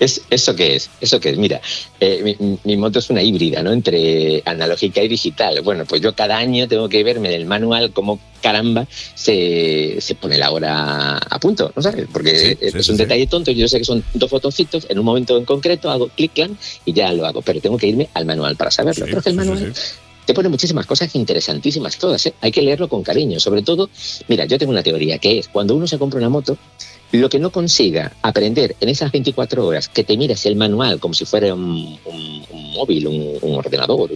[0.05, 0.91] Es, ¿Eso qué es?
[1.01, 1.39] ¿Eso qué es?
[1.39, 1.61] Mira,
[1.99, 3.73] eh, mi, mi moto es una híbrida, ¿no?
[3.73, 5.63] Entre analógica y digital.
[5.63, 10.15] Bueno, pues yo cada año tengo que verme en el manual cómo caramba se, se
[10.15, 12.07] pone la hora a punto, ¿no sabes?
[12.13, 13.51] Porque Sí, es sí, un sí, detalle tonto.
[13.51, 16.93] Yo sé que son dos fotoncitos, en un momento en concreto hago clic, clan y
[16.93, 17.41] ya lo hago.
[17.41, 19.07] Pero tengo que irme al manual para saberlo.
[19.07, 19.73] Pero que el manual
[20.27, 22.27] te pone muchísimas cosas interesantísimas todas.
[22.27, 22.35] ¿eh?
[22.41, 23.41] Hay que leerlo con cariño.
[23.41, 23.91] Sobre todo,
[24.29, 26.57] mira, yo tengo una teoría que es cuando uno se compra una moto,
[27.20, 31.15] lo que no consiga aprender en esas 24 horas, que te mires el manual como
[31.15, 34.11] si fuera un, un- móvil, un, ordenador,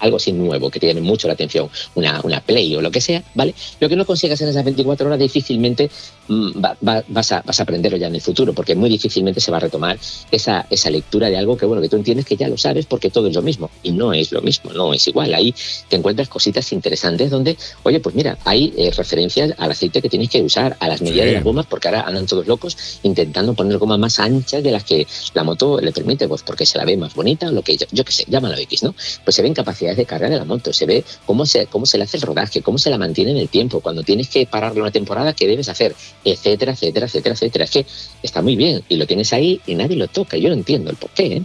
[0.00, 3.00] algo así nuevo, que te llame mucho la atención, una, una Play o lo que
[3.00, 3.54] sea, ¿vale?
[3.80, 5.90] Lo que no consigas en esas 24 horas difícilmente
[6.30, 9.50] va- va- vas, a, vas a aprenderlo ya en el futuro, porque muy difícilmente se
[9.50, 9.98] va a retomar
[10.30, 13.10] esa, esa lectura de algo que, bueno, que tú entiendes que ya lo sabes porque
[13.10, 13.70] todo es lo mismo.
[13.82, 15.34] Y no es lo mismo, no es igual.
[15.34, 15.54] Ahí
[15.88, 20.28] te encuentras cositas interesantes donde, oye, pues mira, hay eh, referencias al aceite que tienes
[20.30, 21.28] que usar, a las medidas Sí.
[21.30, 24.84] de las gomas, porque ahora andan todos locos intentando poner gomas más anchas de las
[24.84, 27.86] que la moto le permite, pues porque se la ve más bonita, lo que yo,
[27.90, 28.94] yo qué sé, llámalo X, ¿no?
[29.24, 31.98] Pues se ven capacidades de carga de la moto, se ve cómo se, cómo se
[31.98, 34.80] le hace el rodaje, cómo se la mantiene en el tiempo, cuando tienes que pararle
[34.80, 35.94] una temporada, qué debes hacer,
[36.24, 37.64] etcétera, etcétera, etcétera, etcétera.
[37.64, 37.86] Es que
[38.22, 40.36] está muy bien y lo tienes ahí y nadie lo toca.
[40.36, 41.42] Yo no entiendo el por qué, ¿eh?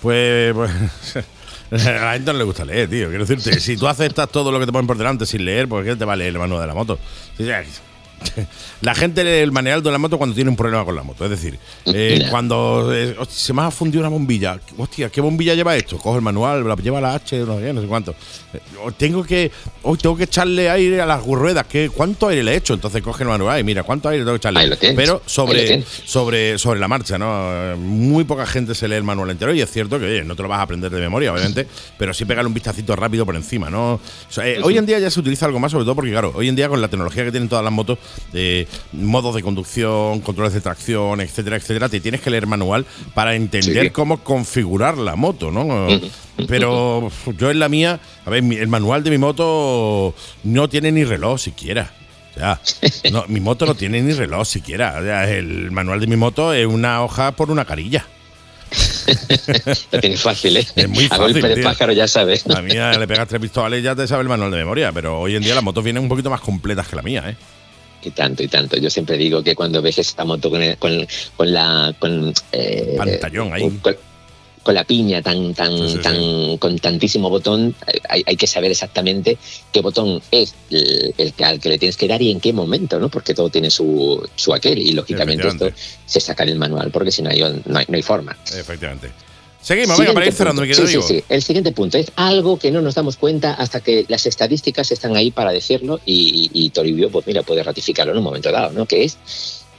[0.00, 3.08] Pues, pues a la gente no le gusta leer, tío.
[3.08, 5.84] Quiero decirte, si tú aceptas todo lo que te ponen por delante sin leer, pues
[5.84, 6.98] ¿qué te va a leer el manual de la moto?
[8.80, 11.24] La gente lee el manual de la moto cuando tiene un problema con la moto.
[11.24, 14.58] Es decir, eh, cuando eh, hostia, se me ha fundido una bombilla.
[14.76, 15.98] Hostia, ¿qué bombilla lleva esto?
[15.98, 18.14] Coge el manual, la lleva la H, no sé, no sé cuánto.
[18.52, 18.60] Eh,
[18.96, 19.50] tengo que,
[19.82, 21.66] hoy tengo que echarle aire a las ruedas.
[21.66, 22.74] ¿qué, ¿Cuánto aire le he hecho?
[22.74, 24.60] Entonces coge el manual y mira, ¿cuánto aire tengo que echarle?
[24.60, 27.76] Ahí lo tienes, Pero ahí lo sobre, sobre, sobre la marcha, ¿no?
[27.76, 30.42] Muy poca gente se lee el manual entero y es cierto que oye, no te
[30.42, 31.66] lo vas a aprender de memoria, obviamente,
[31.98, 33.94] pero sí pegarle un vistacito rápido por encima, ¿no?
[33.94, 36.48] O sea, hoy en día ya se utiliza algo más, sobre todo porque, claro, hoy
[36.48, 37.98] en día con la tecnología que tienen todas las motos,
[38.32, 43.34] eh, modos de conducción, controles de tracción, etcétera, etcétera, te tienes que leer manual para
[43.34, 43.90] entender Sí.
[43.90, 45.86] cómo configurar la moto, ¿no?
[46.46, 50.14] Pero yo en la mía, a ver, el manual de mi moto
[50.44, 51.92] no tiene ni reloj siquiera.
[52.34, 52.60] Sea,
[53.12, 55.26] no, mi moto no tiene ni reloj siquiera.
[55.28, 58.06] El manual de mi moto es una hoja por una carilla.
[59.92, 60.66] Lo tienes fácil, ¿eh?
[60.76, 61.24] Es muy A fácil.
[61.32, 61.64] golpe de tío.
[61.64, 62.44] pájaro ya sabes.
[62.50, 64.92] A mí le pegas tres pistolas y ya te sabe el manual de memoria.
[64.92, 67.36] Pero hoy en día las motos vienen un poquito más completas que la mía, ¿eh?
[68.02, 68.76] Y tanto, y tanto.
[68.76, 71.06] Yo siempre digo que cuando ves esta moto con, el- con,
[71.36, 71.94] con la.
[71.98, 73.62] Con, eh, Pantallón ahí.
[73.80, 73.96] Con,
[74.62, 75.98] con la piña tan, tan, Sí, sí, sí.
[76.02, 77.74] tan, con tantísimo botón,
[78.08, 79.38] hay, hay que saber exactamente
[79.72, 82.52] qué botón es el, el que, al que le tienes que dar y en qué
[82.52, 83.08] momento, ¿no?
[83.08, 85.70] Porque todo tiene su, su aquel y lógicamente esto
[86.04, 88.36] se saca en el manual porque si no hay, no hay, no hay forma.
[88.54, 89.10] Efectivamente.
[89.60, 91.24] Seguimos, venga, para ir Siguiente cerrando, mi sí, sí, sí.
[91.28, 95.16] El siguiente punto es algo que no nos damos cuenta hasta que las estadísticas están
[95.16, 98.72] ahí para decirlo y, y, y Toribio, pues mira, puede ratificarlo en un momento dado,
[98.72, 98.86] ¿no?
[98.86, 99.18] Que es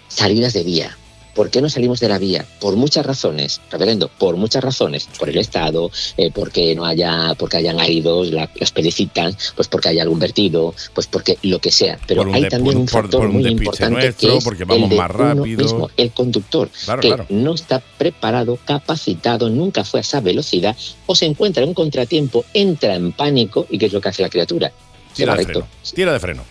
[0.07, 0.97] salidas de día.
[1.39, 2.45] ¿Por qué no salimos de la vía?
[2.59, 5.07] Por muchas razones, reverendo, por muchas razones.
[5.17, 9.87] Por el Estado, eh, porque no haya, porque hayan áridos, la- las pelecitas, pues porque
[9.87, 11.97] haya algún vertido, pues porque lo que sea.
[12.05, 14.83] Pero hay de- también un factor por un muy importante nuestro, que es porque vamos
[14.83, 15.45] el de más uno rápido.
[15.63, 17.25] mismo, el conductor, Claro, que claro.
[17.29, 20.75] no está preparado, capacitado, nunca fue a esa velocidad,
[21.05, 24.23] o se encuentra en un contratiempo, entra en pánico, ¿y qué es lo que hace
[24.23, 24.73] la criatura?
[25.15, 25.67] Tira de freno.
[25.95, 26.43] Tira de freno.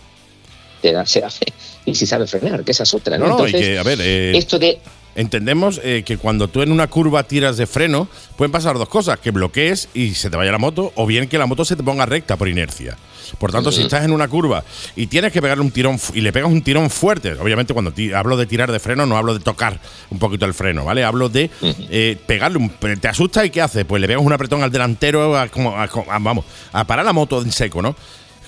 [0.81, 1.45] Se da- se hace.
[1.89, 3.27] Y si sabe frenar, que esa es otra, ¿no?
[3.27, 4.79] No, y que, a ver, eh, esto de
[5.15, 8.07] entendemos eh, que cuando tú en una curva tiras de freno,
[8.37, 11.37] pueden pasar dos cosas: que bloquees y se te vaya la moto, o bien que
[11.37, 12.97] la moto se te ponga recta por inercia.
[13.37, 14.63] Por tanto, si estás en una curva
[14.95, 18.37] y tienes que pegarle un tirón y le pegas un tirón fuerte, obviamente cuando hablo
[18.37, 19.79] de tirar de freno no hablo de tocar
[20.09, 21.03] un poquito el freno, ¿vale?
[21.03, 23.85] Hablo de eh, pegarle un te asusta y qué hace?
[23.85, 27.13] Pues le pegas un apretón al delantero a, como, a- a- vamos, a parar la
[27.13, 27.95] moto en seco, ¿no?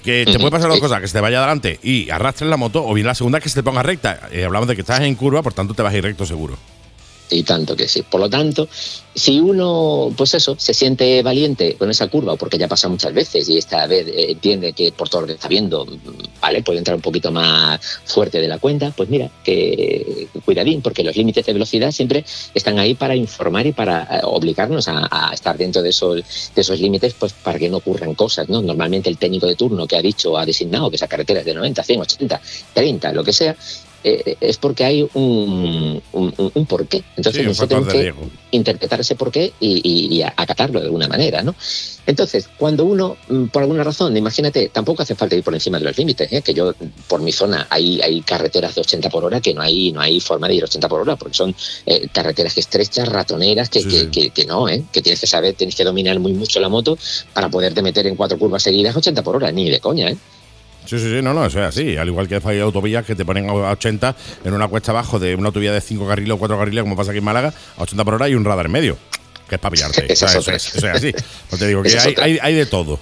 [0.04, 0.82] Que te puede pasar dos Eh.
[0.82, 3.50] cosas, que se te vaya adelante y arrastres la moto, o bien la segunda que
[3.50, 4.30] se te ponga recta.
[4.32, 6.58] Eh, hablamos de que estás en curva, por tanto te vas a ir recto seguro.
[7.34, 8.02] y tanto que sí.
[8.02, 8.68] Por lo tanto,
[9.16, 13.48] si uno, pues eso, se siente valiente con esa curva, porque ya pasa muchas veces
[13.48, 15.88] y esta vez eh, entiende que por todo lo que está viendo,
[16.42, 21.04] vale, puede entrar un poquito más fuerte de la cuenta, pues mira, que cuidadín, porque
[21.04, 25.34] los límites de velocidad siempre están ahí para informar y para eh, obligarnos a, a
[25.34, 28.62] estar dentro de esos, de esos límites, pues para que no ocurran cosas, ¿no?
[28.62, 31.54] Normalmente el técnico de turno que ha dicho, ha designado que esa carretera es de
[31.54, 32.42] 90, 100, 80,
[32.74, 33.56] 30, lo que sea,
[34.04, 37.04] eh, es porque hay un, un, porqué.
[37.16, 38.30] Entonces Sí, nosotros tenemos que riesgo.
[38.52, 41.56] interpretar ese porqué y, y- y acatarlo de alguna manera, ¿no?
[42.08, 45.86] Entonces, cuando uno, mm, por alguna razón, imagínate, tampoco hace falta ir por encima de
[45.86, 46.42] los límites, ¿eh?
[46.42, 46.74] que yo,
[47.08, 50.20] por mi zona, hay, hay carreteras de 80 por hora que no hay, no hay
[50.20, 51.56] forma de ir 80 por hora, porque son
[51.86, 54.84] eh, carreteras estrechas, ratoneras, que, que, que- que no, ¿eh?
[54.92, 56.98] que tienes que saber, tienes que dominar muy mucho la moto
[57.34, 60.18] para poderte meter en cuatro curvas seguidas 80 por hora, ni de coña, ¿eh?
[60.86, 61.96] Sí, sí, sí, no, no, eso es así.
[61.96, 65.36] Al igual que hay autovías que te ponen a 80 en una cuesta abajo de
[65.36, 68.04] una autovía de 5 carriles o 4 carriles, como pasa aquí en Málaga, a 80
[68.04, 68.98] por hora y un radar en medio.
[69.48, 70.12] Que es para pillarte.
[70.12, 71.12] Esa es O sea, eso, es, eso es así.
[71.50, 72.26] Pues te digo que Esa hay, otra.
[72.26, 73.00] hay, hay de todo.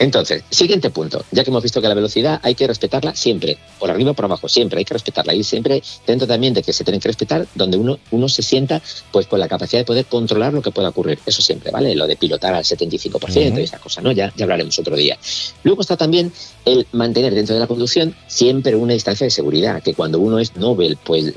[0.00, 1.22] Entonces, siguiente punto.
[1.30, 4.24] Ya que hemos visto que la velocidad hay que respetarla siempre, por arriba o por
[4.24, 5.34] abajo, siempre hay que respetarla.
[5.34, 8.80] Y siempre dentro también de que se tienen que respetar donde uno, uno se sienta
[9.12, 11.18] pues con la capacidad de poder controlar lo que pueda ocurrir.
[11.26, 11.94] Eso siempre, ¿vale?
[11.94, 13.58] Lo de pilotar al 75% Ujú.
[13.58, 14.10] y esas cosas, ¿no?
[14.12, 15.18] Ya, ya hablaremos otro día.
[15.64, 16.32] Luego está también
[16.64, 20.56] el mantener dentro de la conducción siempre una distancia de seguridad, que cuando uno es
[20.56, 21.32] Nobel, pues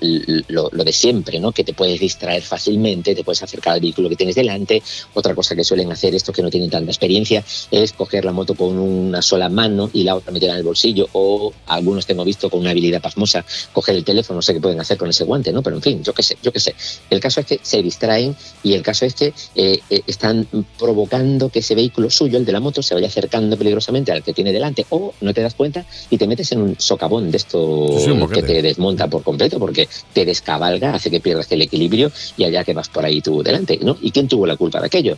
[0.47, 1.51] lo de siempre, ¿no?
[1.51, 4.81] Que te puedes distraer fácilmente, te puedes acercar al vehículo que tienes delante.
[5.13, 8.55] Otra cosa que suelen hacer estos que no tienen tanta experiencia es coger la moto
[8.55, 12.49] con una sola mano y la otra meterla en el bolsillo, o algunos tengo visto
[12.49, 15.51] con una habilidad pasmosa coger el teléfono, no sé qué pueden hacer con ese guante,
[15.51, 15.61] ¿no?
[15.61, 16.75] Pero en fin, yo qué sé, yo qué sé.
[17.09, 20.47] El caso es que se distraen y el caso es que eh, eh, están
[20.77, 24.33] provocando que ese vehículo suyo, el de la moto, se vaya acercando peligrosamente al que
[24.33, 27.87] tiene delante, o no te das cuenta y te metes en un socavón de esto
[27.97, 31.61] Sí, sí, un que te desmonta por completo porque te descabalga, hace que pierdas el
[31.61, 33.97] equilibrio y allá que vas por ahí tú delante, ¿no?
[34.01, 35.17] ¿Y quién tuvo la culpa de aquello?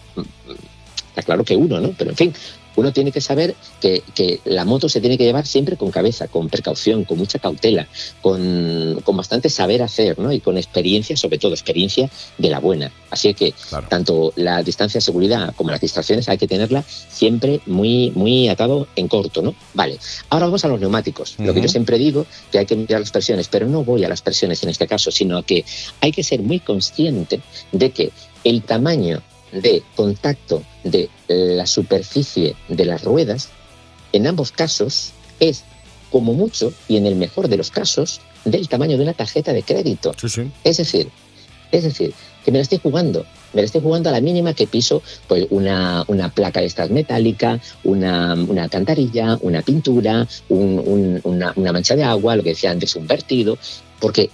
[1.09, 1.93] Está claro que uno, ¿no?
[1.97, 2.33] Pero en fin,
[2.75, 6.27] uno tiene que saber que, que la moto se tiene que llevar siempre con cabeza,
[6.27, 7.87] con precaución, con mucha cautela,
[8.21, 10.31] con, con bastante saber hacer, ¿no?
[10.31, 12.91] Y con experiencia, sobre todo experiencia de la buena.
[13.09, 13.53] Así que
[13.89, 18.87] tanto la distancia de seguridad como las distracciones hay que tenerla siempre muy, muy atado
[18.95, 19.55] en corto, ¿no?
[19.73, 19.97] Vale.
[20.29, 21.35] Ahora vamos a los neumáticos.
[21.39, 24.09] Lo que yo siempre digo, que hay que mirar las presiones, pero no voy a
[24.09, 25.63] las presiones en este caso, sino que
[26.01, 27.41] hay que ser muy consciente
[27.71, 28.11] de que
[28.43, 29.21] el tamaño
[29.61, 33.49] de contacto de la superficie de las ruedas,
[34.13, 35.63] en ambos casos, es
[36.11, 39.63] como mucho, y en el mejor de los casos, del tamaño de una tarjeta de
[39.63, 40.13] crédito.
[40.63, 41.09] Es decir,
[41.71, 42.13] es decir,
[42.45, 45.47] que me la estoy jugando, me la estoy jugando a la mínima que piso pues
[45.49, 51.73] una, una placa de estas metálica, una, una alcantarilla, una pintura, un- un- una, una
[51.73, 53.57] mancha de agua, lo que decía antes, un vertido,
[53.99, 54.29] porque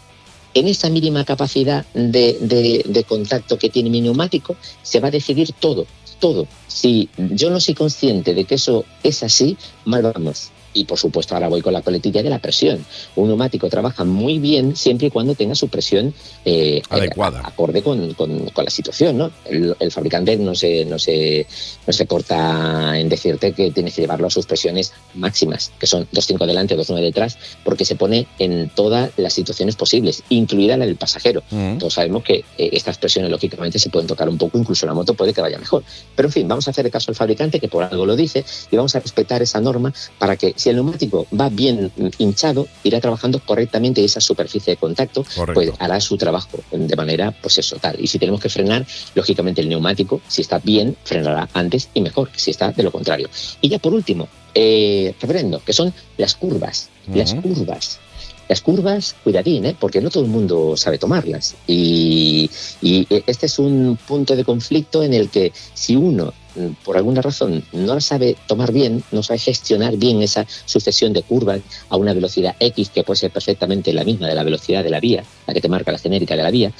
[0.53, 5.85] en esa mínima capacidad de, contacto que tiene mi neumático se va a decidir todo,
[6.19, 6.47] todo.
[6.67, 10.51] Si yo no soy consciente de que eso es así, mal vamos.
[10.73, 12.85] Y por supuesto ahora voy con la coletilla de la presión.
[13.15, 16.13] Un neumático trabaja muy bien siempre y cuando tenga su presión
[16.45, 17.41] eh, Adecuada.
[17.43, 19.17] acorde con, con- con la situación.
[19.17, 19.31] ¿no?
[19.45, 21.45] El, el fabricante no se, no, se,
[21.85, 26.07] no se corta en decirte que tienes que llevarlo a sus presiones máximas, que son
[26.11, 30.95] 2.5 delante, 2.9 detrás, porque se pone en todas las situaciones posibles, incluida la del
[30.95, 31.43] pasajero.
[31.79, 35.13] Todos sabemos que eh, estas presiones lógicamente se pueden tocar un poco, incluso la moto
[35.13, 35.83] puede que vaya mejor.
[36.15, 38.75] Pero en fin, vamos a hacer caso al fabricante que por algo lo dice y
[38.77, 43.39] vamos a respetar esa norma para que si el neumático va bien hinchado, irá trabajando
[43.39, 45.53] correctamente esa superficie de contacto, Correcto.
[45.53, 47.99] pues hará su trabajo de manera, pues eso, tal.
[47.99, 48.85] Y si tenemos que frenar,
[49.15, 53.29] lógicamente el neumático, si está bien, frenará antes y mejor si está de lo contrario.
[53.59, 56.89] Y ya por último, eh, reverendo, que son las curvas.
[57.11, 57.99] Las curvas.
[58.47, 59.75] Las curvas, cuidadín, ¿eh?
[59.79, 61.55] porque no todo el mundo sabe tomarlas.
[61.67, 62.49] Y,
[62.81, 67.21] y este es un punto de conflicto en el que si uno mm, por alguna
[67.21, 72.13] razón no sabe tomar bien, no sabe gestionar bien esa sucesión de curvas a una
[72.13, 75.53] velocidad X que puede ser perfectamente la misma de la velocidad de la vía, la
[75.53, 76.73] que te marca la genérica de la vía,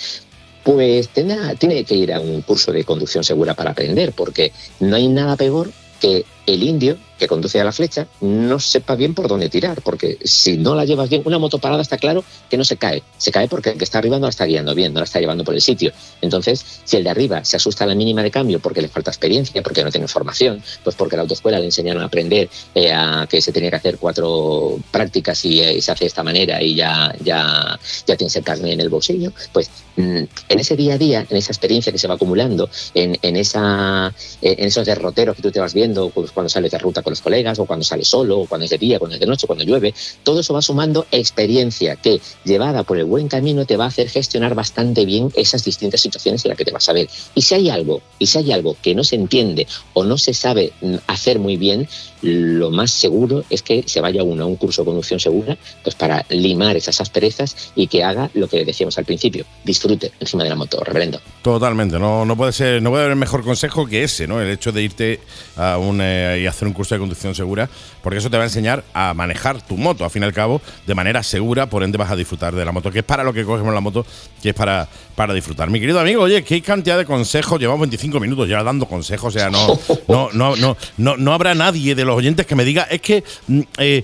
[0.64, 4.96] pues tiene, tiene que ir a un curso de conducción segura para aprender, porque no
[4.96, 9.28] hay nada peor que el indio que conduce a la flecha no sepa bien por
[9.28, 12.64] dónde tirar, porque si no la llevas bien, una moto parada está claro que no
[12.64, 15.02] se cae, se cae porque el que está arriba no la está guiando bien, no
[15.02, 15.92] la está llevando por el sitio.
[16.20, 19.12] Entonces, si el de arriba se asusta a la mínima de cambio porque le falta
[19.12, 23.28] experiencia, porque no tiene formación, pues porque la autoescuela le enseñaron a aprender eh, a
[23.30, 26.74] que se tenía que hacer cuatro prácticas y eh, se hace de esta manera y
[26.74, 30.98] ya, ya, ya tienes el carnet en el bolsillo, pues mm, en ese día a
[30.98, 34.12] día, en esa experiencia que se va acumulando, en, en, esa,
[34.42, 37.22] eh, en esos derroteros que tú te vas viendo pues, cuando sales de ruta los
[37.22, 39.64] colegas, o cuando sales solo, o cuando es de día, cuando es de noche, cuando
[39.64, 39.94] llueve,
[40.24, 44.10] todo eso va sumando experiencia que, llevada por el buen camino, te va a hacer
[44.10, 47.08] gestionar bastante bien esas distintas situaciones en las que te vas a ver.
[47.36, 50.34] Y si hay algo, y si hay algo que no se entiende o no se
[50.34, 51.88] sabe mm, hacer muy bien,
[52.22, 55.96] lo más seguro es que se vaya uno a un curso de conducción segura, pues
[55.96, 60.50] para limar esas asperezas y que haga lo que decíamos al principio, disfrute encima de
[60.50, 61.20] la moto, reverendo.
[61.42, 64.42] Totalmente, no, no puede ser, no puede haber mejor consejo que ese, ¿no?
[64.42, 65.20] El hecho de irte
[65.58, 67.70] a un, eh, y hacer un curso de conducción segura,
[68.02, 70.62] porque eso te va a enseñar a manejar tu moto, al fin y al cabo,
[70.86, 73.34] de manera segura, por ende vas a disfrutar de la moto, que es para lo
[73.34, 74.06] que cogemos la moto,
[74.42, 75.70] que es para, para disfrutar.
[75.70, 79.40] Mi querido amigo, oye, qué cantidad de consejos, llevamos 25 minutos ya dando consejos, o
[79.40, 82.84] sea, no, no, no, no, no, no habrá nadie de los oyentes que me diga,
[82.84, 84.04] es que mm, eh,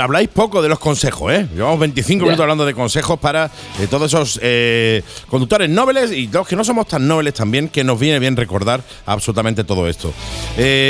[0.00, 1.46] habláis poco de los consejos, ¿eh?
[1.54, 3.50] Llevamos 25 minutos hablando de consejos para
[3.80, 7.84] eh, todos esos eh, conductores nobles y los que no somos tan nobles también, que
[7.84, 10.12] nos viene bien recordar absolutamente todo esto.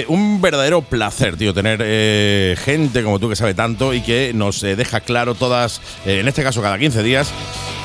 [0.09, 5.01] un verdadero placer, tío, tener gente como tú que sabe tanto y que nos deja
[5.01, 7.31] claro todas, en este caso cada 15 días,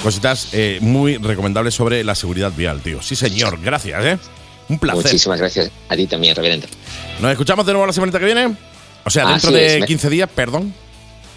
[0.03, 0.51] cositas
[0.81, 3.01] muy recomendables sobre la seguridad vial, tío.
[3.01, 4.38] Sí, señor, gracias, ¿eh?
[4.69, 5.03] Un placer.
[5.03, 6.67] Muchísimas gracias a ti también, reverendo.
[7.19, 8.55] Nos escuchamos de nuevo la semana que viene.
[9.03, 10.73] O sea, dentro de 15 días, perdón.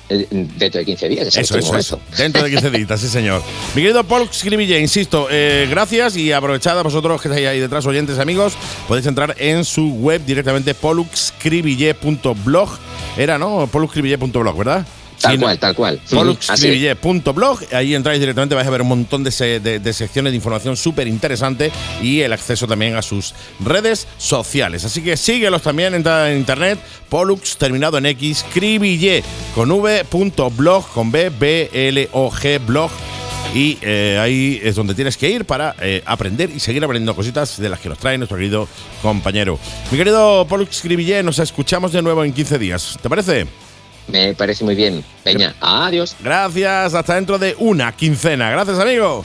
[0.08, 2.00] Eh, dentro de 15 días, eso, eso, eso.
[2.18, 3.42] Dentro de 15 días, sí, señor.
[3.74, 7.86] Mi querido Paul Scribille, insisto, eh, gracias y aprovechad a vosotros que estáis ahí detrás,
[7.86, 8.54] oyentes, amigos,
[8.88, 12.78] podéis entrar en su web directamente, poluxcribille.blog.
[13.16, 13.66] Era, ¿no?
[13.68, 14.86] poluxcribille.blog, ¿verdad?
[15.22, 16.00] Tal cual, tal cual.
[17.32, 21.70] blog ahí entráis directamente, vais a ver un montón de, secciones de información súper interesante
[22.02, 24.84] y el acceso también a sus redes sociales.
[24.84, 26.78] Así que síguelos también, entra en internet,
[27.08, 29.22] Pollux terminado en X, Cribille
[29.54, 32.90] con v.blog, con B, B, L, O, G, blog.
[33.54, 37.60] Y eh, ahí es donde tienes que ir para eh, aprender y seguir aprendiendo cositas
[37.60, 38.66] de las que nos trae nuestro querido
[39.02, 39.58] compañero.
[39.90, 42.98] Mi querido Pollux Cribille, nos escuchamos de nuevo en 15 días.
[43.02, 43.46] ¿Te parece?
[44.08, 45.04] Me parece muy bien.
[45.22, 46.16] Peña, adiós.
[46.20, 48.50] Gracias, hasta dentro de una quincena.
[48.50, 49.24] Gracias, amigo.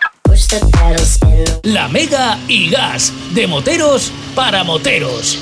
[1.63, 5.37] La Mega y Gas, de moteros para moteros.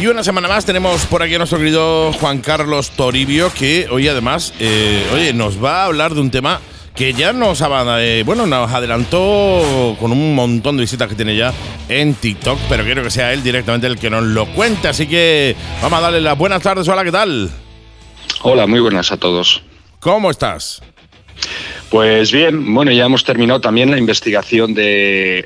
[0.00, 4.06] Y una semana más tenemos por aquí a nuestro querido Juan Carlos Toribio, que hoy
[4.06, 6.60] además, eh, oye, nos va a hablar de un tema
[6.94, 11.54] que ya nos, eh, bueno, nos adelantó con un montón de visitas que tiene ya
[11.88, 14.88] en TikTok, pero quiero que sea él directamente el que nos lo cuente.
[14.88, 16.86] Así que vamos a darle las buenas tardes.
[16.88, 17.50] Hola, ¿qué tal?
[18.42, 19.62] Hola, muy buenas a todos.
[19.98, 20.82] ¿Cómo estás?
[21.90, 25.42] Pues bien, bueno, ya hemos terminado también la investigación de,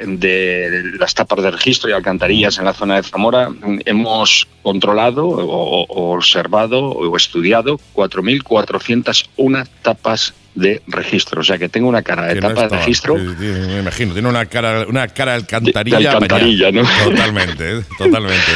[0.99, 3.49] las tapas de registro y alcantarillas en la zona de Zamora.
[3.85, 11.43] Hemos controlado o, observado o estudiado 4.401 tapas de registro.
[11.43, 13.17] O sea que tengo una cara de tapa de registro.
[13.17, 15.99] me imagino, tiene una cara, una cara de alcantarilla.
[15.99, 16.83] De, alcantarilla, ¿no?
[17.05, 17.83] Totalmente, ¿eh?
[17.97, 18.53] totalmente.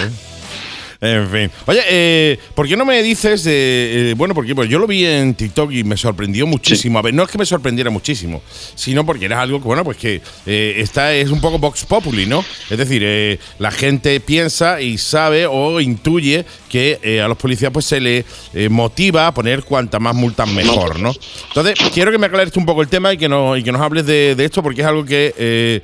[1.00, 1.14] ¿Eh?
[1.14, 1.50] En fin.
[1.66, 4.10] Oye, eh, ¿por qué no me dices de.
[4.10, 6.98] Eh, bueno, porque pues yo lo vi en TikTok y me sorprendió muchísimo.
[6.98, 8.42] A ver, no es que me sorprendiera muchísimo,
[8.74, 12.26] sino porque era algo que, bueno, pues que eh, está, es un poco Vox Populi,
[12.26, 12.44] ¿no?
[12.70, 17.86] Es decir, eh, la gente piensa y sabe o intuye que a los policías pues
[17.86, 18.24] se le
[18.68, 21.12] motiva a poner cuanta más multas mejor, ¿no?
[21.48, 23.80] Entonces, quiero que me aclares un poco el tema y que, no, y que nos
[23.80, 25.82] hables de, de esto porque es algo que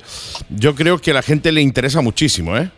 [0.49, 2.69] yo creo que a la gente le interesa muchísimo, ¿eh?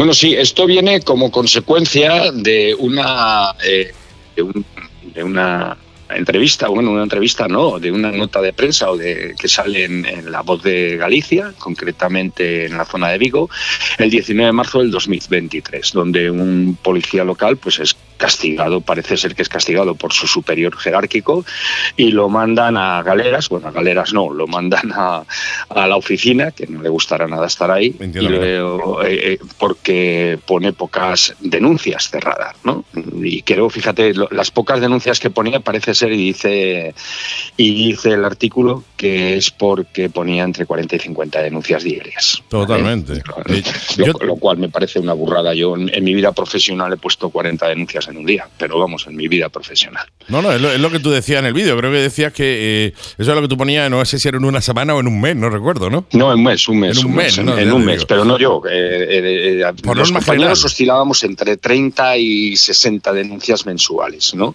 [0.00, 3.92] Bueno, sí, esto viene como consecuencia de una, eh,
[4.34, 5.76] de, una
[6.08, 10.06] entrevista, bueno, una entrevista no, de una nota de prensa o de que sale en,
[10.06, 13.50] en La Voz de Galicia, concretamente en la zona de Vigo,
[13.98, 19.34] el 19 de marzo del 2023, donde un policía local pues es castigado, parece ser
[19.34, 21.44] que es castigado por su superior jerárquico
[21.96, 25.24] y lo mandan a galeras, bueno, a galeras no, lo mandan a,
[25.70, 30.38] a la oficina, que no le gustará nada estar ahí, y luego, eh, eh, porque
[30.46, 32.84] pone pocas denuncias cerradas, ¿no?
[33.22, 36.94] Y creo, fíjate, lo- las pocas denuncias que ponía parece ser, y dice,
[37.56, 42.42] y dice el artículo, que es porque ponía entre 40 y 50 denuncias diarias.
[42.50, 43.22] Totalmente.
[43.96, 45.54] Lo, lo cual me parece una burrada.
[45.54, 49.06] Yo en, en mi vida profesional he puesto 40 denuncias en un día, pero vamos,
[49.06, 50.06] en mi vida profesional.
[50.28, 51.76] No, no, es lo, es lo que tú decías en el vídeo.
[51.76, 54.36] Creo que decías que eh, eso es lo que tú ponías, no sé si era
[54.38, 56.04] en una semana o en un mes, no recuerdo, ¿no?
[56.12, 56.98] No, en un mes, un mes.
[56.98, 57.58] En un mes, en, ¿no?
[57.58, 58.62] en Ya un mes, pero no yo.
[58.70, 58.72] eh,
[59.08, 60.66] eh, eh, Por los compañeros general.
[60.66, 64.54] oscilábamos entre 30 y 60 denuncias mensuales, ¿no?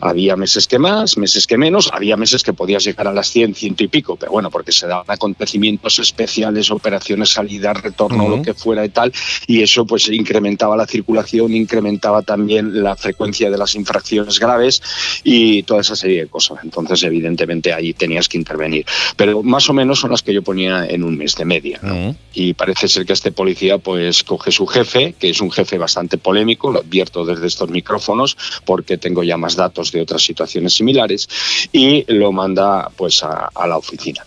[0.00, 3.54] Había meses que más, meses que menos, había meses que podías llegar a las 100,
[3.54, 8.54] ciento y pico, pero bueno, porque se daban acontecimientos especiales, operaciones, salida, retorno, lo que
[8.54, 9.12] fuera y tal,
[9.46, 14.82] y eso pues incrementaba la circulación, incrementaba también la frecuencia de las infracciones graves
[15.24, 16.58] y toda esa serie de cosas.
[16.62, 18.86] Entonces, evidentemente, ahí tenías que intervenir.
[19.16, 21.78] Pero más o menos son las que yo ponía en un mes de media.
[21.82, 22.16] ¿no?
[22.34, 26.18] Y parece ser que este policía pues coge su jefe, que es un jefe bastante
[26.18, 31.28] polémico, lo advierto desde estos micrófonos porque tengo ya más datos de otras situaciones similares,
[31.72, 34.24] y lo manda pues a, a la oficina.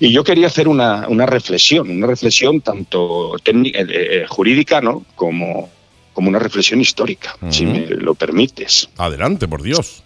[0.00, 5.04] Y yo quería hacer una, una reflexión, una reflexión tanto eh, eh, jurídica ¿no?
[5.14, 5.70] como,
[6.16, 8.88] como una reflexión histórica, si me lo permites.
[8.96, 10.02] Adelante, por Dios.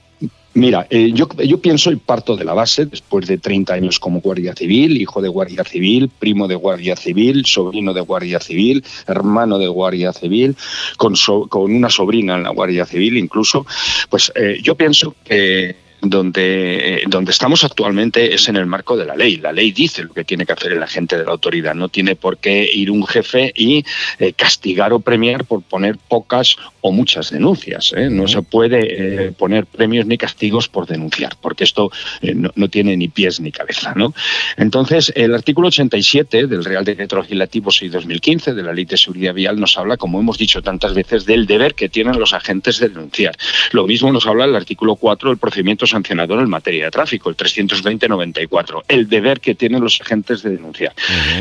[0.54, 4.20] Mira, eh, yo, yo pienso y parto de la base, después de 30 años como
[4.20, 9.56] guardia civil, hijo de guardia civil, primo de guardia civil, sobrino de guardia civil, hermano
[9.58, 10.56] de guardia civil,
[10.96, 13.64] con, so- con una sobrina en la guardia civil incluso,
[14.08, 19.04] pues eh, yo pienso que donde, eh, donde estamos actualmente es en el marco de
[19.04, 19.36] la ley.
[19.36, 21.74] La ley dice lo que tiene que hacer el agente de la autoridad.
[21.74, 23.84] No tiene por qué ir un jefe y
[24.18, 27.92] eh, castigar o premiar por poner pocas o muchas denuncias.
[27.96, 28.08] ¿eh?
[28.10, 31.90] No se puede eh, poner premios ni castigos por denunciar, porque esto
[32.22, 33.92] no, no tiene ni pies ni cabeza.
[33.94, 34.14] ¿no?
[34.56, 39.60] Entonces, el artículo 87 del Real Decreto Legislativo 6-2015 de la Ley de Seguridad Vial
[39.60, 43.36] nos habla, como hemos dicho tantas veces, del deber que tienen los agentes de denunciar.
[43.72, 47.36] Lo mismo nos habla el artículo 4 del procedimiento sancionador en materia de tráfico, el
[47.36, 50.94] 320-94, el deber que tienen los agentes de denunciar.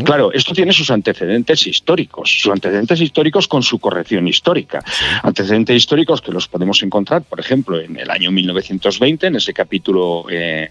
[0.04, 4.84] Claro, esto tiene sus antecedentes históricos, sus antecedentes históricos con su corrección histórica.
[5.24, 10.26] Antecedentes históricos que los podemos encontrar, por ejemplo, en el año 1920, en ese capítulo
[10.30, 10.70] eh,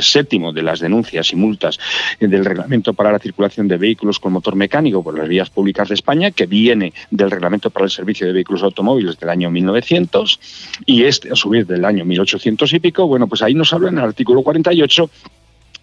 [0.00, 1.78] séptimo de las denuncias y multas
[2.18, 5.94] del Reglamento para la Circulación de Vehículos con Motor Mecánico por las Vías Públicas de
[5.94, 10.40] España, que viene del Reglamento para el Servicio de Vehículos Automóviles del año 1900
[10.86, 13.06] y este, a su vez, del año 1800 y pico.
[13.06, 15.10] Bueno, pues ahí nos habla en el artículo 48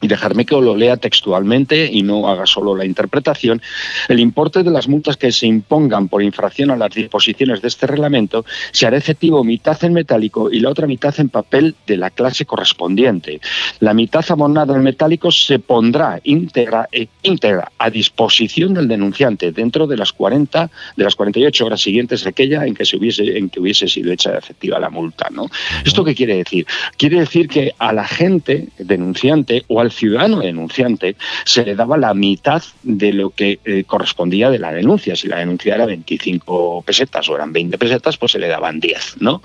[0.02, 3.62] y dejarme que lo lea textualmente y no haga solo la interpretación,
[4.08, 7.88] el importe de las multas que se impongan por infracción a las disposiciones de este
[7.88, 12.10] reglamento se hará efectivo mitad en metálico y la otra mitad en papel de la
[12.10, 13.40] clase correspondiente.
[13.80, 19.88] La mitad abonada en metálico se pondrá íntegra, eh, íntegra a disposición del denunciante dentro
[19.88, 23.50] de las 40 de las 48 horas siguientes a aquella en que se hubiese en
[23.50, 25.48] que hubiese sido hecha efectiva la multa, ¿no?
[25.86, 26.66] ¿Esto qué quiere decir?
[26.98, 31.16] Quiere decir que a la gente denunciante o al ciudadano denunciante
[31.46, 35.16] se le daba la mitad de lo que eh, correspondía de la denuncia.
[35.16, 39.16] Si la denuncia era 25 pesetas o eran 20 pesetas, pues se le daban 10,
[39.20, 39.42] ¿no?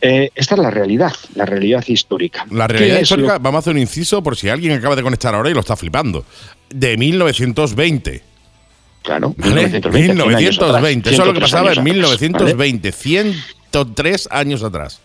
[0.00, 2.46] Eh, esta es la realidad, la realidad histórica.
[2.50, 5.02] La ¿Qué realidad lo- histórica, vamos a hacer un inciso por si alguien acaba de
[5.02, 6.24] conectar ahora y lo está flipando.
[6.70, 8.22] De 1920.
[9.02, 9.54] Claro, ¿Vale?
[9.68, 11.10] 1920, 1920.
[11.10, 12.92] Eso es lo que 103 pasaba en años atrás, 1920.
[12.92, 15.00] 103 años atrás.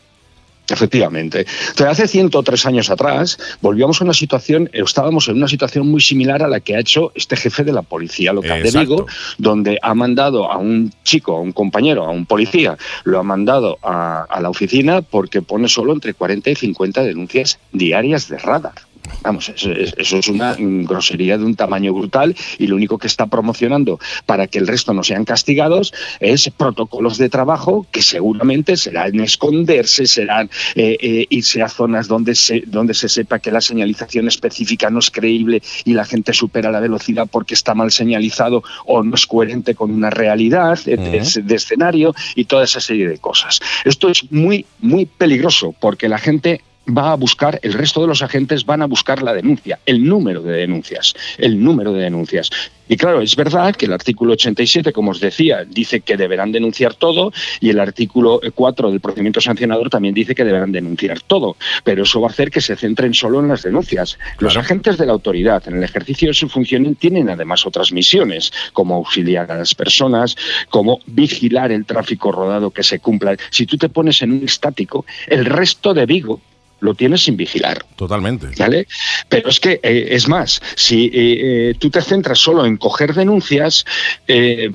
[0.73, 1.45] Efectivamente.
[1.69, 6.43] Entonces, hace 103 años atrás volvíamos a una situación, estábamos en una situación muy similar
[6.43, 8.95] a la que ha hecho este jefe de la policía local de Exacto.
[8.95, 9.07] Vigo,
[9.37, 13.77] donde ha mandado a un chico, a un compañero, a un policía, lo ha mandado
[13.83, 18.90] a, a la oficina porque pone solo entre 40 y 50 denuncias diarias de radar.
[19.23, 23.07] Vamos, eso, es- eso es una grosería de un tamaño brutal y lo único que
[23.07, 28.77] está promocionando para que el resto no sean castigados es protocolos de trabajo que seguramente
[28.77, 33.61] serán esconderse, serán eh, eh, irse a zonas donde se, donde se sepa que la
[33.61, 38.63] señalización específica no es creíble y la gente supera la velocidad porque está mal señalizado
[38.85, 43.59] o no es coherente con una realidad de escenario y toda esa serie de cosas.
[43.85, 48.21] Esto es muy, muy peligroso porque la gente va a buscar, el resto de los
[48.21, 52.49] agentes van a buscar la denuncia, el número de denuncias, el número de denuncias.
[52.87, 56.93] Y claro, es verdad que el artículo 87, como os decía, dice que deberán denunciar
[56.93, 57.31] todo
[57.61, 61.55] y el artículo 4 del procedimiento sancionador también dice que deberán denunciar todo,
[61.85, 64.19] pero eso va a hacer que se centren solo en las denuncias.
[64.39, 68.51] Los agentes de la autoridad, en el ejercicio de su función, tienen además otras misiones,
[68.73, 70.35] como auxiliar a las personas,
[70.69, 73.37] como vigilar el tráfico rodado que se cumpla.
[73.51, 76.41] Si tú te pones en un estático, el resto de Vigo
[76.81, 77.85] lo tienes sin vigilar.
[77.95, 78.47] Totalmente.
[78.57, 78.87] ¿Vale?
[79.29, 83.13] Pero es que, eh, es más, si eh, eh, tú te centras solo en coger
[83.13, 83.85] denuncias,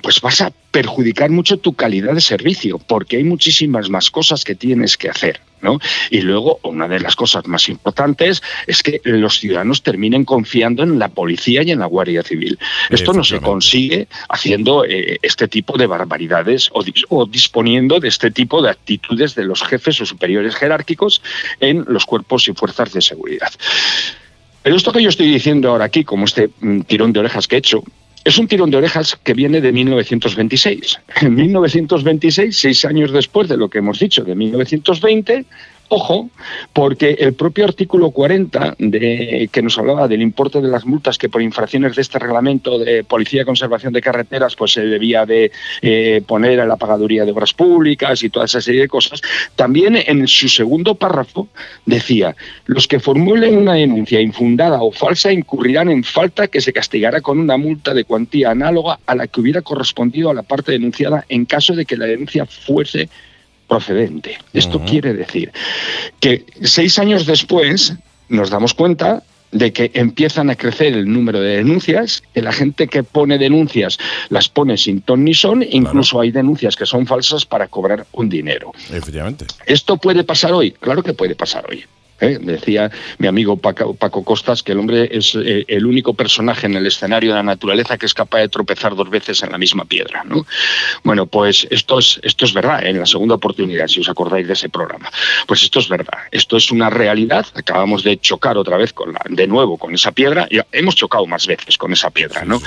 [0.03, 4.55] pues vas a perjudicar mucho tu calidad de servicio, porque hay muchísimas más cosas que
[4.55, 5.41] tienes que hacer.
[5.66, 5.80] ¿No?
[6.10, 10.98] Y luego, una de las cosas más importantes es que los ciudadanos terminen confiando en
[10.98, 12.59] la policía y en la Guardia Civil.
[12.88, 18.30] Esto no se consigue haciendo eh, este tipo de barbaridades o, o disponiendo de este
[18.30, 21.20] tipo de actitudes de los jefes o superiores jerárquicos
[21.60, 23.51] en los cuerpos y fuerzas de seguridad.
[24.62, 27.56] Pero esto que yo estoy diciendo ahora aquí, como este mm, tirón de orejas que
[27.56, 27.82] he hecho,
[28.27, 30.98] es un tirón de orejas que viene de 1926.
[31.20, 35.44] En 1926, seis años después de lo que hemos dicho de 1920,
[35.88, 36.30] Ojo,
[36.72, 41.28] porque el propio artículo 40 de, que nos hablaba del importe de las multas que
[41.28, 45.52] por infracciones de este reglamento de Policía de Conservación de Carreteras pues se debía de
[45.82, 49.22] eh, poner a la pagaduría de obras públicas y toda esa serie de cosas,
[49.54, 51.48] también en su segundo párrafo
[51.84, 52.34] decía,
[52.64, 57.38] los que formulen una denuncia infundada o falsa incurrirán en falta que se castigará con
[57.38, 61.44] una multa de cuantía análoga a la que hubiera correspondido a la parte denunciada en
[61.44, 63.08] caso de que la denuncia fuese
[63.68, 64.38] procedente.
[64.52, 65.52] Esto quiere decir
[66.20, 67.94] que seis años después
[68.28, 69.22] nos damos cuenta
[69.52, 73.98] de que empiezan a crecer el número de denuncias, que la gente que pone denuncias
[74.28, 78.28] las pone sin ton ni son, incluso hay denuncias que son falsas para cobrar un
[78.28, 78.72] dinero.
[78.90, 79.47] Efectivamente.
[79.66, 80.72] ¿Esto puede pasar hoy?
[80.72, 81.84] Claro que puede pasar hoy.
[82.20, 82.38] ¿Eh?
[82.40, 86.86] Decía mi amigo Paco, Costas que el hombre es eh, el único personaje en el
[86.86, 90.24] escenario de la naturaleza que es capaz de tropezar dos veces en la misma piedra.
[90.24, 90.47] ¿no?
[91.05, 92.90] Bueno, pues esto es, esto es verdad, ¿eh?
[92.90, 95.10] en la segunda oportunidad, si os acordáis de ese programa.
[95.47, 97.47] Pues esto es verdad, esto es una realidad.
[97.55, 101.26] Acabamos de chocar otra vez con la, de nuevo con esa piedra, y hemos chocado
[101.26, 102.44] más veces con esa piedra.
[102.44, 102.60] ¿no?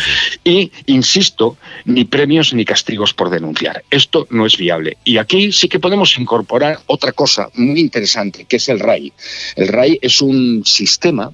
[0.43, 3.83] Y, insisto, ni premios ni castigos por denunciar.
[3.89, 4.97] Esto no es viable.
[5.03, 9.13] Y aquí sí que podemos incorporar otra cosa muy interesante, que es el RAI.
[9.55, 11.33] El RAI es un sistema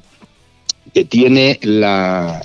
[0.94, 2.42] que tiene la,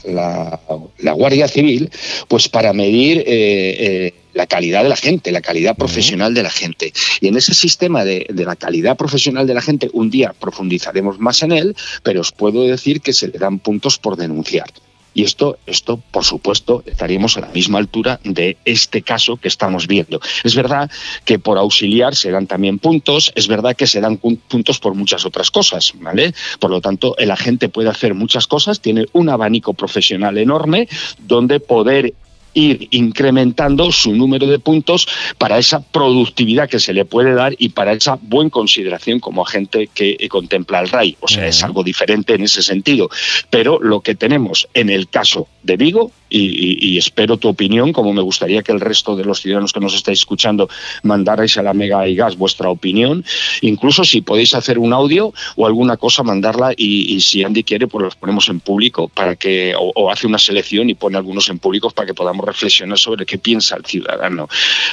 [1.15, 1.89] Guardia Civil
[2.27, 6.51] pues para medir eh, eh, la calidad de la gente, la calidad profesional de la
[6.51, 6.93] gente.
[7.21, 11.21] Y en ese sistema de, de, la calidad profesional de la gente, un día profundizaremos
[11.21, 14.67] más en él, pero os puedo decir que se le dan puntos por denunciar.
[15.15, 19.87] Y esto, esto, por supuesto, estaríamos a la misma altura de este caso que estamos
[19.87, 20.21] viendo.
[20.45, 20.91] Es verdad
[21.25, 25.27] que por auxiliar se dan también puntos, es verdad que se dan puntos por muchas
[25.27, 26.33] otras cosas, ¿vale?
[26.59, 30.89] Por lo tanto, el agente puede hacer muchas cosas, tiene un abanico profesional enorme
[31.19, 32.15] donde poder
[32.55, 35.07] ir incrementando su número de puntos
[35.39, 39.89] para esa productividad que se le puede dar y para esa buena consideración como agente
[39.93, 41.17] que contempla el RAI.
[41.21, 43.09] O sea, es algo diferente en ese sentido.
[43.51, 48.23] Pero lo que tenemos en el caso de Vigo, y, espero tu opinión, como me
[48.23, 50.69] gustaría que el resto de los ciudadanos que nos estáis escuchando
[51.03, 53.25] mandarais a la Mega y Gas vuestra opinión,
[53.63, 58.05] incluso si podéis hacer un audio o alguna cosa, mandarla y, si Andy quiere, pues
[58.05, 61.91] los ponemos en público para que, o hace una selección y pone algunos en público
[61.91, 64.49] para que podamos reflexionar sobre qué piensa el ciudadano.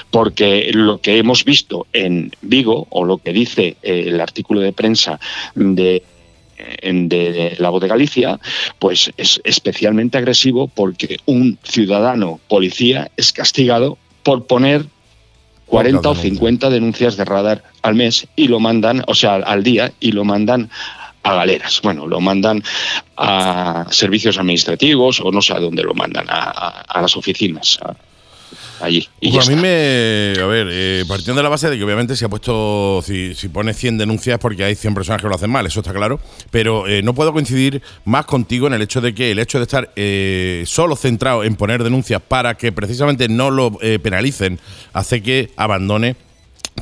[0.10, 4.74] Porque lo que hemos visto en Vigo, o lo que dice eh, el artículo de
[4.74, 5.20] prensa
[5.56, 6.04] de
[6.82, 8.40] de la voz de Galicia,
[8.80, 14.86] pues es especialmente agresivo porque un ciudadano policía es castigado por poner
[15.68, 19.92] 40 o 50 denuncias de radar al mes y lo mandan, o sea, al día,
[20.00, 20.70] y lo mandan
[21.24, 21.82] a galeras.
[21.84, 22.64] Bueno, lo mandan
[23.18, 27.80] a servicios administrativos o no sé a dónde lo mandan, a, las oficinas.
[28.80, 29.08] Allí.
[29.20, 30.34] Y pues a mí me.
[30.42, 33.02] A ver, eh, partiendo de la base de que obviamente se ha puesto.
[33.04, 35.94] Si, si pone 100 denuncias porque hay 100 personas que lo hacen mal, eso está
[35.94, 36.20] claro.
[36.52, 39.64] Pero eh, no puedo coincidir más contigo en el hecho de que el hecho de
[39.64, 44.60] estar eh, solo centrado en poner denuncias para que precisamente no lo penalicen
[44.94, 46.16] hace que abandone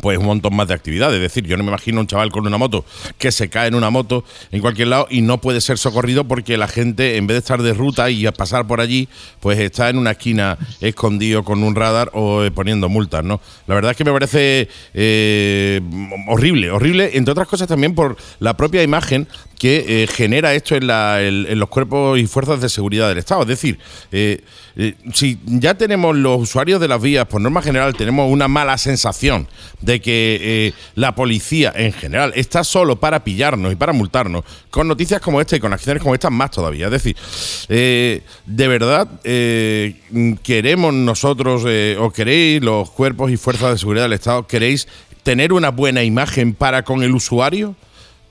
[0.02, 1.16] pues un montón más de actividades.
[1.16, 2.86] Es decir, yo no me imagino un chaval con una moto
[3.18, 6.58] que se cae en una moto en cualquier lado y no puede ser socorrido porque
[6.58, 9.08] la gente, en vez de estar de ruta y pasar por allí,
[9.40, 13.42] pues está en una esquina escondido con un radar o eh, poniendo multas, ¿no?
[13.68, 15.82] La verdad es que me parece eh,
[16.28, 19.28] horrible, horrible, entre otras cosas también por la propia imagen,
[19.58, 23.42] que eh, genera esto en, la- los cuerpos y fuerzas de seguridad del Estado.
[23.44, 23.80] Es decir,
[24.12, 24.42] eh,
[24.76, 28.78] eh, si ya tenemos los usuarios de las vías, por norma general, tenemos una mala
[28.78, 29.48] sensación
[29.82, 35.22] de que la policía en general está solo para pillarnos y para multarnos, con noticias
[35.22, 36.86] como esta y con acciones como estas más todavía.
[36.88, 37.16] Es decir,
[37.68, 39.08] de verdad
[40.44, 41.64] queremos nosotros,
[42.00, 44.88] o queréis los cuerpos y fuerzas de seguridad del Estado, queréis
[45.24, 47.76] tener una buena imagen para con el usuario?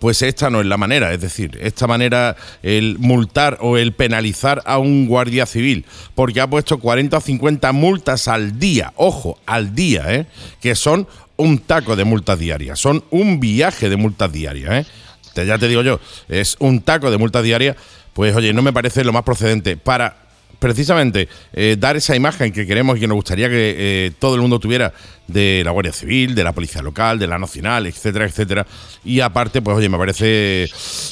[0.05, 4.61] Pues esta no es la manera, es decir, esta manera, el multar o el penalizar
[4.67, 9.75] a un guardia civil, porque ha puesto 40 o 50 multas al día, ojo, al
[9.75, 10.27] día, ¿eh?
[10.61, 11.09] que son
[11.39, 14.87] un taco de multas diarias, son un viaje de multas diarias, ¿eh?
[15.33, 15.99] Te- ya te digo yo,
[16.29, 17.75] es un taco de multas diarias,
[18.13, 20.19] pues oye, no me parece lo más procedente para
[20.65, 24.41] precisamente eh, dar esa imagen que queremos y que nos gustaría que eh, todo el
[24.41, 24.95] mundo tuviera
[25.29, 28.67] de la Guardia Civil, de la Policía Local, de la Nacional, etcétera, etcétera.
[29.05, 30.67] Y aparte, pues oye, me parece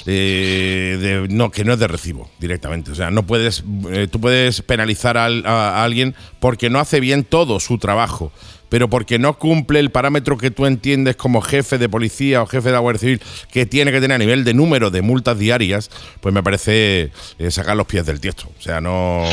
[0.07, 2.91] eh, de- no, que no es de recibo directamente.
[2.93, 3.63] O sea, no puedes,
[4.11, 8.33] tú puedes penalizar al- a, a alguien porque no hace bien todo su trabajo.
[8.73, 12.69] Pero porque no cumple el parámetro que tú entiendes como jefe de policía o jefe
[12.69, 13.21] de la Guardia Civil
[13.53, 15.91] que tiene que tener a nivel de número de multas diarias,
[16.23, 18.49] pues me parece eh, sacar los pies del tiesto.
[18.59, 19.25] O sea, no.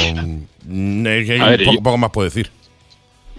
[0.66, 2.52] mm, es que A ver, poco, yo- poco más puedo decir.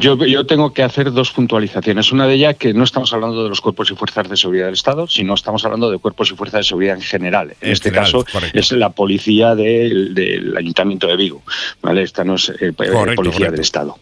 [0.00, 2.10] Yo, yo tengo que hacer dos puntualizaciones.
[2.10, 4.74] Una de ellas que no estamos hablando de los cuerpos y fuerzas de seguridad del
[4.74, 7.50] Estado, sino estamos hablando de cuerpos y fuerzas de seguridad en general.
[7.60, 8.58] En, En este general, caso correcto.
[8.58, 11.42] es la policía del, del Ayuntamiento de Vigo.
[11.82, 12.02] ¿vale?
[12.02, 13.52] Esta no es eh, Correcto, policía correcto.
[13.52, 13.98] del Estado.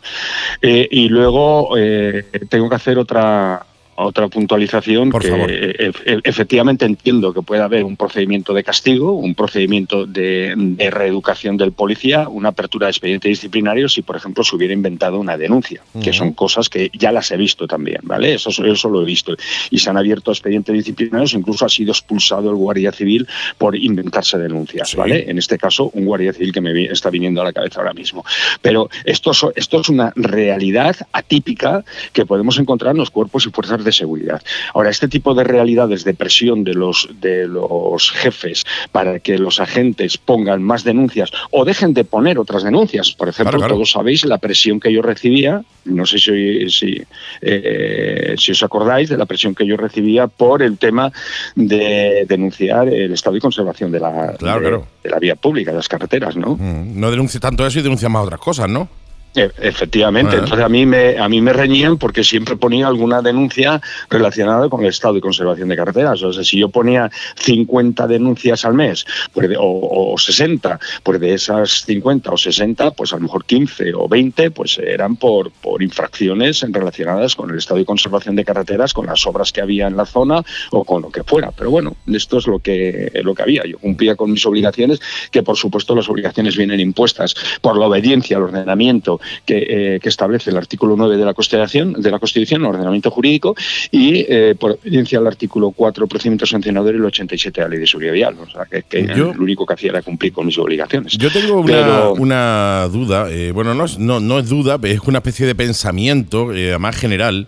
[0.63, 3.67] Eh, y luego eh, tengo que hacer otra
[4.05, 5.51] otra puntualización Por que favor.
[5.51, 10.91] eh, e- efectivamente entiendo que puede haber un procedimiento de castigo, un procedimiento de, de
[10.91, 15.37] reeducación del policía, una apertura de expediente disciplinario si, por ejemplo, se hubiera inventado una
[15.37, 18.35] denuncia, que son cosas que ya las he visto también, ¿vale?
[18.35, 19.35] Eso, eso lo he visto.
[19.71, 23.27] Y se han abierto expedientes disciplinarios, incluso ha sido expulsado el guardia civil
[23.59, 25.29] por inventarse denuncias, ¿vale?
[25.29, 28.25] En este caso, un guardia civil que me está viniendo a la cabeza ahora mismo.
[28.63, 33.85] Pero esto, esto es una realidad atípica que podemos encontrar en los cuerpos y fuerzas
[33.85, 34.43] de seguridad.
[34.75, 39.61] Ahora, este tipo de realidades de presión de los, de los jefes para que los
[39.61, 43.13] agentes pongan más denuncias o dejen de poner otras denuncias.
[43.13, 43.75] Por ejemplo, Claro, claro.
[43.75, 47.03] todos sabéis la presión que yo recibía, no sé si, si,
[47.41, 51.13] eh, si os acordáis de la presión que yo recibía por el tema
[51.55, 54.61] de denunciar el estado y conservación de la, Claro,
[55.03, 56.57] de- de la vía pública, de las carreteras, ¿no?
[56.57, 58.89] Mm, No denuncia tanto eso y denuncia más otras cosas, ¿no?
[59.35, 63.81] E- Efectivamente, entonces a mí me a mí me reñían porque siempre ponía alguna denuncia
[64.11, 66.23] relacionada con el estado de conservación de carreteras.
[66.23, 71.21] O sea, si yo ponía 50 denuncias al mes, pues de- o, o 60, pues
[71.21, 75.51] de esas 50 o 60, pues a lo mejor 15 o 20, pues eran por
[75.53, 79.87] por infracciones relacionadas con el estado de conservación de carreteras, con las obras que había
[79.87, 81.53] en la zona o con lo que fuera.
[81.53, 83.63] Pero bueno, esto es lo que lo que había.
[83.67, 85.01] Yo cumplía con mis obligaciones,
[85.31, 90.09] que por supuesto las obligaciones vienen impuestas por la obediencia al ordenamiento que, eh, que
[90.09, 93.55] establece el artículo 9 de la Constitución, de la Constitución, el ordenamiento jurídico,
[93.91, 97.71] y eh, por obediencia al artículo 4 del procedimiento sancionador y el 87 de la
[97.71, 98.37] Ley de Seguridad Vial.
[98.41, 101.17] O sea, que, que Yo- lo único que hacía era cumplir con mis obligaciones.
[101.19, 105.01] Yo tengo una, Pero- una duda, eh, bueno, no es, no, no es duda, es
[105.07, 107.47] una especie de pensamiento más general.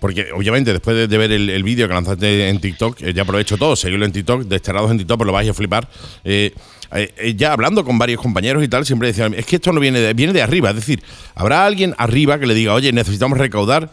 [0.00, 3.22] porque obviamente después de, de ver el, el vídeo que lanzaste en TikTok, eh, ya
[3.22, 5.88] aprovecho todo, seguirlo en TikTok, desterrados en TikTok, pues lo vais a flipar.
[6.24, 6.52] Eh,
[6.94, 9.80] eh, eh, ya hablando con varios compañeros y tal, siempre decían, es que esto no
[9.80, 11.02] viene de, viene de arriba, es decir,
[11.34, 13.90] habrá alguien arriba que le diga, oye, necesitamos recaudar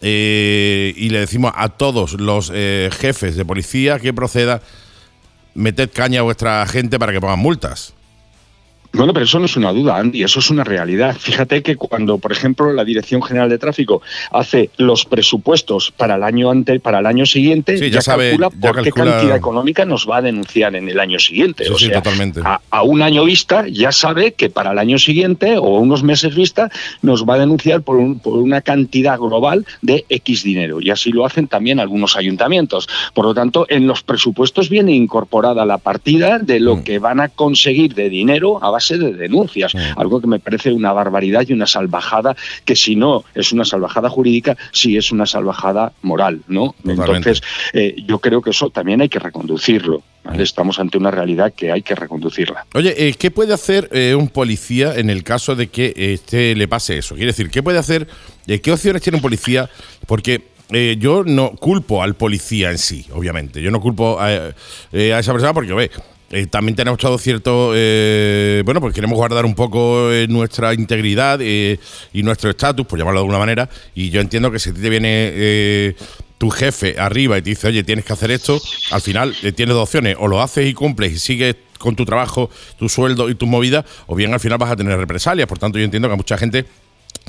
[0.00, 4.62] eh, y le decimos a todos los jefes de policía que proceda,
[5.54, 7.94] meted caña a vuestra gente para que pongan multas.
[8.94, 11.16] Bueno, pero eso no es una duda, Andy, eso es una realidad.
[11.18, 16.22] Fíjate que cuando, por ejemplo, la Dirección General de Tráfico hace los presupuestos para el
[16.22, 19.34] año ante, para el año siguiente, Sí, ya ya, sabe- calcula ya por qué cantidad
[19.36, 21.64] económica nos va a denunciar en el año siguiente.
[21.64, 22.40] Sí, o sí, sea, totalmente.
[22.44, 26.34] A, a un año vista ya sabe que para el año siguiente o unos meses
[26.34, 26.70] vista
[27.00, 30.80] nos va a denunciar por, un- por una cantidad global de X dinero.
[30.82, 32.88] Y así lo hacen también algunos ayuntamientos.
[33.14, 36.84] Por lo tanto, en los presupuestos viene incorporada la partida de lo Mm.
[36.84, 39.72] que van a conseguir de dinero a base de denuncias.
[39.96, 44.08] Algo que me parece una barbaridad y una salvajada, que si no es una salvajada
[44.08, 46.40] jurídica, sí es una salvajada moral.
[46.48, 46.74] ¿no?
[46.82, 47.30] Totalmente.
[47.30, 47.42] Entonces,
[47.72, 50.02] eh, yo creo que eso también hay que reconducirlo.
[50.24, 50.42] ¿vale?
[50.42, 52.66] Estamos ante una realidad que hay que reconducirla.
[52.74, 56.68] Oye, eh, ¿qué puede hacer eh, un policía en el caso de que este le
[56.68, 57.14] pase eso?
[57.14, 58.06] Quiere decir, ¿qué puede hacer?
[58.46, 59.68] ¿Qué opciones tiene un policía?
[60.06, 63.60] Porque eh, yo no culpo al policía en sí, obviamente.
[63.60, 64.52] Yo no culpo a,
[64.92, 65.90] eh, a esa persona porque, ve,
[66.32, 67.72] eh, también tenemos todo cierto.
[67.74, 71.78] eh, bueno, pues queremos guardar un poco eh, nuestra integridad eh,
[72.12, 73.68] y nuestro estatus, por llamarlo de alguna manera.
[73.94, 75.30] Y yo entiendo que si te viene.
[75.32, 75.94] eh,
[76.38, 78.60] tu jefe arriba y te dice, oye, tienes que hacer esto,
[78.90, 82.50] al final tienes dos opciones, o lo haces y cumples y sigues con tu trabajo,
[82.76, 85.46] tu sueldo y tus movidas, o bien al final vas a tener represalias.
[85.46, 86.64] Por tanto, yo entiendo que a mucha gente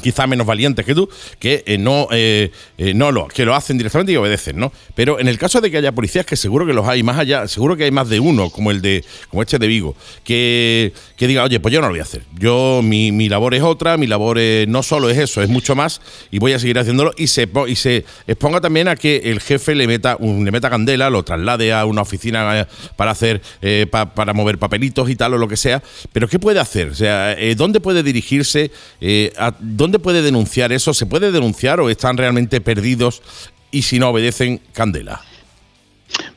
[0.02, 1.10] quizá menos valientes que tú,
[1.40, 4.72] que eh, no, eh, eh, no lo, que lo hacen directamente y obedecen, ¿no?
[4.96, 7.48] Pero en el caso de que haya policías, que seguro que los hay más allá,
[7.48, 11.28] seguro que hay más de uno, como el de, como este de Vigo, que, que
[11.28, 12.24] diga, oye, pues yo no lo voy a hacer.
[12.38, 15.76] Yo, mi, mi labor es otra, mi labor es- no solo es eso, es mucho
[15.76, 16.02] más,
[16.32, 19.76] y voy a seguir haciéndolo, y se, y se exponga también a que el jefe
[19.76, 23.42] le meta, un, le meta candela, lo traslade a una oficina para hacer,
[23.90, 25.82] pa- para mover papelitos y tal, o lo que sea.
[26.12, 26.90] Pero ¿qué puede hacer?
[26.90, 28.72] O sea, ¿dónde puede dirigirse?
[29.38, 29.54] A-
[29.84, 30.94] ¿Dónde puede denunciar eso?
[30.94, 33.22] ¿Se puede denunciar o están realmente perdidos
[33.70, 35.26] y si no obedecen, candela?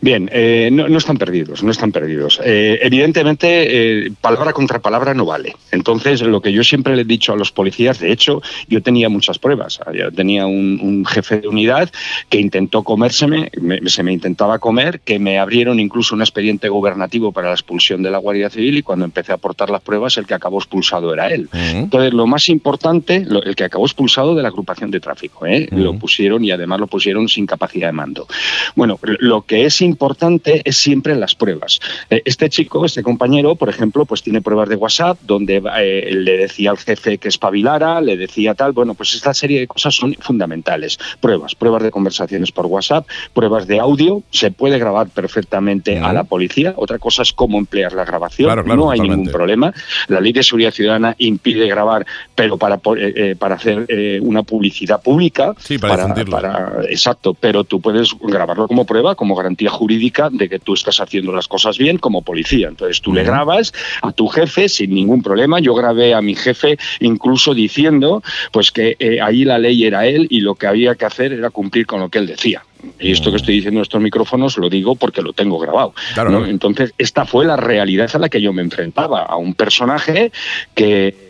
[0.00, 2.40] Bien, eh, no, no están perdidos, no están perdidos.
[2.44, 5.54] Eh, evidentemente, eh, palabra contra palabra no vale.
[5.72, 9.08] Entonces, lo que yo siempre le he dicho a los policías, de hecho, yo tenía
[9.08, 9.80] muchas pruebas.
[9.94, 11.90] Yo tenía un, un jefe de unidad
[12.28, 17.32] que intentó comérseme, me- se me intentaba comer, que me abrieron incluso un expediente gubernativo
[17.32, 20.26] para la expulsión de la Guardia Civil y cuando empecé a aportar las pruebas, el
[20.26, 21.48] que acabó expulsado era él.
[21.52, 25.68] Entonces, lo más importante, lo- el que acabó expulsado de la agrupación de tráfico, ¿eh?
[25.72, 28.26] lo pusieron y además lo pusieron sin capacidad de mando.
[28.74, 31.80] Bueno, lo que es importante es siempre las pruebas.
[32.10, 36.36] Eh, Este chico, este compañero, por ejemplo, pues tiene pruebas de WhatsApp donde eh, le
[36.38, 38.72] decía al jefe que espabilara, le decía tal.
[38.72, 40.98] Bueno, pues esta serie de cosas son fundamentales.
[41.20, 46.24] Pruebas, pruebas de conversaciones por WhatsApp, pruebas de audio, se puede grabar perfectamente a la
[46.24, 46.74] policía.
[46.76, 48.46] Otra cosa es cómo emplear la grabación.
[48.48, 49.16] Claro, claro, no hay totalmente.
[49.24, 49.72] ningún problema.
[50.08, 54.42] La ley de seguridad ciudadana impide grabar, pero para, eh, eh, para hacer eh, una
[54.42, 55.54] publicidad pública.
[55.58, 56.32] Sí, para difundirlo.
[56.36, 61.00] para- exacto, pero tú puedes grabarlo como prueba, como garantía jurídica de que tú estás
[61.00, 62.68] haciendo las cosas bien como policía.
[62.68, 63.72] Entonces tú le grabas
[64.02, 65.60] a tu jefe sin ningún problema.
[65.60, 68.22] Yo grabé a mi jefe incluso diciendo
[68.52, 71.50] pues que eh, ahí la ley era él y lo que había que hacer era
[71.50, 72.62] cumplir con lo que él decía.
[73.00, 75.94] Y esto que estoy diciendo en estos micrófonos lo digo porque lo tengo grabado.
[76.14, 76.38] Claro, ¿no?
[76.38, 76.50] claro.
[76.52, 80.30] Entonces, esta fue la realidad a la que yo me enfrentaba, a un personaje
[80.74, 81.25] que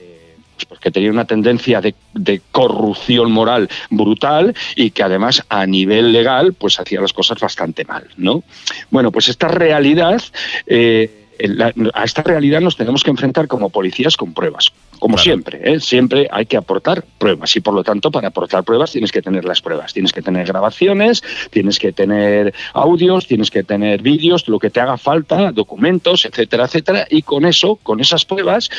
[0.56, 5.66] pues, pues, que tenía una tendencia de, de corrupción moral brutal y que además a
[5.66, 8.42] nivel legal pues hacía las cosas bastante mal, ¿no?
[8.90, 10.22] Bueno, pues esta realidad,
[10.66, 15.60] eh, la- a esta realidad nos tenemos que enfrentar como policías con pruebas, como siempre,
[15.62, 15.80] ¿eh?
[15.80, 19.44] siempre hay que aportar pruebas y por lo tanto para aportar pruebas tienes que tener
[19.44, 24.58] las pruebas, tienes que tener grabaciones, tienes que tener audios, tienes que tener vídeos, lo
[24.58, 28.70] que te haga falta, documentos, etcétera, etcétera, y con eso, con esas pruebas,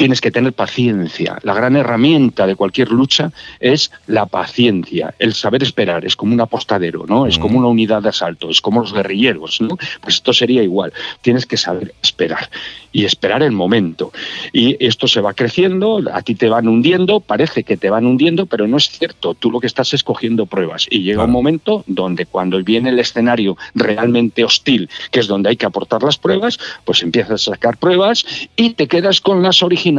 [0.00, 1.38] tienes que tener paciencia.
[1.42, 6.06] La gran herramienta de cualquier lucha es la paciencia, el saber esperar.
[6.06, 7.26] Es como un apostadero, ¿no?
[7.26, 9.76] Es como una unidad de asalto, es como los guerrilleros, ¿no?
[10.00, 10.94] Pues esto sería igual.
[11.20, 12.48] Tienes que saber esperar
[12.92, 14.10] y esperar el momento.
[14.54, 18.46] Y esto se va creciendo, a ti te van hundiendo, parece que te van hundiendo,
[18.46, 19.34] pero no es cierto.
[19.34, 20.86] Tú lo que estás es cogiendo pruebas.
[20.90, 25.56] Y llega un momento donde cuando viene el escenario realmente hostil, que es donde hay
[25.56, 28.24] que aportar las pruebas, pues empiezas a sacar pruebas
[28.56, 29.89] y te quedas con las originales,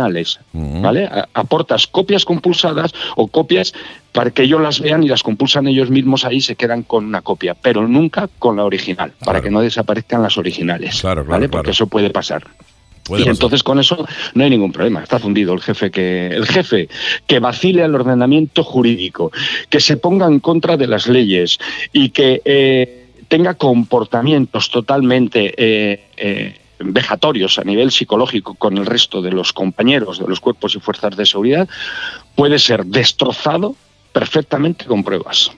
[0.54, 1.06] ¿vale?
[1.06, 3.74] A- Aportas copias compulsadas o copias
[4.12, 7.22] para que ellos las vean y las compulsan ellos mismos ahí se quedan con una
[7.22, 10.96] copia, pero nunca con la original, para que no desaparezcan las originales,
[11.26, 11.48] ¿vale?
[11.50, 12.44] Porque eso puede pasar.
[13.04, 13.34] Puede y pasar.
[13.36, 14.06] entonces con eso
[14.36, 15.02] no hay ningún problema.
[15.02, 16.88] Está fundido el jefe que el jefe
[17.26, 19.32] que vacile al ordenamiento jurídico,
[19.70, 21.58] que se ponga en contra de las leyes
[21.94, 29.22] y que eh, tenga comportamientos totalmente eh, eh, vejatorios a nivel psicológico con el resto
[29.22, 31.70] de los compañeros de los cuerpos y fuerzas de seguridad,
[32.36, 33.76] puede ser destrozado
[34.14, 35.52] perfectamente con pruebas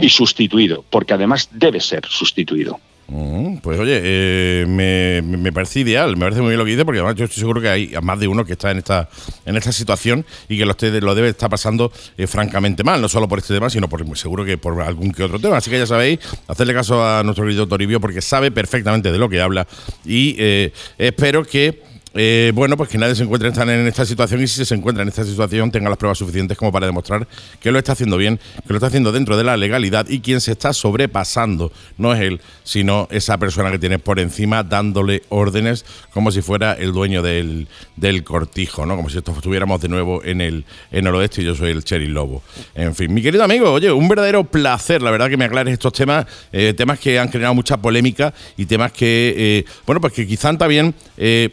[0.00, 2.80] y sustituido, porque además debe ser sustituido.
[3.10, 6.98] Mm, Pues oye, eh, me, parece ideal, me parece muy bien lo que dice, porque
[7.00, 9.08] además yo estoy seguro que hay más de uno que está en esta
[9.46, 13.08] en esta situación y que lo, esté- lo debe estar pasando eh, francamente mal, no
[13.08, 15.56] solo por este tema, sino por seguro que por algún que otro tema.
[15.56, 16.18] Así que ya sabéis,
[16.48, 19.66] hacerle caso a nuestro querido Toribio porque sabe perfectamente de lo que habla
[20.04, 21.82] y eh, espero que
[22.14, 25.08] eh, bueno, pues que nadie se encuentre en esta situación y si se encuentra en
[25.08, 27.26] esta situación tenga las pruebas suficientes como para demostrar
[27.60, 30.40] que lo está haciendo bien, que lo está haciendo dentro de la legalidad y quien
[30.40, 35.84] se está sobrepasando no es él, sino esa persona que tiene por encima dándole órdenes
[36.12, 38.96] como si fuera el dueño del, del cortijo, ¿no?
[38.96, 41.84] Como si esto estuviéramos de nuevo en el, en el oeste y yo soy el
[41.84, 42.42] Cherry Lobo.
[42.74, 45.92] En fin, mi querido amigo, oye, un verdadero placer, la verdad, que me aclares estos
[45.92, 50.26] temas, eh, temas que han generado mucha polémica y temas que, eh, bueno, pues que
[50.26, 50.94] quizá también...
[51.16, 51.50] eh,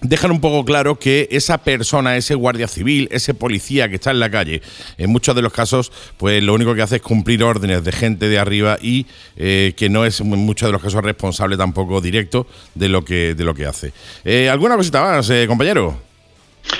[0.00, 4.20] dejan un poco claro que esa persona, ese guardia civil, ese policía que está en
[4.20, 4.62] la calle,
[4.98, 8.28] en muchos de los casos, pues lo único que hace es cumplir órdenes de gente
[8.28, 9.06] de arriba y
[9.36, 13.34] eh, que no es en muchos de los casos responsable tampoco directo de lo que,
[13.34, 13.92] de lo que hace.
[14.24, 16.05] Eh, ¿Alguna cosita más, eh, compañero?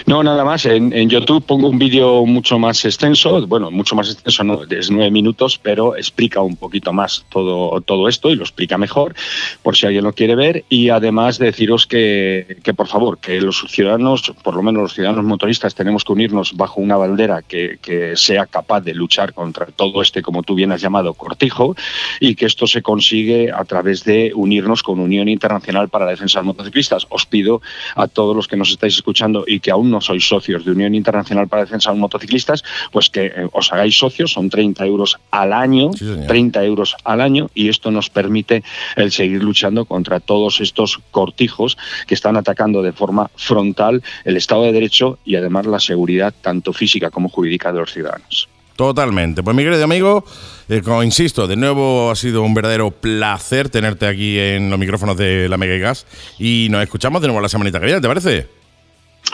[0.07, 0.67] No, nada más.
[0.67, 5.11] En, YouTube pongo un vídeo mucho más extenso, bueno, mucho más extenso, no, es nueve
[5.11, 9.15] minutos, pero explica un poquito más todo, todo esto y lo explica mejor,
[9.63, 10.65] por si alguien lo quiere ver.
[10.69, 15.25] Y además deciros que, que, por favor, que los ciudadanos, por lo menos los ciudadanos
[15.25, 20.03] motoristas, tenemos que unirnos bajo una bandera que, que sea capaz de luchar contra todo
[20.03, 21.77] este, como tú bien has llamado, cortijo,
[22.21, 26.39] y que esto se consigue a través de unirnos con Unión Internacional para la Defensa
[26.41, 27.07] de los Motociclistas.
[27.11, 27.61] Os pido
[27.95, 30.95] a todos los que nos estáis escuchando y que aún no sois socios de Unión
[30.95, 35.19] Internacional para Defensa de los Motociclistas, pues que eh, os hagáis socios, son 30 euros
[35.31, 38.65] al año, 30 euros al año, y esto nos permite
[38.97, 41.77] el seguir luchando contra todos estos cortijos
[42.07, 46.73] que están atacando de forma frontal el Estado de Derecho y además la seguridad tanto
[46.73, 48.49] física como jurídica de los ciudadanos.
[48.77, 49.43] Totalmente.
[49.43, 50.25] Pues mi querido amigo,
[50.69, 55.17] eh, como insisto, de nuevo ha sido un verdadero placer tenerte aquí en los micrófonos
[55.17, 56.07] de la Mega y Gas
[56.39, 58.56] y nos escuchamos de nuevo la semanita que viene, ¿te parece?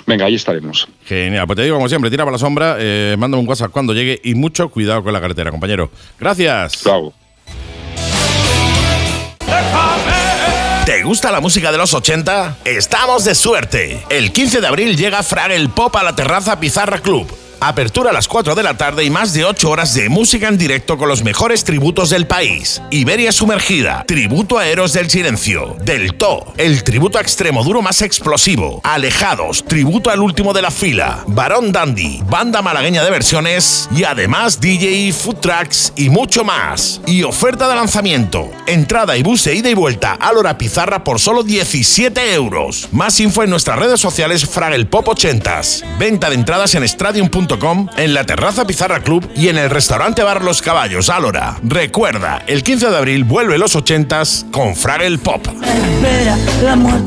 [0.06, 0.88] Venga, ahí estaremos.
[1.04, 3.94] Genial, pues te digo como siempre, tira para la sombra, eh, mándame un WhatsApp cuando
[3.94, 5.90] llegue y mucho cuidado con la carretera, compañero.
[6.18, 6.82] Gracias.
[6.82, 7.12] Chao.
[10.84, 12.58] ¿Te gusta la música de los 80?
[12.64, 14.02] Estamos de suerte.
[14.10, 17.41] El 15 de abril llega Frag el Pop a la terraza Pizarra Club.
[17.64, 20.58] Apertura a las 4 de la tarde y más de 8 horas de música en
[20.58, 22.82] directo con los mejores tributos del país.
[22.90, 28.02] Iberia Sumergida, Tributo a Héroes del Silencio, Del To, el tributo a extremo duro más
[28.02, 34.02] explosivo, Alejados, Tributo al último de la fila, Barón Dandy, Banda malagueña de versiones y
[34.02, 37.00] además DJ, food tracks y mucho más.
[37.06, 41.20] Y oferta de lanzamiento, entrada y bus de ida y vuelta a Lora Pizarra por
[41.20, 42.88] solo 17 euros.
[42.90, 45.84] Más info en nuestras redes sociales Fragelpop 80s.
[45.96, 47.51] Venta de entradas en stradium.com
[47.98, 51.58] en la terraza Pizarra Club y en el restaurante Bar Los Caballos, Álora.
[51.62, 55.46] Recuerda, el 15 de abril vuelve los 80s con Fraggle Pop.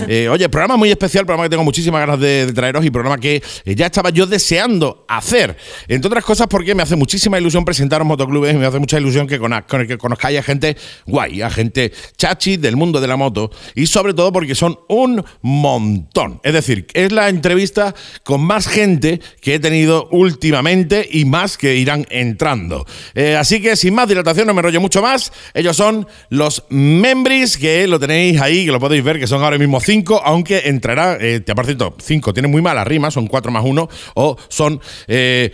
[0.08, 3.18] Eh, oye, programa muy especial, programa que tengo muchísimas ganas de, de traeros y programa
[3.18, 5.58] que eh, ya estaba yo deseando hacer.
[5.88, 9.26] Entre otras cosas porque me hace muchísima ilusión presentaros motoclubes y me hace mucha ilusión
[9.26, 10.78] que, con, con- que conozcáis a gente
[11.08, 15.24] guay, a gente chachi del mundo de la moto y sobre todo porque son un
[15.42, 16.40] montón.
[16.44, 20.35] Es decir, es la entrevista con más gente que he tenido últimamente
[21.12, 22.86] y más que irán entrando.
[23.14, 25.32] Eh, así que sin más dilatación, no me enrollo mucho más.
[25.54, 29.58] Ellos son los Membris, que lo tenéis ahí, que lo podéis ver, que son ahora
[29.58, 33.52] mismo cinco, aunque entrará, eh, te por cierto, cinco, tienen muy mala rima, son cuatro
[33.52, 34.80] más uno, o son...
[35.08, 35.52] eh,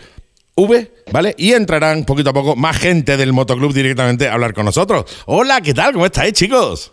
[0.54, 1.34] V, ¿vale?
[1.38, 5.06] Y entrarán poquito a poco más gente del motoclub directamente a hablar con nosotros.
[5.24, 5.94] Hola, ¿qué tal?
[5.94, 6.92] ¿Cómo estáis, chicos?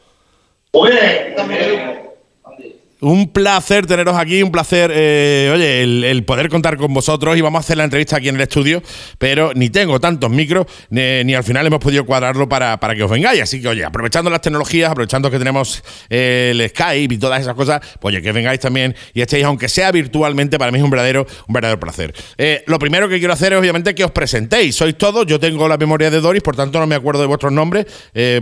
[3.01, 7.59] Un placer teneros aquí, un placer, eh, oye, el, poder contar con vosotros y vamos
[7.59, 8.83] a hacer la entrevista aquí en el estudio,
[9.17, 13.09] pero ni tengo tantos micros, ni, al final hemos podido cuadrarlo para, para que os
[13.09, 13.41] vengáis.
[13.41, 17.53] Así que, oye, aprovechando las tecnologías, aprovechando que tenemos eh, el Skype y todas esas
[17.53, 20.89] cosas, pues oye, que vengáis también y estéis, aunque sea virtualmente, para mí es un
[20.89, 22.13] verdadero, un verdadero placer.
[22.37, 24.75] Eh, lo primero que quiero hacer es, obviamente, que os presentéis.
[24.75, 27.53] Sois todos, yo tengo la memoria de Doris, por tanto no me acuerdo de vuestros
[27.53, 27.85] nombres.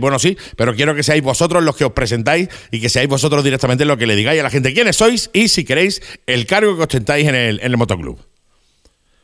[0.00, 3.44] Bueno, sí, pero quiero que seáis vosotros los que os presentáis y que seáis vosotros
[3.44, 6.76] directamente lo que le digáis a la gente quiénes sois y, si queréis, el cargo
[6.76, 8.18] que ostentáis en el, en el motoclub.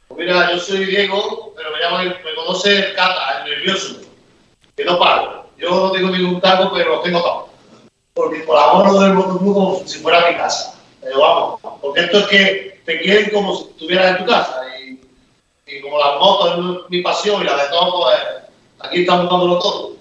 [0.09, 4.01] Pues mira, yo soy Diego, pero me llamo, me conoce el Cata, el nervioso,
[4.77, 5.47] que no paro.
[5.59, 7.45] Yo no tengo ningún cargo, pero tengo todos.
[8.13, 10.79] Porque por amor del motoclub como si fuera mi casa.
[11.01, 14.61] Pero vamos, porque esto es que te quieren como si estuvieras en tu casa.
[14.79, 15.01] Y,
[15.67, 19.59] y como las motos es mi pasión y la de todos, pues aquí estamos dándolo
[19.59, 19.97] todo.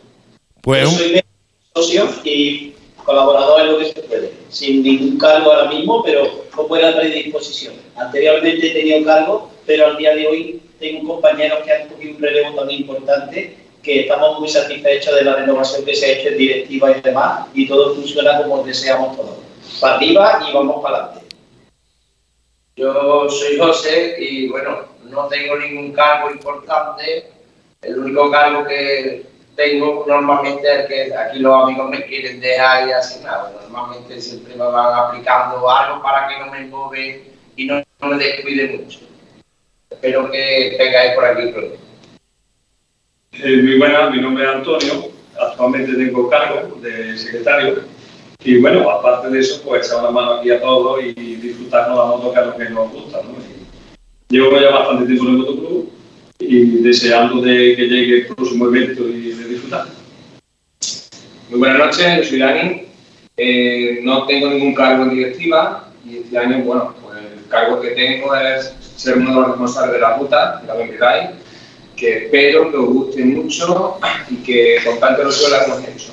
[0.61, 1.23] Pues Yo soy
[1.73, 6.67] socio y colaborador en lo que se puede, sin ningún cargo ahora mismo, pero con
[6.67, 7.75] buena predisposición.
[7.95, 12.21] Anteriormente he tenido cargo, pero al día de hoy tengo compañeros que han cogido un
[12.21, 16.37] relevo tan importante que estamos muy satisfechos de la renovación que se ha hecho en
[16.37, 19.37] directiva y demás, y todo funciona como deseamos todos.
[19.79, 21.35] Para arriba y vamos para adelante.
[22.75, 27.29] Yo soy José y bueno, no tengo ningún cargo importante.
[27.81, 29.25] El único cargo que
[29.55, 33.51] tengo normalmente que aquí los amigos me quieren dejar y así nada.
[33.61, 38.17] Normalmente siempre me van aplicando algo para que no me embove y no, no me
[38.17, 38.99] descuide mucho.
[39.89, 41.75] Espero que tengáis por aquí pronto.
[43.33, 45.09] Eh, muy buenas, mi nombre es Antonio,
[45.39, 47.83] actualmente tengo cargo de secretario
[48.43, 52.05] y bueno, aparte de eso, pues echar una mano aquí a todos y disfrutarnos la
[52.05, 53.21] moto que es lo que nos gusta.
[53.23, 53.35] ¿no?
[54.29, 56.02] Llevo ya bastante tiempo en el motoclub
[56.39, 59.85] y deseando de que llegue el próximo evento y de disfrutar.
[61.49, 62.81] Muy buenas noches, yo soy Dani.
[63.37, 67.89] Eh, no tengo ningún cargo en directiva y este año, bueno, pues el cargo que
[67.89, 71.31] tengo es ser uno de los responsables de la ruta, de la Benvidai,
[71.95, 73.97] que espero que os guste mucho
[74.29, 76.12] y que con tanto ilusión la hemos hecho.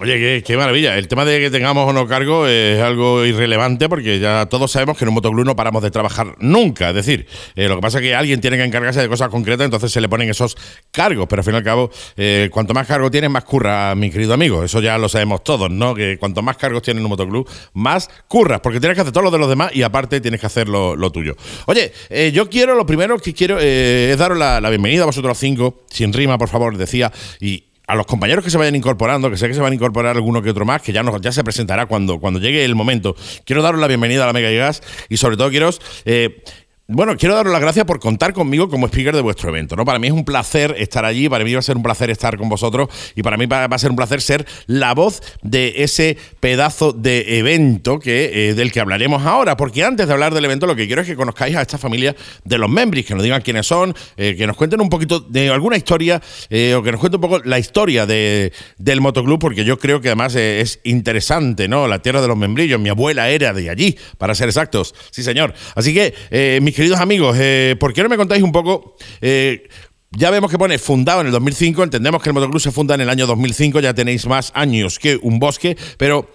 [0.00, 0.98] Oye, qué, maravilla.
[0.98, 4.98] El tema de que tengamos o no cargo es algo irrelevante porque ya todos sabemos
[4.98, 6.88] que en un motoclub no paramos de trabajar nunca.
[6.88, 9.64] Es decir, eh, lo que pasa es que alguien tiene que encargarse de cosas concretas,
[9.64, 10.56] entonces se le ponen esos
[10.90, 11.28] cargos.
[11.28, 14.34] Pero al fin y al cabo, eh, cuanto más cargo tienes, más curra, mi querido
[14.34, 14.64] amigo.
[14.64, 15.94] Eso ya lo sabemos todos, ¿no?
[15.94, 19.22] Que cuanto más cargos tienes en un motoclub, más curras, porque tienes que hacer todo
[19.22, 21.36] lo de los demás y aparte tienes que hacer lo, tuyo.
[21.66, 25.84] Oye, eh, yo quiero, lo primero que quiero es daros la bienvenida a vosotros cinco,
[25.88, 29.48] sin rima, por favor, decía, y a los compañeros que se vayan incorporando, que sé
[29.48, 31.86] que se van a incorporar alguno que otro más, que ya, nos, ya se presentará
[31.86, 33.14] cuando, cuando llegue el momento.
[33.44, 35.70] Quiero daros la bienvenida a la Mega Gas y sobre todo quiero
[36.04, 36.42] eh,
[36.86, 39.74] bueno, quiero daros las gracias por contar conmigo como speaker de vuestro evento.
[39.74, 39.86] ¿no?
[39.86, 42.36] Para mí es un placer estar allí, para mí va a ser un placer estar
[42.36, 46.18] con vosotros y para mí va, a ser un placer ser la voz de ese
[46.40, 49.56] pedazo de evento que, eh, del que hablaremos ahora.
[49.56, 52.14] Porque antes de hablar del evento, lo que quiero es que conozcáis a esta familia
[52.44, 55.48] de los Membris, que nos digan quiénes son, eh, que nos cuenten un poquito de
[55.48, 56.20] alguna historia
[56.50, 60.02] eh, o que nos cuenten un poco la historia de, del motoclub, porque yo creo
[60.02, 61.88] que además eh, es interesante, ¿no?
[61.88, 62.78] La tierra de los membrillos.
[62.78, 64.94] Mi abuela era de allí, para ser exactos.
[65.10, 65.54] Sí, señor.
[65.74, 68.96] Así que, eh, queridos amigos, eh, ¿por qué no me contáis un poco?
[69.20, 69.68] eh,
[70.16, 73.00] ya vemos que pone fundado en el 2005, entendemos que el motoclub se funda en
[73.00, 76.30] el año 2005, ya tenéis más años que un bosque, pero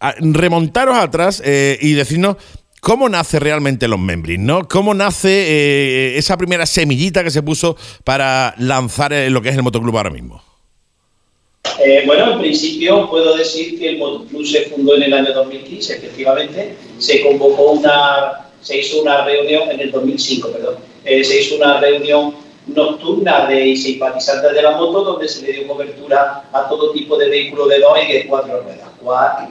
[0.00, 2.36] ah, remontaros atrás eh, y decirnos
[2.82, 4.68] cómo nace realmente los Membris, ¿no?
[4.68, 9.96] ¿Cómo nace esa primera semillita que se puso para lanzar lo que es el motoclub
[9.96, 10.42] ahora mismo?
[12.04, 16.74] Bueno, en principio puedo decir que el Motoclub se fundó en el año 2015, efectivamente.
[16.98, 20.76] Se convocó una, se hizo una reunión en el 2005, perdón.
[21.04, 22.34] Eh, se hizo una reunión
[22.66, 27.28] nocturna de simpatizantes de la moto donde se le dio cobertura a todo tipo de
[27.28, 28.88] vehículos de dos y de cuatro ruedas.
[29.02, 29.48] Quad,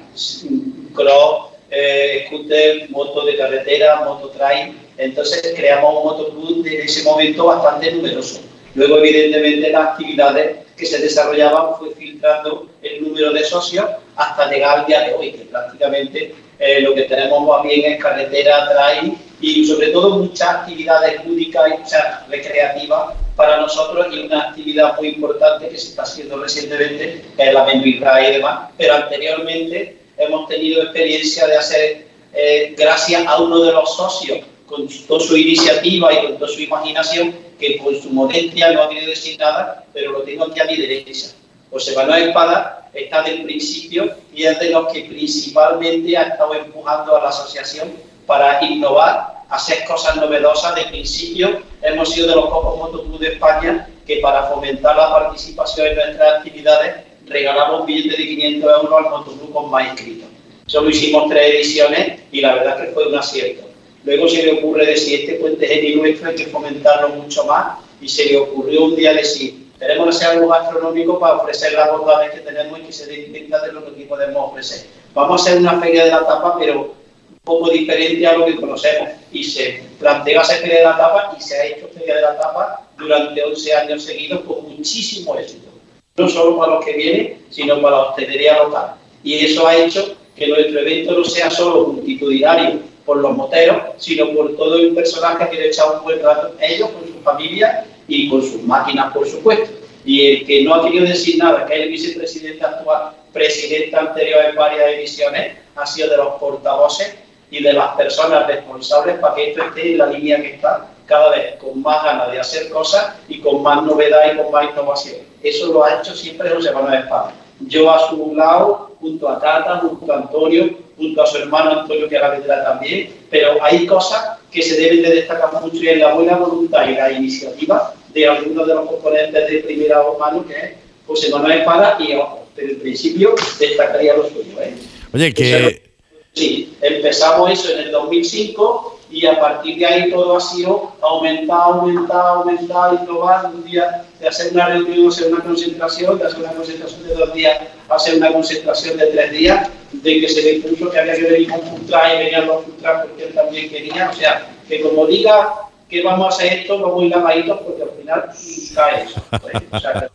[0.95, 4.77] cross, eh, scooter, moto de carretera, moto trail.
[4.97, 8.41] Entonces creamos un motoclub en ese momento bastante numeroso.
[8.75, 13.85] Luego, evidentemente, las actividades que se desarrollaban fue filtrando el número de socios
[14.15, 17.99] hasta llegar al día de hoy, que prácticamente eh, lo que tenemos más bien es
[17.99, 24.49] carretera, trail y sobre todo muchas actividades lúdicas y muchas recreativas para nosotros y una
[24.49, 29.97] actividad muy importante que se está haciendo recientemente, es la Membrilra y demás, pero anteriormente
[30.17, 35.35] hemos tenido experiencia de hacer, eh, gracias a uno de los socios, con toda su
[35.35, 39.83] iniciativa y con toda su imaginación, que con su modestia no ha querido decir nada,
[39.93, 41.29] pero lo tengo aquí a mi derecha.
[41.71, 47.15] José Manuel Espada está del principio y es de los que principalmente ha estado empujando
[47.15, 47.91] a la asociación
[48.25, 50.75] para innovar, hacer cosas novedosas.
[50.75, 55.87] De principio hemos sido de los pocos motoclubs de España que para fomentar la participación
[55.87, 56.95] en nuestras actividades
[57.27, 60.27] regalamos billetes de 500 euros al motoclub con más inscritos.
[60.65, 63.67] Solo hicimos tres ediciones y la verdad es que fue un acierto.
[64.03, 68.07] Luego se le ocurre decir, este puente genio nuestro hay que fomentarlo mucho más y
[68.07, 72.41] se le ocurrió un día decir, tenemos que algo gastronómico para ofrecer las bondades que
[72.41, 74.85] tenemos y que se cuenta de lo que aquí podemos ofrecer.
[75.15, 78.57] Vamos a hacer una feria de la tapa, pero un poco diferente a lo que
[78.57, 79.09] conocemos.
[79.31, 82.37] Y se plantea hacer feria de la tapa y se ha hecho feria de la
[82.37, 85.69] tapa durante 11 años seguidos con muchísimo éxito.
[86.15, 88.93] No solo para los que vienen, sino para la hostelería local.
[89.23, 94.29] Y eso ha hecho que nuestro evento no sea solo multitudinario por los moteros, sino
[94.29, 98.29] por todo el personaje que le echa un buen rato, ellos con su familia y
[98.29, 99.71] con sus máquinas, por supuesto.
[100.03, 104.45] Y el que no ha querido decir nada, que es el vicepresidente actual, presidente anterior
[104.49, 107.15] en varias ediciones, ha sido de los portavoces
[107.49, 111.29] y de las personas responsables para que esto esté en la línea que está, cada
[111.31, 115.17] vez con más ganas de hacer cosas y con más novedad y con más innovación.
[115.43, 117.33] Eso lo ha hecho siempre José Manuel Espada.
[117.59, 122.07] Yo a su lado, junto a Tata, junto a Antonio, junto a su hermano Antonio,
[122.07, 125.99] que ahora vendrá también, pero hay cosas que se deben de destacar mucho y en
[125.99, 130.53] la buena voluntad y la iniciativa de algunos de los componentes de primera mano, que
[130.53, 130.71] es
[131.07, 134.61] José Manuel Espada, y ojo, desde el principio destacaría lo suyo.
[134.61, 134.75] ¿eh?
[135.13, 135.91] Oye, que...
[136.33, 141.59] Sí, empezamos eso en el 2005 y a partir de ahí todo ha sido aumentar,
[141.59, 143.51] aumentar, aumentar, innovar.
[143.53, 147.33] Un día de hacer una reunión, hacer una concentración, de hacer una concentración de dos
[147.33, 151.23] días, hacer una concentración de tres días, de que se le puso que había que
[151.23, 154.11] venir con truck y venían los food truck porque él también quería.
[154.11, 155.53] O sea, que como diga
[155.89, 158.29] que vamos a hacer esto, vamos a ir lavaditos porque al final
[158.75, 159.21] cae eso.
[159.31, 159.67] ¿eh?
[159.71, 160.07] O sea, que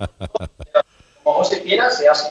[1.25, 2.31] como José quiera, se hace.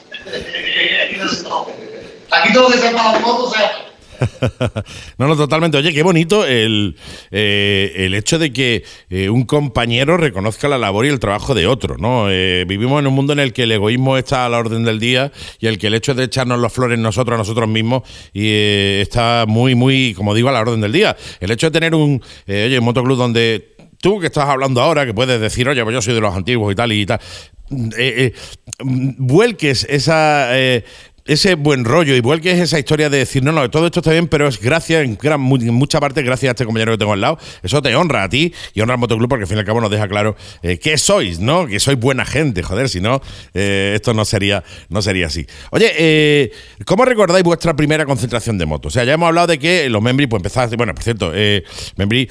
[2.30, 3.82] Aquí todo que se moto, o sea.
[5.18, 5.78] no, no, totalmente.
[5.78, 6.96] Oye, qué bonito el,
[7.30, 11.66] eh, el hecho de que eh, un compañero reconozca la labor y el trabajo de
[11.66, 12.30] otro, ¿no?
[12.30, 14.98] Eh, vivimos en un mundo en el que el egoísmo está a la orden del
[14.98, 18.02] día y el que el hecho de echarnos las flores nosotros a nosotros mismos
[18.32, 18.48] y,
[19.00, 21.16] está muy, muy, como digo, a la orden del día.
[21.40, 25.14] El hecho de tener un, oye, un motoclub donde tú que estás hablando ahora, que
[25.14, 27.20] puedes decir, oye, pues yo soy de los antiguos y tal y tal,
[27.98, 28.32] eh, eh,
[28.78, 30.50] vuelques esa.
[31.26, 34.12] Ese buen rollo, igual que es esa historia de decir, no, no, todo esto está
[34.12, 37.12] bien, pero es gracias, en, gran, en mucha parte, gracias a este compañero que tengo
[37.12, 37.38] al lado.
[37.62, 39.80] Eso te honra a ti y honra al motoclub porque al fin y al cabo
[39.80, 41.66] nos deja claro eh, que sois, ¿no?
[41.66, 43.20] Que sois buena gente, joder, si no,
[43.54, 45.46] eh, esto no sería, no sería así.
[45.70, 46.52] Oye, eh,
[46.84, 48.88] ¿cómo recordáis vuestra primera concentración de moto?
[48.88, 51.64] O sea, ya hemos hablado de que los Membri, pues empezaste, bueno, por cierto, eh,
[51.96, 52.28] Membri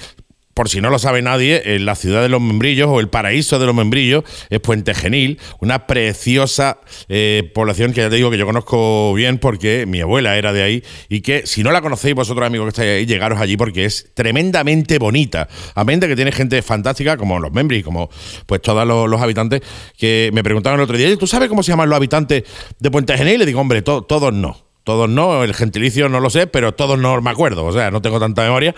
[0.55, 3.65] por si no lo sabe nadie, la ciudad de los membrillos o el paraíso de
[3.65, 6.79] los membrillos es Puente Genil, una preciosa
[7.09, 10.63] eh, población que ya te digo que yo conozco bien porque mi abuela era de
[10.63, 13.83] ahí y que si no la conocéis vosotros amigos que estáis ahí, llegaros allí porque
[13.83, 15.49] es tremendamente bonita.
[15.75, 18.09] Amén de que tiene gente fantástica como los membris, como
[18.45, 19.61] pues todos los, habitantes
[19.97, 22.43] que me preguntaban el otro día, "Oye, ¿tú sabes cómo se llaman los habitantes
[22.79, 23.33] de Puente Genil?
[23.35, 24.63] Y le digo, hombre, to- todos no.
[24.85, 28.03] Todos no, el gentilicio no lo sé, pero todos no me acuerdo, o sea, no
[28.03, 28.75] tengo tanta memoria.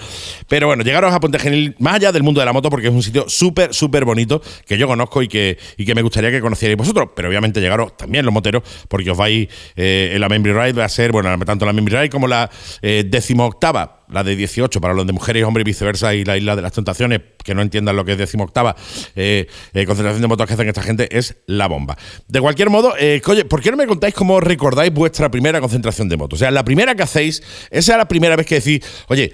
[0.48, 2.94] Pero bueno, llegaros a Puente Genil, más allá del mundo de la moto, porque es
[2.94, 6.40] un sitio súper, súper bonito que yo conozco y que, y que me gustaría que
[6.40, 7.10] conocierais vosotros.
[7.14, 10.86] Pero obviamente llegaros también los moteros, porque os vais eh, en la Memory Ride, va
[10.86, 12.50] a ser, bueno, tanto la Memory Ride como la
[12.82, 16.38] eh, decimoctava, la de 18 para los de mujeres y hombres y viceversa, y la
[16.38, 18.76] Isla de las Tentaciones, que no entiendan lo que es decimoctava,
[19.16, 21.98] eh, eh, concentración de motos que hacen esta gente, es la bomba.
[22.28, 26.10] De cualquier modo, eh, oye, ¿por qué no me contáis cómo recordáis vuestra primera concentración
[26.10, 26.38] de motos?
[26.38, 29.34] O sea, la primera que hacéis, esa es la primera vez que decís, oye,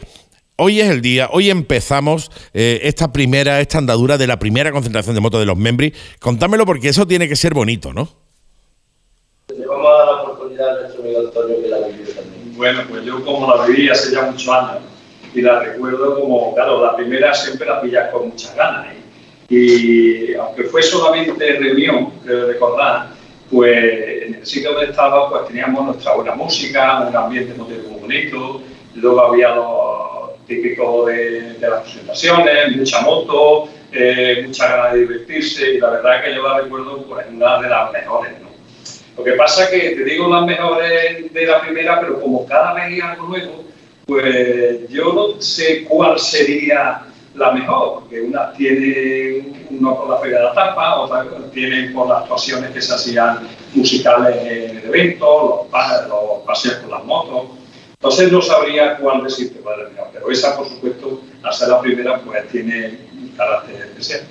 [0.56, 5.20] Hoy es el día, hoy empezamos esta primera, esta andadura de la primera concentración de
[5.20, 5.92] motos de los Membri.
[6.20, 8.08] Contádmelo porque eso tiene que ser bonito, ¿no?
[9.68, 12.03] Vamos a la oportunidad amigo Antonio que la.
[12.56, 14.84] Bueno, pues yo como la viví hace ya muchos años
[15.34, 18.88] y la recuerdo como, claro, la primera siempre la pillas con muchas ganas.
[18.94, 18.98] ¿eh?
[19.50, 23.08] Y aunque fue solamente reunión, creo recordar,
[23.50, 28.62] pues en el sitio donde estaba pues teníamos nuestra buena música, un ambiente muy bonito,
[28.96, 35.74] luego había lo típico de, de las presentaciones, mucha moto, eh, mucha ganas de divertirse
[35.74, 38.53] y la verdad es que yo la recuerdo pues una de las mejores, ¿no?
[39.18, 42.74] Lo que pasa es que te digo las mejores de la primera, pero como cada
[42.74, 43.64] vez hay algo nuevo,
[44.08, 47.02] pues yo no sé cuál sería
[47.36, 52.08] la mejor, porque unas tiene uno por la feria de la tapa, otras tienen por
[52.08, 57.04] las actuaciones que se hacían musicales en el evento, los, pa- los paseos con las
[57.06, 57.46] motos.
[57.94, 62.20] Entonces no sabría cuál decirte la mejor, pero esa, por supuesto, al ser la primera,
[62.20, 64.22] pues tiene un carácter especial.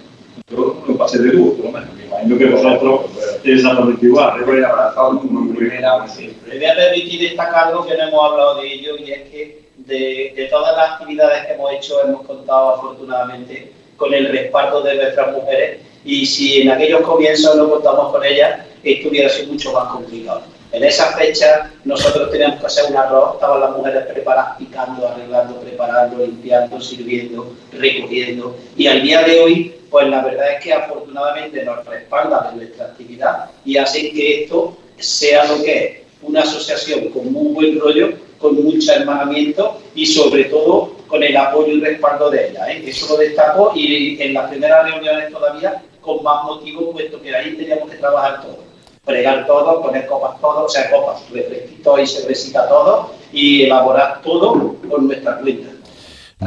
[0.52, 1.92] Yo lo pasé de lujo, menos.
[1.94, 4.38] Me imagino que vosotros pues, es exactamente igual.
[4.38, 6.36] Yo voy a abrazar como primera, pues sí.
[6.46, 9.62] Me voy a permitir destacar algo que no hemos hablado de ello y es que
[9.86, 15.32] de todas las actividades que hemos hecho hemos contado afortunadamente con el respaldo de nuestras
[15.32, 19.88] mujeres y si en aquellos comienzos no contamos con ellas esto hubiera sido mucho más
[19.92, 20.42] complicado.
[20.72, 25.60] En esa fecha nosotros teníamos que hacer un arroz, estaban las mujeres preparadas, picando, arreglando,
[25.60, 31.62] preparando, limpiando, sirviendo, recogiendo y al día de hoy pues la verdad es que afortunadamente
[31.64, 37.10] nos respalda de nuestra actividad y hace que esto sea lo que es, una asociación
[37.10, 42.30] con muy buen rollo, con mucho hermanamiento y sobre todo con el apoyo y respaldo
[42.30, 42.72] de ella.
[42.72, 42.82] ¿eh?
[42.86, 47.54] Eso lo destaco y en las primeras reuniones todavía con más motivo, puesto que ahí
[47.56, 48.71] teníamos que trabajar todo.
[49.04, 54.74] Fregar todo, poner copas todo, o sea, copas, refresquitos y cervecita todo y elaborar todo
[54.74, 55.71] por nuestra cuenta.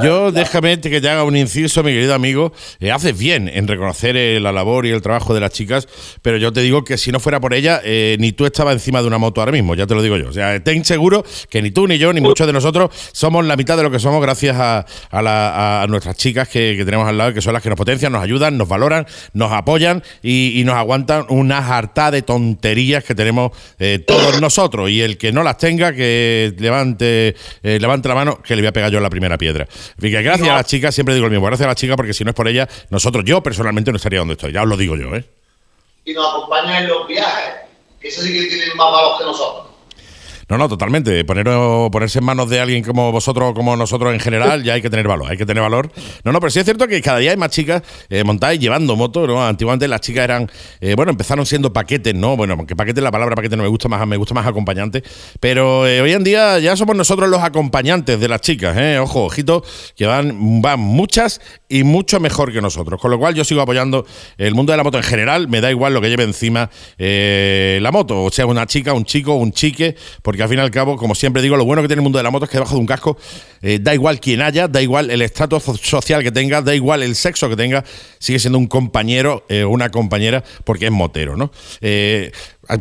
[0.03, 2.51] Yo déjame que te haga un inciso, mi querido amigo.
[2.79, 5.87] Eh, haces bien en reconocer eh, la labor y el trabajo de las chicas,
[6.21, 9.01] pero yo te digo que si no fuera por ella, eh, ni tú estabas encima
[9.01, 10.29] de una moto ahora mismo, ya te lo digo yo.
[10.29, 13.55] O sea, ten seguro que ni tú, ni yo, ni muchos de nosotros somos la
[13.55, 17.53] mitad de lo que somos gracias a, nuestras chicas que, tenemos al lado, que son
[17.53, 21.59] las que nos potencian, nos ayudan, nos valoran, nos apoyan y, y nos aguantan una
[21.59, 24.89] harta de tonterías que tenemos eh, todos nosotros.
[24.89, 28.73] Y el que no las tenga, que levante, levante la mano, que le voy a
[28.73, 29.67] pegar yo la primera piedra.
[29.99, 32.13] Fin, que gracias a las chicas, siempre digo lo mismo, gracias a las chicas, porque
[32.13, 34.77] si no es por ellas, nosotros, yo personalmente no estaría donde estoy, ya os lo
[34.77, 35.25] digo yo, ¿eh?
[36.05, 37.55] Y nos acompañan en los viajes.
[37.99, 39.64] Que eso sí que tienen más malos que nosotros.
[40.49, 41.25] No, no, totalmente.
[41.25, 44.89] Poneros, ponerse en manos de alguien como vosotros, como nosotros en general, ya hay que
[44.89, 45.91] tener valor, hay que tener valor.
[46.23, 48.59] No, no, pero sí es cierto que cada día hay más chicas eh, montadas y
[48.59, 49.45] llevando moto, ¿no?
[49.45, 50.49] Antiguamente las chicas eran,
[50.81, 52.37] eh, bueno, empezaron siendo paquetes, ¿no?
[52.37, 55.03] Bueno, aunque paquete, la palabra paquete no me gusta más, me gusta más acompañante.
[55.39, 58.99] Pero eh, hoy en día ya somos nosotros los acompañantes de las chicas, ¿eh?
[58.99, 59.63] Ojo, ojito,
[59.95, 63.01] que van, van muchas y mucho mejor que nosotros.
[63.01, 64.05] Con lo cual yo sigo apoyando
[64.37, 67.79] el mundo de la moto en general, me da igual lo que lleve encima eh,
[67.81, 70.71] la moto, o sea, una chica, un chico, un chique, porque al fin y al
[70.71, 72.57] cabo, como siempre digo, lo bueno que tiene el mundo de la moto es que
[72.57, 73.17] debajo de un casco
[73.61, 77.03] eh, da igual quién haya, da igual el estrato so- social que tenga, da igual
[77.03, 77.83] el sexo que tenga,
[78.19, 81.51] sigue siendo un compañero o una compañera porque es motero, ¿no?
[81.81, 82.31] Eh,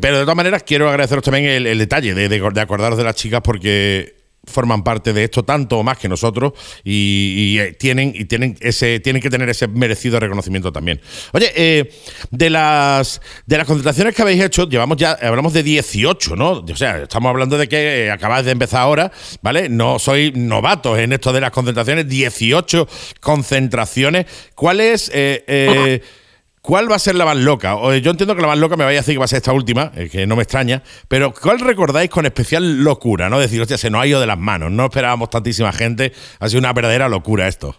[0.00, 3.14] pero de todas maneras quiero agradeceros también el, detalle de, de- de acordaros de las
[3.16, 4.14] chicas porque
[4.46, 6.52] forman parte de esto tanto o más que nosotros
[6.84, 11.00] y, eh, tienen y tienen ese tienen que tener ese merecido reconocimiento también.
[11.32, 11.90] Oye, eh,
[12.30, 16.50] de las de las concentraciones que habéis hecho, llevamos ya hablamos de 18, ¿no?
[16.50, 19.10] O sea, estamos hablando de que acabáis de empezar ahora,
[19.42, 19.68] ¿vale?
[19.68, 22.88] No soy novatos en esto de las concentraciones, 18
[23.20, 24.26] concentraciones.
[24.54, 26.02] ¿Cuál es eh, eh,
[26.66, 27.76] ¿Cuál va a ser la más loca?
[28.00, 29.52] Yo entiendo que la más loca me vaya a decir que va a ser esta
[29.52, 33.28] última, eh, que no me extraña, pero ¿cuál recordáis con especial locura?
[33.28, 33.38] ¿No?
[33.38, 36.60] Decir, hostia, se nos ha ido de las manos, no esperábamos tantísima gente, ha sido
[36.60, 37.76] una verdadera locura esto.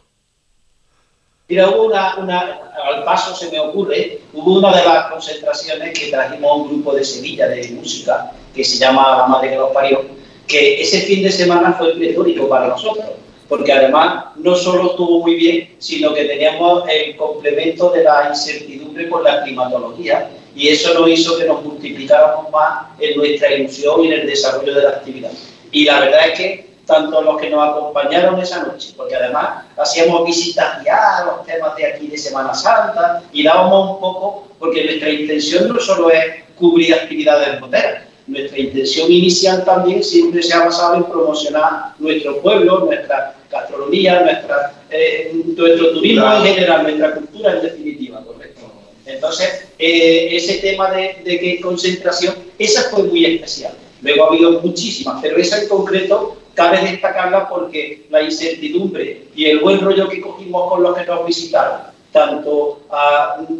[1.48, 6.12] Mira, hubo una, una, al paso se me ocurre, hubo una de las concentraciones que
[6.12, 9.72] trajimos a un grupo de Sevilla de música que se llama La Madre que los
[9.72, 10.06] parió,
[10.46, 13.08] que ese fin de semana fue pletórico para nosotros
[13.48, 19.08] porque además no solo estuvo muy bien, sino que teníamos el complemento de la incertidumbre
[19.08, 24.08] por la climatología y eso nos hizo que nos multiplicáramos más en nuestra ilusión y
[24.08, 25.32] en el desarrollo de la actividad.
[25.72, 30.26] Y la verdad es que tanto los que nos acompañaron esa noche, porque además hacíamos
[30.26, 35.10] visitas guiadas, los temas de aquí de Semana Santa, y dábamos un poco, porque nuestra
[35.10, 40.96] intención no solo es cubrir actividades moteras, nuestra intención inicial también siempre se ha basado
[40.96, 47.62] en promocionar nuestro pueblo, nuestra gastronomía, nuestra, eh, nuestro turismo en general, nuestra cultura en
[47.62, 48.62] definitiva, correcto.
[49.06, 53.74] Entonces, eh, ese tema de, de que concentración, esa fue muy especial.
[54.02, 59.60] Luego ha habido muchísimas, pero esa en concreto cabe destacarla porque la incertidumbre y el
[59.60, 61.82] buen rollo que cogimos con los que nos visitaron,
[62.16, 62.80] tanto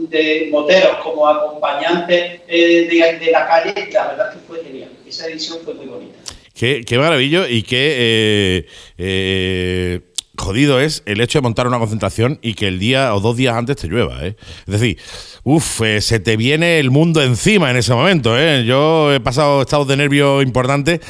[0.10, 2.88] de moteros como acompañantes eh,
[3.20, 4.90] de, la calle, la verdad que fue genial.
[5.06, 6.16] Esa edición fue muy bonita.
[6.54, 8.68] Qué, qué maravillo y qué eh,
[8.98, 10.00] eh,
[10.38, 13.58] jodido es el hecho de montar una concentración y que el día o dos días
[13.58, 14.26] antes te llueva.
[14.26, 14.38] ¿eh?
[14.66, 14.98] Es decir,
[15.44, 18.34] uff, se te viene el mundo encima en ese momento.
[18.62, 21.02] Yo he pasado estados de nervio importantes.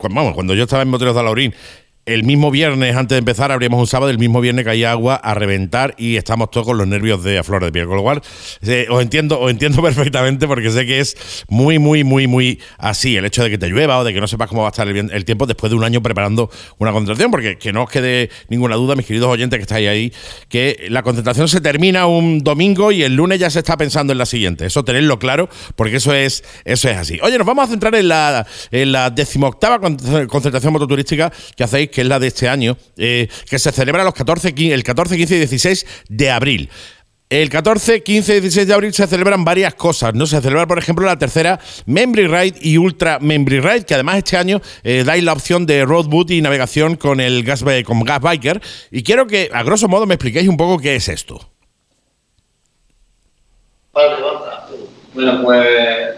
[0.00, 1.54] vamos, cuando yo estaba en Moteros de Alaurín
[2.06, 5.34] el mismo viernes, antes de empezar, abríamos un sábado, el mismo viernes caía agua a
[5.34, 7.86] reventar y estamos todos con los nervios de a flor de piel.
[7.86, 8.22] Con lo cual,
[8.62, 13.16] eh, os entiendo, os entiendo perfectamente porque sé que es muy, muy, muy, muy así.
[13.16, 14.88] El hecho de que te llueva o de que no sepas cómo va a estar
[14.88, 18.30] el, el tiempo después de un año preparando una concentración, porque que no os quede
[18.48, 20.12] ninguna duda, mis queridos oyentes que estáis ahí,
[20.48, 24.18] que la concentración se termina un domingo y el lunes ya se está pensando en
[24.18, 24.66] la siguiente.
[24.66, 27.18] Eso tenedlo claro, porque eso es, eso es así.
[27.22, 32.02] Oye, nos vamos a centrar en la, en la decimoctava concentración mototurística que hacéis, que
[32.02, 35.38] es la de este año, eh, que se celebra los 14, el 14, 15 y
[35.38, 36.70] 16 de abril.
[37.30, 40.26] El 14, 15 y 16 de abril se celebran varias cosas, ¿no?
[40.26, 44.36] Se celebra, por ejemplo, la tercera Membry Ride y Ultra Membry Ride, que además este
[44.36, 48.20] año eh, dais la opción de road boot y navegación con el gas, con gas
[48.20, 48.60] biker.
[48.90, 51.52] Y quiero que, a grosso modo, me expliquéis un poco qué es esto.
[55.14, 55.66] Bueno, pues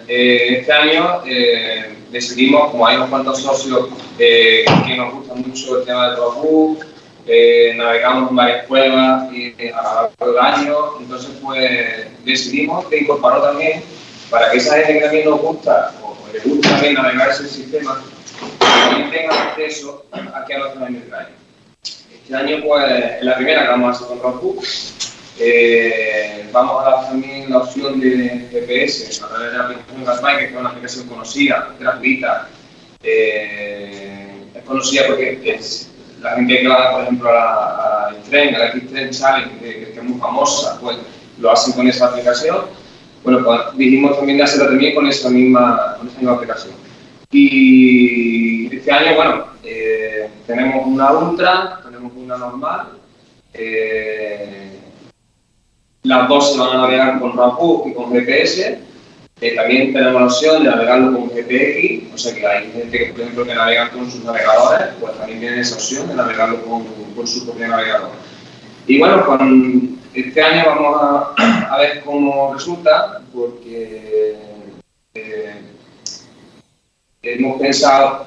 [0.09, 5.79] eh, este año eh, decidimos, como hay unos cuantos socios eh, que nos gusta mucho
[5.79, 6.77] el tema del road
[7.25, 12.85] eh, navegamos en varias cuevas y, eh, a lo largo del año, entonces pues decidimos
[12.87, 13.83] que incorporó también
[14.29, 18.03] para que esa gente que también nos gusta o le gusta también navegar ese sistema,
[18.59, 20.73] también tenga acceso aquí a los.
[20.73, 22.85] Este año pues
[23.19, 24.65] es la primera que vamos a hacer con Roadbook.
[25.39, 30.39] Eh, vamos a dar también la opción de GPS a través de la aplicación GasBike,
[30.39, 32.49] que es una aplicación conocida, gratuita.
[33.03, 35.91] Eh, es conocida porque es,
[36.21, 40.19] la gente que va, por ejemplo, al tren, a la X-Tren Challenge, que, es muy
[40.21, 40.99] famosa, pues
[41.39, 42.67] lo hacen con esa aplicación.
[43.25, 46.75] Bueno, pues dijimos también de hacerlo también con esa misma, con esa misma aplicación.
[47.31, 52.89] Y este año, bueno, eh, tenemos una ultra, tenemos una normal.
[56.05, 58.81] Las dos se van a navegar con RAPU y con GPS.
[59.41, 63.07] Eh, también tenemos la opción de navegarlo con GPX, o sea que hay gente que,
[63.07, 67.27] por ejemplo, que navega con sus navegadores, pues también tiene esa opción de navegarlo con,
[67.27, 68.11] su propio navegador.
[68.87, 74.37] Y bueno, con este año vamos a, a ver cómo resulta, porque
[75.15, 75.55] eh,
[77.23, 78.27] hemos pensado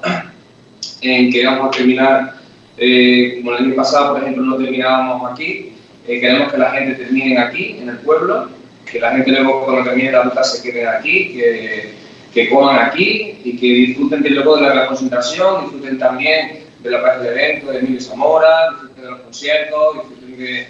[1.00, 2.34] en que vamos a terminar,
[2.76, 5.75] eh, como el año pasado, por ejemplo, no terminábamos aquí,
[6.06, 8.48] eh, queremos que la gente termine aquí, en el pueblo,
[8.90, 11.94] que la gente luego cuando termine la ruta se quede aquí, que,
[12.32, 16.90] que coman aquí y que disfruten de luego de la, la concentración, disfruten también de
[16.90, 20.68] la parte de evento de Emilio Zamora, disfruten de los conciertos, disfruten de,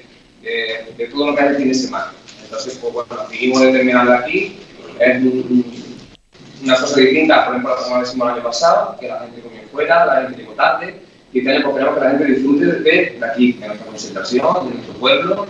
[0.97, 2.13] de, todo lo que hay el fin de semana.
[2.45, 4.59] Entonces, pues bueno, decidimos de terminar aquí.
[4.99, 5.87] Es un,
[6.63, 10.07] una cosa distinta, por ejemplo, como decimos el año pasado, que la gente comió fuera,
[10.07, 10.95] la gente llegó tarde,
[11.41, 15.47] pues, queremos que la gente disfrute de, aquí, de nuestra concentración, de nuestro pueblo,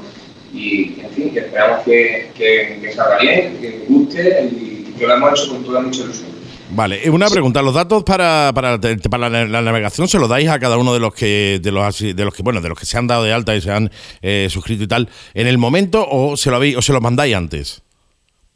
[0.53, 5.15] y en fin, que esperamos que, que, que salga bien, que guste y que lo
[5.15, 6.37] hemos hecho con toda mucha ilusión.
[6.71, 10.49] Vale, eh, una pregunta, los datos para, para, para la, la navegación se los dais
[10.49, 12.87] a cada uno de los que de los de los que bueno, de los que
[12.87, 13.91] se han dado de alta y se han
[14.21, 17.37] eh, suscrito y tal, en el momento o se lo habéis, o se los mandáis
[17.37, 17.83] antes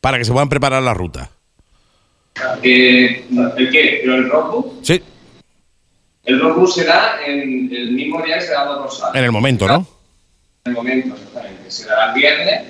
[0.00, 1.30] para que se puedan preparar la ruta.
[2.62, 3.26] Eh,
[3.56, 4.00] ¿El qué?
[4.02, 4.82] ¿Pero el rockbook?
[4.82, 5.00] Sí,
[6.24, 9.16] El rockbook será en el mismo día que se da la dorsal.
[9.16, 9.86] en el momento, ¿no?
[10.64, 11.70] En el momento, exactamente.
[11.70, 12.62] Se dará el viernes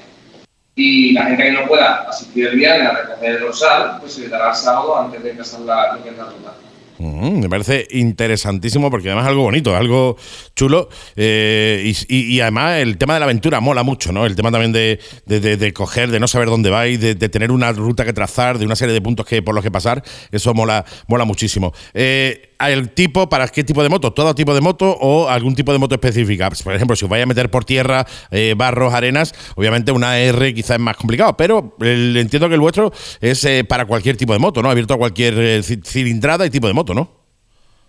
[0.76, 4.22] y la gente que no pueda asistir el viernes a recoger el dorsal, pues se
[4.22, 6.54] le dará el sábado antes de empezar la, lo que es la ruta.
[7.02, 10.18] Mm, me parece interesantísimo porque además es algo bonito, algo
[10.54, 14.26] chulo eh, y, además el tema de la aventura mola mucho, ¿no?
[14.26, 17.52] El tema también de, de- de- de coger, de no saber dónde vais, de, tener
[17.52, 20.52] una ruta que trazar, de una serie de puntos que por los que pasar, eso
[20.52, 21.72] mola, mola muchísimo.
[21.94, 24.12] Eh, ¿El tipo, para qué tipo de moto?
[24.12, 26.48] ¿Todo tipo de moto o algún tipo de moto específica?
[26.50, 30.18] Pues, por ejemplo, si os vais a meter por tierra, eh, barros, arenas, obviamente una
[30.20, 34.38] R quizás es más complicado, pero entiendo que el vuestro es para cualquier tipo de
[34.40, 34.68] moto, ¿no?
[34.70, 36.89] Abierto a cualquier ci- cilindrada y tipo de moto,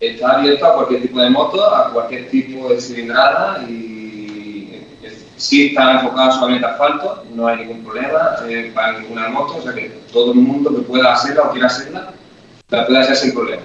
[0.00, 4.42] Está abierto a cualquier tipo de moto, a cualquier tipo de cilindrada y
[5.42, 9.62] si está enfocado solamente a asfalto, no hay ningún problema eh, para ninguna moto, o
[9.62, 12.12] sea que todo el mundo que pueda hacerla o quiera hacerla,
[12.68, 13.62] la puede hacer sin problema.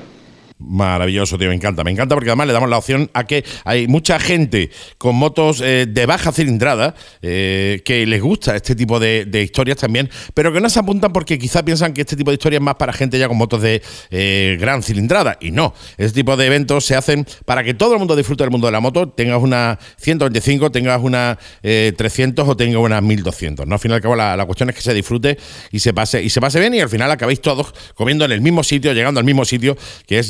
[0.60, 1.84] Maravilloso, tío, me encanta.
[1.84, 5.62] Me encanta porque además le damos la opción a que hay mucha gente con motos
[5.62, 10.60] eh, de baja cilindrada eh, que les gusta este tipo de, historias también, pero que
[10.60, 13.20] no se apuntan porque quizá piensan que este tipo de historias es más para gente
[13.20, 15.38] ya con motos de eh, gran cilindrada.
[15.40, 18.52] Y no, este tipo de eventos se hacen para que todo el mundo disfrute del
[18.52, 23.68] mundo de la moto, tengas una 125, tengas una eh, 300 o tengas una 1200.
[23.68, 23.76] ¿no?
[23.76, 25.38] Al fin y al cabo, la, la cuestión es que se disfrute
[25.72, 28.42] y se pase y se pase bien y al final acabéis todos comiendo en el
[28.42, 29.78] mismo sitio, llegando al mismo sitio,
[30.08, 30.30] que es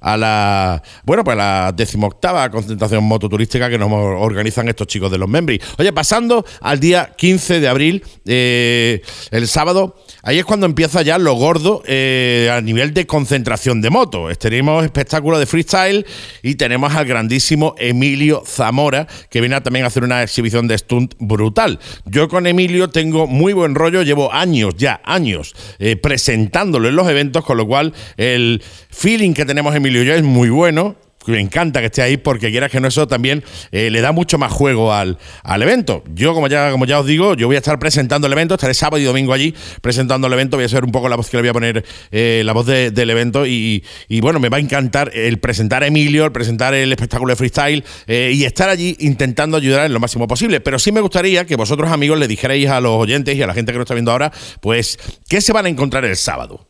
[0.00, 5.18] a la bueno, pues a la decimoctava concentración mototurística que nos organizan estos chicos de
[5.18, 5.60] los Membris.
[5.78, 11.18] Oye, pasando al día 15 de abril, eh, el sábado, ahí es cuando empieza ya
[11.18, 14.36] lo gordo eh, a nivel de concentración de motos.
[14.38, 16.06] Tenemos espectáculo de freestyle
[16.42, 20.78] y tenemos al grandísimo Emilio Zamora, que viene a también a hacer una exhibición de
[20.78, 21.78] stunt brutal.
[22.06, 27.08] Yo con Emilio tengo muy buen rollo, llevo años, ya años, eh, presentándolo en los
[27.08, 30.96] eventos, con lo cual el feeling que tenemos Emilio y yo es muy bueno.
[31.26, 33.42] Me encanta que esté ahí porque quieras que no eso también
[33.72, 36.04] eh, le da mucho más juego al, al evento.
[36.14, 38.74] Yo, como ya, como ya os digo, yo voy a estar presentando el evento, estaré
[38.74, 41.36] sábado y domingo allí presentando el evento, voy a ser un poco la voz que
[41.38, 44.58] le voy a poner, eh, la voz de- del evento y, y, bueno, me va
[44.58, 48.68] a encantar el presentar a Emilio, el presentar el espectáculo de freestyle eh, y estar
[48.68, 50.60] allí intentando ayudar en lo máximo posible.
[50.60, 53.54] Pero sí me gustaría que vosotros amigos le dijerais a los oyentes y a la
[53.54, 54.30] gente que nos está viendo ahora,
[54.60, 54.98] pues,
[55.28, 56.66] ¿qué se van a encontrar el sábado?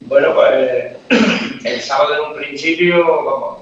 [0.00, 0.75] Bueno, pues
[1.66, 3.58] el sábado en un principio, vamos,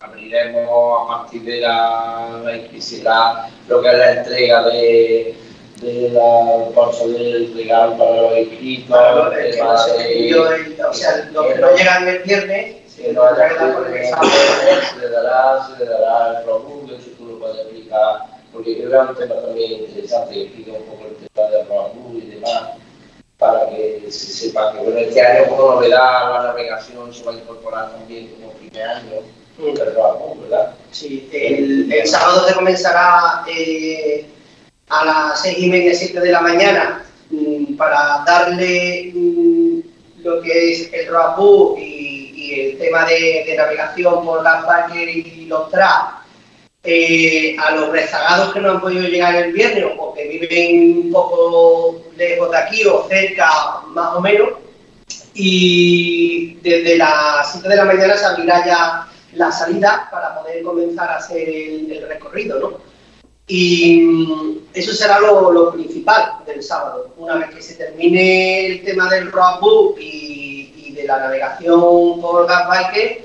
[0.00, 5.36] abriremos a partir de la, la lo que es la entrega de,
[5.80, 8.86] de la bolsa del regalo para los inscritos.
[8.86, 9.30] Claro,
[10.88, 13.54] o sea, los que no llegan el viernes, que no haya que
[14.04, 18.90] se le dará, se le dará el producto, si tú lo puedes explicar, porque creo
[18.90, 22.20] que es un tema también interesante, que explica un poco el tema del producto y
[22.30, 22.62] demás,
[23.38, 27.36] para que se sepa que bueno, este año como novedad la navegación se va a
[27.36, 29.12] incorporar también como primer año.
[29.60, 30.74] El producto, ¿verdad?
[30.92, 34.24] Sí, el, el sábado se comenzará eh,
[34.88, 39.80] a las seis y media, siete de la mañana mm, para darle mm,
[40.22, 45.46] lo que es el roadbook y, y el tema de, de navegación por Gasbacker y
[45.46, 46.18] los TRAP
[46.84, 51.12] eh, a los rezagados que no han podido llegar el viernes o que viven un
[51.12, 53.48] poco lejos de aquí o cerca
[53.88, 54.50] más o menos
[55.34, 61.08] y desde las 7 de la mañana se abrirá ya la salida para poder comenzar
[61.10, 62.78] a hacer el, el recorrido, ¿no?
[63.46, 67.14] Y mm, eso será lo, lo principal del sábado.
[67.16, 72.46] Una vez que se termine el tema del roadbook y, y de la navegación por
[72.46, 73.24] Gasbike,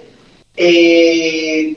[0.55, 1.75] eh,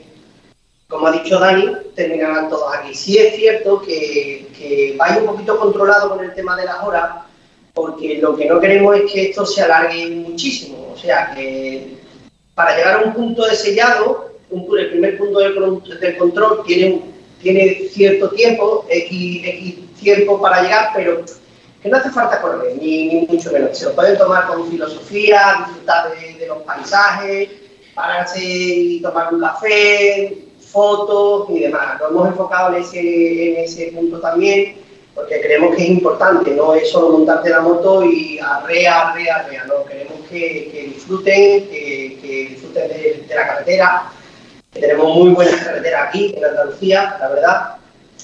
[0.89, 2.93] como ha dicho Dani, terminarán todos aquí.
[2.95, 7.25] Sí es cierto que, que vaya un poquito controlado con el tema de las horas,
[7.73, 10.91] porque lo que no queremos es que esto se alargue muchísimo.
[10.93, 11.97] O sea, que
[12.55, 16.63] para llegar a un punto de sellado, un el primer punto de, con- de control
[16.65, 17.01] tiene,
[17.91, 21.23] cierto tiempo, X, tiempo para llegar, pero
[21.83, 23.77] que no hace falta correr, ni, mucho menos.
[23.77, 27.49] Se lo pueden tomar con filosofía, disfrutar de los paisajes,
[27.93, 30.46] pararse y tomar un café,
[30.77, 31.99] fotos y demás.
[31.99, 34.75] Lo hemos enfocado en ese, en ese punto también,
[35.15, 39.65] porque creemos que es importante, no es solo montarte la moto y arrea, arrea, arrea,
[39.65, 44.11] no, queremos que, que disfruten, que, que disfruten de, de la carretera,
[44.71, 47.75] que tenemos muy buenas carreteras aquí en Andalucía, la verdad,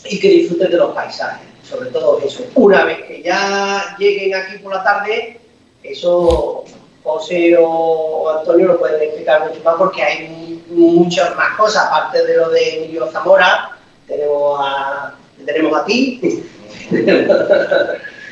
[0.06, 2.44] y que disfruten de los paisajes, sobre todo eso.
[2.54, 5.40] Una vez que ya lleguen aquí por la tarde,
[5.84, 6.64] Eso
[7.04, 12.38] José o Antonio lo pueden explicar mucho más porque hay muchas más cosas, aparte de
[12.38, 13.72] lo de Emilio Zamora,
[14.08, 15.14] tenemos a,
[15.46, 16.44] tenemos a ti.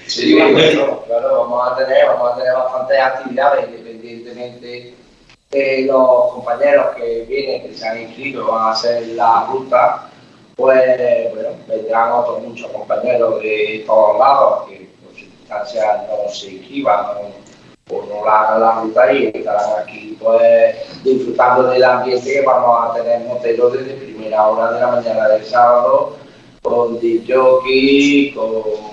[0.08, 4.94] Sí, bueno, claro, vamos a tener, vamos a tener bastantes actividades, independientemente
[5.52, 10.10] de los compañeros que vienen, que se han inscrito, van a hacer la ruta,
[10.58, 17.06] pues bueno, vendrán otros muchos compañeros de todos lados que por circunstancias no se inscriban
[17.06, 17.41] o,
[17.92, 22.94] o no la la ruta y estarán aquí pues disfrutando del ambiente que vamos a
[22.94, 26.16] tener moteros desde primera hora de la mañana del sábado
[26.62, 28.92] con DJ, con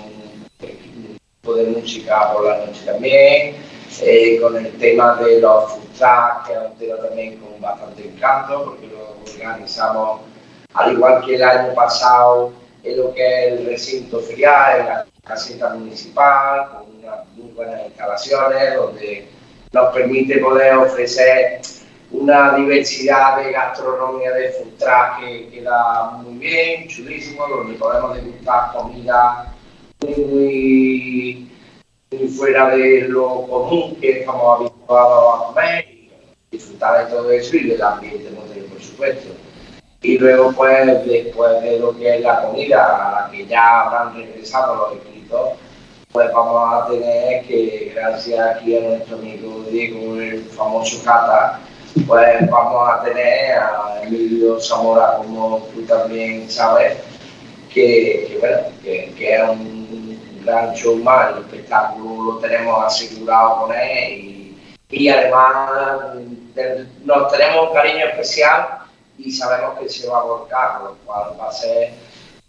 [1.55, 3.57] de música por la noche también,
[4.03, 8.65] eh, con el tema de los trucks, que es un tema también con bastante encanto,
[8.65, 10.21] porque lo organizamos
[10.75, 12.53] al igual que el año pasado
[12.85, 19.29] en lo que es el recinto ferial, caseta municipal, con unas muy buenas instalaciones, donde
[19.73, 21.61] nos permite poder ofrecer
[22.11, 28.73] una diversidad de gastronomía de food truck que queda muy bien, chulísimo, donde podemos degustar
[28.73, 29.55] comida
[30.01, 31.51] muy,
[32.11, 36.11] muy, fuera de lo común que estamos habituados a comer y
[36.51, 39.29] disfrutar de todo eso y del ambiente modelo, por supuesto.
[40.01, 44.15] Y luego, pues, después de lo que es la comida, a la que ya habrán
[44.15, 44.93] regresado los
[46.13, 51.61] pues vamos a tener que, gracias aquí a nuestro amigo Diego, el famoso Cata,
[52.07, 56.97] pues vamos a tener a Emilio Zamora, como tú también sabes,
[57.73, 64.11] que, bueno, que, que es un gran showman, el espectáculo lo tenemos asegurado con él
[64.11, 64.59] y,
[64.91, 65.71] y además
[67.05, 68.79] nos tenemos un cariño especial
[69.19, 71.93] y sabemos que se va a volcar, lo cual va a ser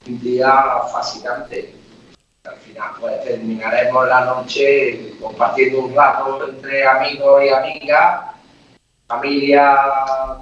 [0.08, 0.52] un día
[0.92, 1.79] fascinante.
[2.46, 8.22] Al final pues terminaremos la noche compartiendo un rato entre amigos y amigas,
[9.08, 9.76] familia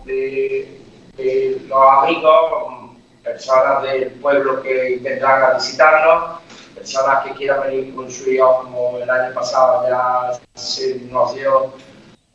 [0.06, 0.80] de,
[1.18, 2.92] de los amigos,
[3.24, 6.40] personas del pueblo que vendrán a visitarnos,
[6.76, 11.74] personas que quieran venir con su hijo como el año pasado ya se nos dio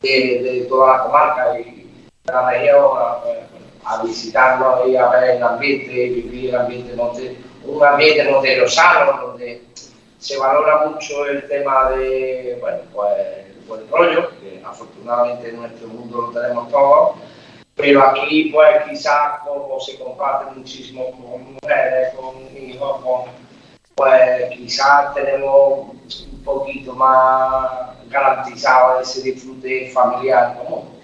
[0.01, 3.17] de, de toda la comarca y la región a,
[3.85, 9.27] a visitarnos y a ver el ambiente, vivir el ambiente monte, un ambiente montero sano
[9.27, 9.63] donde
[10.19, 13.11] se valora mucho el tema de, bueno, pues
[13.47, 17.17] el buen rollo, que afortunadamente en nuestro mundo lo tenemos todos,
[17.75, 23.29] pero aquí pues quizás como se comparte muchísimo con mujeres, con hijos,
[23.95, 25.89] pues quizás tenemos
[26.31, 31.02] un poquito más garantizado ese disfrute familiar común.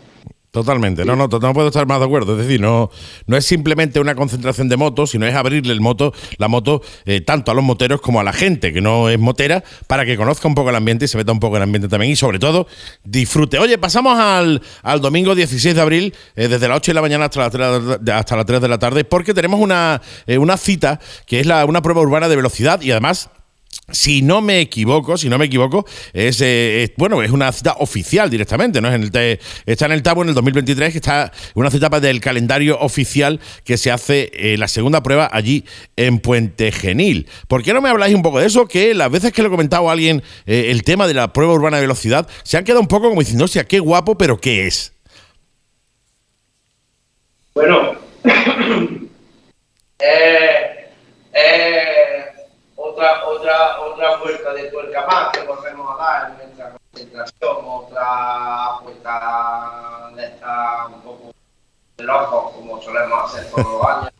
[0.52, 2.34] Totalmente, no, no, no puedo estar más de acuerdo.
[2.34, 2.90] Es decir, no,
[3.28, 7.22] no es simplemente una concentración de motos, sino es abrirle el moto, la moto eh,
[7.22, 10.48] tanto a los moteros como a la gente que no es motera, para que conozca
[10.48, 12.66] un poco el ambiente y se meta un poco el ambiente también y sobre todo
[13.04, 13.60] disfrute.
[13.60, 17.26] Oye, pasamos al, al domingo 16 de abril, eh, desde las 8 de la mañana
[17.26, 20.58] hasta las 3, de- hasta las 3 de la tarde, porque tenemos una, eh, una
[20.58, 23.30] cita que es la, una prueba urbana de velocidad y además
[23.92, 27.76] si no me equivoco, si no me equivoco, es, eh, es- bueno, es una cita
[27.80, 28.88] oficial directamente, ¿no?
[28.90, 32.22] Es en el está en el TABO en el 2023, que está una cita del
[32.22, 37.28] calendario oficial que se hace eh, la segunda prueba allí en Puente Genil.
[37.48, 38.68] ¿Por qué no me habláis un poco de eso?
[38.68, 41.54] Que las veces que lo he comentado a alguien eh, el tema de la prueba
[41.54, 44.68] urbana de velocidad, se han quedado un poco como diciendo, hostia, qué guapo, pero ¿qué
[44.68, 44.94] es?
[47.54, 47.96] Bueno,
[50.00, 51.79] eh,
[53.26, 60.10] otra, otra, vuelta de tuerca más que volvemos a dar en nuestra concentración, otra vuelta
[60.16, 61.32] de esta un poco
[61.98, 64.12] de locos como solemos hacer todos los años.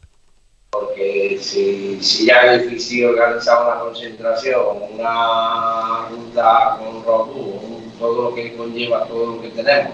[0.72, 8.30] Porque si, si ya es difícil organizar una concentración, una ruta con Robu, un- todo
[8.30, 9.94] lo que conlleva todo lo que tenemos,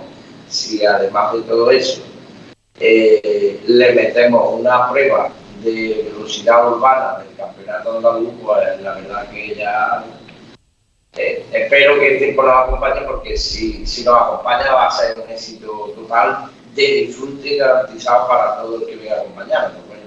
[0.49, 2.01] si además de todo eso
[2.79, 5.29] eh, le metemos una prueba
[5.65, 10.03] de velocidad urbana del campeonato andaluz, pues la verdad que ya
[11.17, 15.19] eh, espero que el tiempo nos acompañe porque si, si nos acompaña va a ser
[15.19, 19.87] un éxito total de disfrute garantizado para todo el que venga a acompañarnos.
[19.87, 20.03] Bueno,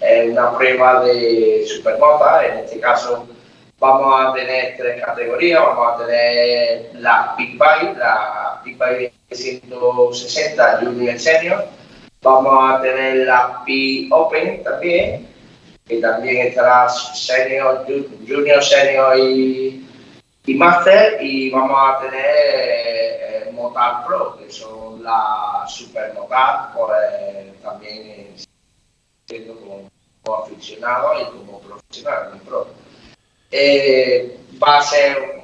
[0.00, 3.26] es una prueba de supermota, en este caso
[3.78, 10.80] vamos a tener tres categorías, vamos a tener la Big Bike, la Big Bike 160
[10.82, 11.64] Junior Senior,
[12.22, 15.28] vamos a tener la P Open también,
[15.86, 19.86] que también estará senior, ju- junior, senior y,
[20.46, 27.60] y master, y vamos a tener eh, Motar Pro, que son las Super Motar, pues
[27.62, 28.34] también
[29.26, 29.88] siendo como,
[30.22, 32.66] como aficionado y como profesional, como pro.
[33.50, 35.40] Eh, va a ser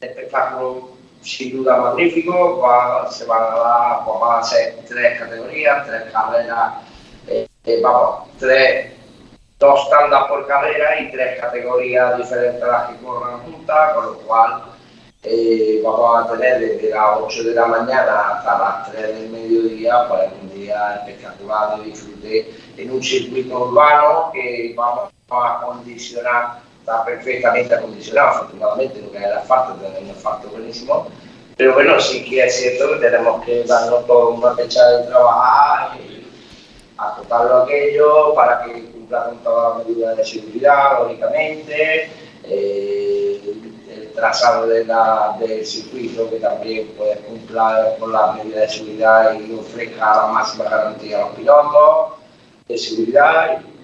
[0.00, 0.95] un espectáculo
[1.26, 2.58] sin duda magnífico.
[2.58, 6.74] Va- se van a dar, pues van a ser tres categorías, tres carreras,
[7.28, 8.92] eh, eh, vamos, tres,
[9.58, 14.18] dos tandas por carrera y tres categorías diferentes a las que corran juntas, con lo
[14.20, 14.62] cual
[15.22, 20.06] eh, vamos a tener desde las 8 de la mañana hasta las 3 del mediodía,
[20.08, 27.04] pues un día espectacular de disfrute en un circuito urbano que vamos a acondicionar, está
[27.04, 31.08] perfectamente acondicionado, afortunadamente, que es el asfalto, tenemos un asfalto buenísimo,
[31.56, 35.98] pero bueno, sí que es cierto que tenemos que darnos toda una fecha de trabajar
[36.00, 36.24] y
[36.96, 42.10] acotarlo aquello para que cumpla con todas las medidas de seguridad, lógicamente,
[42.44, 43.40] eh,
[43.92, 49.34] el trazado de la- del circuito que también pues, cumpla con las medidas de seguridad
[49.40, 52.12] y ofrezca la máxima garantía a los pilotos
[52.68, 53.75] de seguridad y,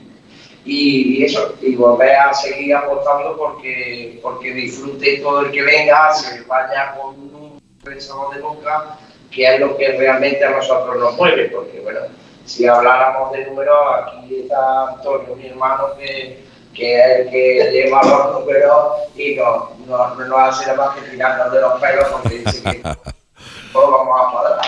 [0.64, 6.42] y eso, y volver a seguir apostando porque, porque disfrute todo el que venga, se
[6.42, 8.98] vaya con un pensamiento de nunca,
[9.30, 12.00] que es lo que realmente a nosotros nos mueve, porque bueno,
[12.44, 13.76] si habláramos de números,
[14.06, 16.44] aquí está Antonio, mi hermano, que,
[16.74, 21.10] que es el que lleva los números y no, no, no hace nada más que
[21.10, 22.82] tirarnos de los pelos porque dice que
[23.72, 24.60] todos vamos a cuadrar.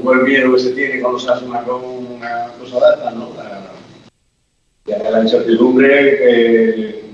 [0.00, 3.28] Poco el miedo que se tiene cuando se hace una, una cosa de estas, ¿no?
[3.36, 3.60] La,
[4.86, 7.04] ya la incertidumbre, que,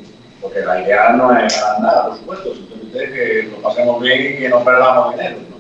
[0.41, 4.39] porque la idea no es ganar nada, por supuesto, simplemente que lo pasemos bien y
[4.39, 5.57] que no perdamos dinero, ¿no?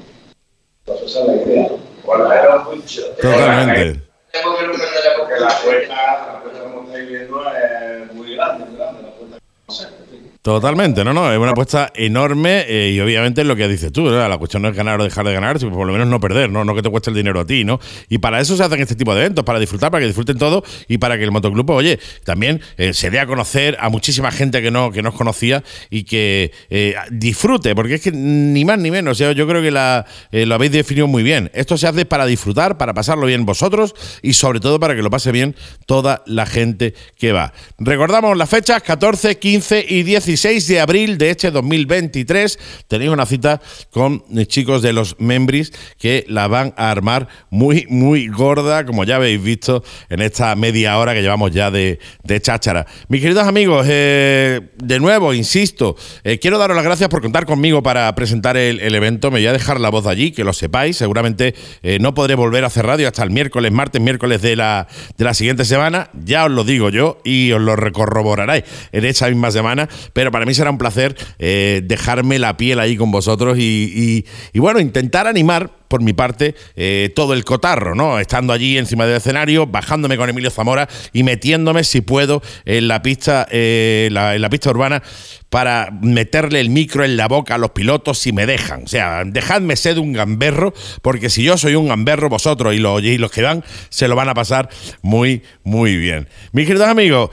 [0.84, 1.78] Entonces esa es la idea, ¿no?
[2.04, 3.02] Bueno, mucho.
[3.20, 4.02] Totalmente.
[4.32, 5.94] Tengo que no perder Porque la cuesta,
[6.32, 9.84] la cuesta como estáis viendo, es muy grande, muy grande, la cuesta que vamos a
[9.84, 10.25] hacer, en fin.
[10.46, 14.04] Totalmente, no, no, es una apuesta enorme eh, y obviamente es lo que dices tú,
[14.04, 14.28] ¿no?
[14.28, 16.50] la cuestión no es ganar o dejar de ganar, sino por lo menos no perder,
[16.50, 16.64] ¿no?
[16.64, 17.80] no que te cueste el dinero a ti, ¿no?
[18.08, 20.62] Y para eso se hacen este tipo de eventos, para disfrutar, para que disfruten todo
[20.86, 24.62] y para que el motoclub, oye, también eh, se dé a conocer a muchísima gente
[24.62, 28.78] que no, que no os conocía y que eh, disfrute, porque es que ni más
[28.78, 31.50] ni menos, yo, yo creo que la, lo habéis definido muy bien.
[31.54, 35.10] Esto se hace para disfrutar, para pasarlo bien vosotros y sobre todo para que lo
[35.10, 35.56] pase bien
[35.86, 37.52] toda la gente que va.
[37.78, 42.58] Recordamos las fechas 14, 15 y 16 de abril de este 2023.
[42.88, 43.60] Tenéis una cita
[43.90, 49.04] con eh, chicos de los Membris que la van a armar muy, muy gorda, como
[49.04, 51.98] ya habéis visto en esta media hora que llevamos ya de,
[52.42, 52.86] cháchara.
[53.08, 57.82] Mis queridos amigos, eh, de nuevo, insisto, eh, quiero daros las gracias por contar conmigo
[57.82, 59.30] para presentar el, evento.
[59.30, 60.96] Me voy a dejar la voz allí, que lo sepáis.
[60.96, 61.54] Seguramente
[62.00, 64.86] no podré volver a hacer radio hasta el miércoles, martes, miércoles de la,
[65.16, 66.10] de la siguiente semana.
[66.24, 69.88] Ya os lo digo yo y os lo corroboraréis en esa misma semana.
[70.12, 74.24] Pero para mí será un placer eh, dejarme la piel ahí con vosotros y,
[74.54, 78.18] bueno, intentar animar por mi parte eh, todo el cotarro, ¿no?
[78.18, 83.02] Estando allí encima del escenario, bajándome con Emilio Zamora y metiéndome, si puedo, en la
[83.02, 85.02] pista, eh, en la pista urbana
[85.50, 88.84] para meterle el micro en la boca a los pilotos si me dejan.
[88.84, 93.02] O sea, dejadme ser un gamberro, porque si yo soy un gamberro, vosotros y los,
[93.02, 94.68] y los que van se lo van a pasar
[95.02, 96.28] muy, muy bien.
[96.52, 97.30] Mis queridos amigos,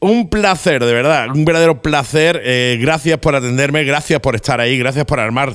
[0.00, 2.40] un placer, de verdad, un verdadero placer.
[2.44, 5.54] Eh, gracias por atenderme, gracias por estar ahí, gracias por armar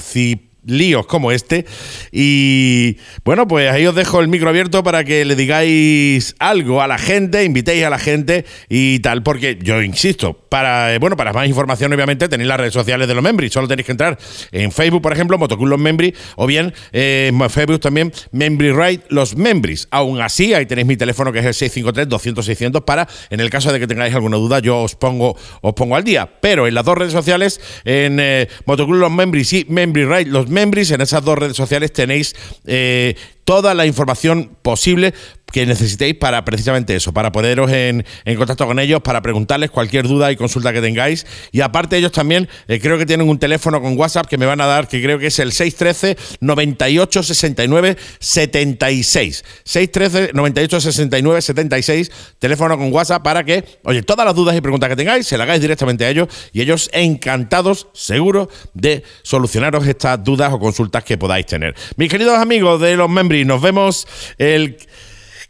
[0.65, 1.65] líos como este.
[2.11, 6.88] Y bueno, pues ahí os dejo el micro abierto para que le digáis algo a
[6.88, 11.34] la gente, invitéis a la gente y tal, porque yo insisto, para eh, bueno, para
[11.34, 13.53] más información, obviamente, tenéis las redes sociales de los Membris.
[13.53, 14.18] Solo tenéis que entrar
[14.52, 19.02] en Facebook, por ejemplo, Motoclub Los Membris, o bien eh, en Facebook también, Membri Ride
[19.10, 19.88] Los Membris.
[19.91, 23.80] Aún así, ahí tenéis mi teléfono que es el 653-200-600 para, en el caso de
[23.80, 26.30] que tengáis alguna duda, yo os pongo, os pongo al día.
[26.41, 30.49] Pero en las dos redes sociales, en eh, Motoclub Los Membris y Membri Ride Los
[30.91, 32.35] En esas dos redes sociales tenéis
[32.65, 35.13] eh, toda la información posible
[35.53, 38.03] que necesitéis para precisamente eso, para poneros en,
[38.35, 41.27] contacto con ellos, para preguntarles cualquier duda y consulta que tengáis.
[41.51, 44.59] Y aparte ellos también eh, creo que tienen un teléfono con WhatsApp que me van
[44.61, 49.45] a dar, que creo que es el 613 98 69 76.
[49.63, 54.89] 613 98 69 76, teléfono con WhatsApp para que, oye, todas las dudas y preguntas
[54.89, 60.23] que tengáis, se las hagáis directamente a ellos y ellos encantados, seguro, de solucionaros estas
[60.23, 61.75] dudas o consultas que podáis tener.
[61.95, 64.07] Mis queridos amigos de los Membris, nos vemos
[64.39, 64.77] el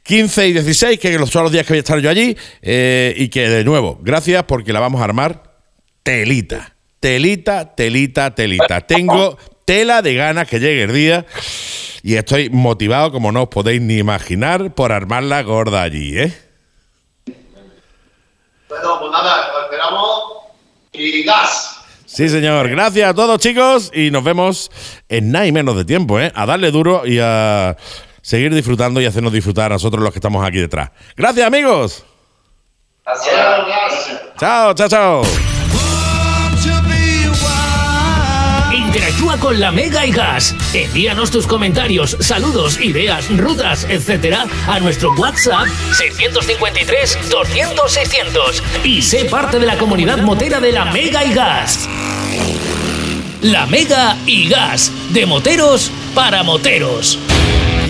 [0.03, 2.37] 15 y 16, que son los días que voy a estar yo allí.
[2.61, 5.43] eh, y que de nuevo, gracias porque la vamos a armar
[6.03, 6.75] telita.
[6.99, 8.81] Telita, telita, telita.
[8.81, 11.25] Tengo tela de ganas que llegue el día.
[12.01, 16.33] Y estoy motivado, como no os podéis ni imaginar, por armarla gorda allí, ¿eh?
[18.69, 20.19] Bueno, pues nada, lo esperamos
[20.91, 21.79] y gas.
[22.05, 22.69] Sí, señor.
[22.69, 23.91] Gracias a todos, chicos.
[23.93, 24.69] Y nos vemos
[25.09, 26.31] en nada y menos de tiempo, ¿eh?
[26.35, 27.75] A darle duro y a
[28.23, 30.89] seguir disfrutando y hacernos disfrutar a nosotros los que estamos aquí detrás.
[31.15, 32.03] Gracias, amigos.
[34.39, 35.23] Chao, chao, chao.
[39.39, 40.55] con la Mega y Gas.
[40.73, 49.25] Envíanos tus comentarios, saludos, ideas, rutas, etcétera, a nuestro WhatsApp 653 200 600 y sé
[49.25, 51.89] parte de la comunidad motera de la Mega y Gas.
[53.41, 57.19] La Mega y Gas, de moteros para moteros.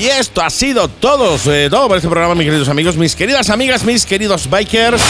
[0.03, 3.49] Y esto ha sido todo, eh, todo por este programa, mis queridos amigos, mis queridas
[3.49, 5.01] amigas, mis queridos bikers.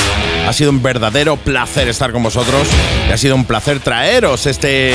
[0.48, 2.68] Ha sido un verdadero placer estar con vosotros.
[3.10, 4.94] Y ha sido un placer traeros este.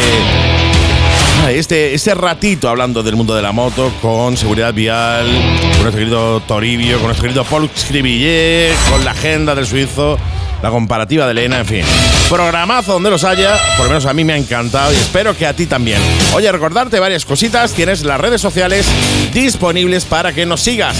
[1.48, 6.40] Este, este ratito hablando del mundo de la moto con seguridad vial, con nuestro querido
[6.42, 10.16] Toribio, con nuestro querido Paul Scribiller, con la agenda del suizo,
[10.62, 11.82] la comparativa de Elena, en fin.
[12.28, 15.46] Programazo donde los haya, por lo menos a mí me ha encantado y espero que
[15.46, 16.00] a ti también.
[16.34, 18.86] Oye, recordarte varias cositas, tienes las redes sociales
[19.32, 20.96] disponibles para que nos sigas.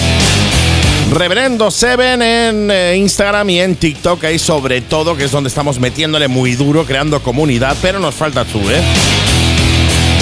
[1.13, 5.79] Reverendo Seven en eh, Instagram y en TikTok, ahí sobre todo, que es donde estamos
[5.81, 8.81] metiéndole muy duro, creando comunidad, pero nos falta tú, ¿eh?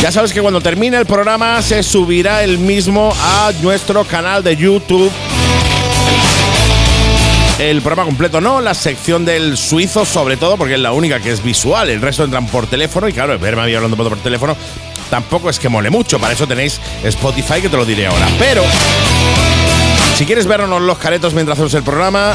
[0.00, 4.54] Ya sabes que cuando termine el programa se subirá el mismo a nuestro canal de
[4.54, 5.10] YouTube.
[7.58, 11.30] El programa completo no, la sección del suizo sobre todo, porque es la única que
[11.30, 14.54] es visual, el resto entran por teléfono y claro, verme a mí hablando por teléfono
[15.08, 18.28] tampoco es que mole mucho, para eso tenéis Spotify que te lo diré ahora.
[18.38, 18.62] Pero
[20.16, 22.34] si quieres vernos los caretos mientras hacemos el programa,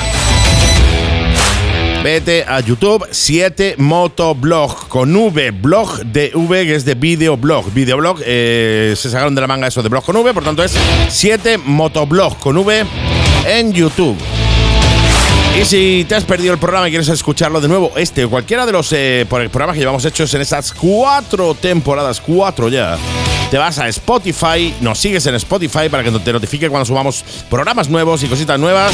[2.03, 7.71] Vete a YouTube 7 Motoblog con V, blog de V que es de videoblog.
[7.71, 10.73] Videoblog, eh, se sacaron de la manga eso de blog con V, por tanto es
[11.09, 12.85] 7 Motoblog con V
[13.45, 14.17] en YouTube.
[15.59, 18.65] Y si te has perdido el programa y quieres escucharlo de nuevo, este o cualquiera
[18.65, 22.97] de los eh, programas que llevamos hechos en estas cuatro temporadas, cuatro ya,
[23.51, 27.89] te vas a Spotify, nos sigues en Spotify para que te notifique cuando subamos programas
[27.89, 28.93] nuevos y cositas nuevas.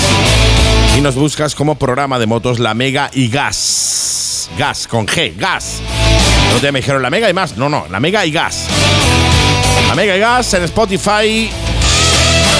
[0.97, 4.49] Y nos buscas como programa de motos La Mega y Gas.
[4.57, 5.79] Gas, con G, gas.
[6.51, 7.55] No te me dijeron La Mega y más.
[7.55, 8.65] No, no, La Mega y Gas.
[9.87, 11.51] La Mega y Gas en Spotify.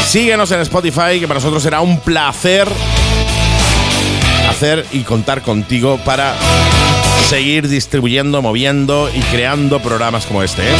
[0.07, 2.67] Síguenos en Spotify, que para nosotros será un placer
[4.49, 6.35] hacer y contar contigo para
[7.27, 10.63] seguir distribuyendo, moviendo y creando programas como este.
[10.63, 10.75] ¿eh?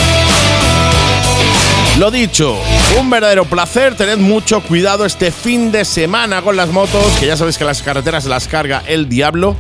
[1.97, 2.55] Lo dicho,
[2.99, 3.95] un verdadero placer.
[3.95, 7.81] Tened mucho cuidado este fin de semana con las motos, que ya sabéis que las
[7.81, 9.55] carreteras las carga el diablo.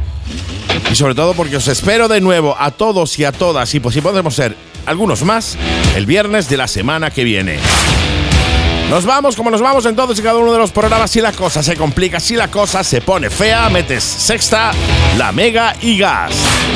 [0.91, 3.95] Y sobre todo porque os espero de nuevo a todos y a todas, y pues
[3.95, 4.55] si podemos ser
[4.85, 5.57] algunos más,
[5.95, 7.57] el viernes de la semana que viene.
[8.89, 11.11] Nos vamos como nos vamos en todos y cada uno de los programas.
[11.11, 14.71] Si la cosa se complica, si la cosa se pone fea, metes sexta,
[15.17, 16.31] la mega y gas.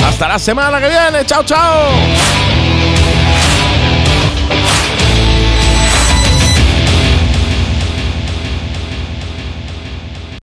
[0.06, 1.26] Hasta la semana que viene.
[1.26, 2.61] Chao, chao.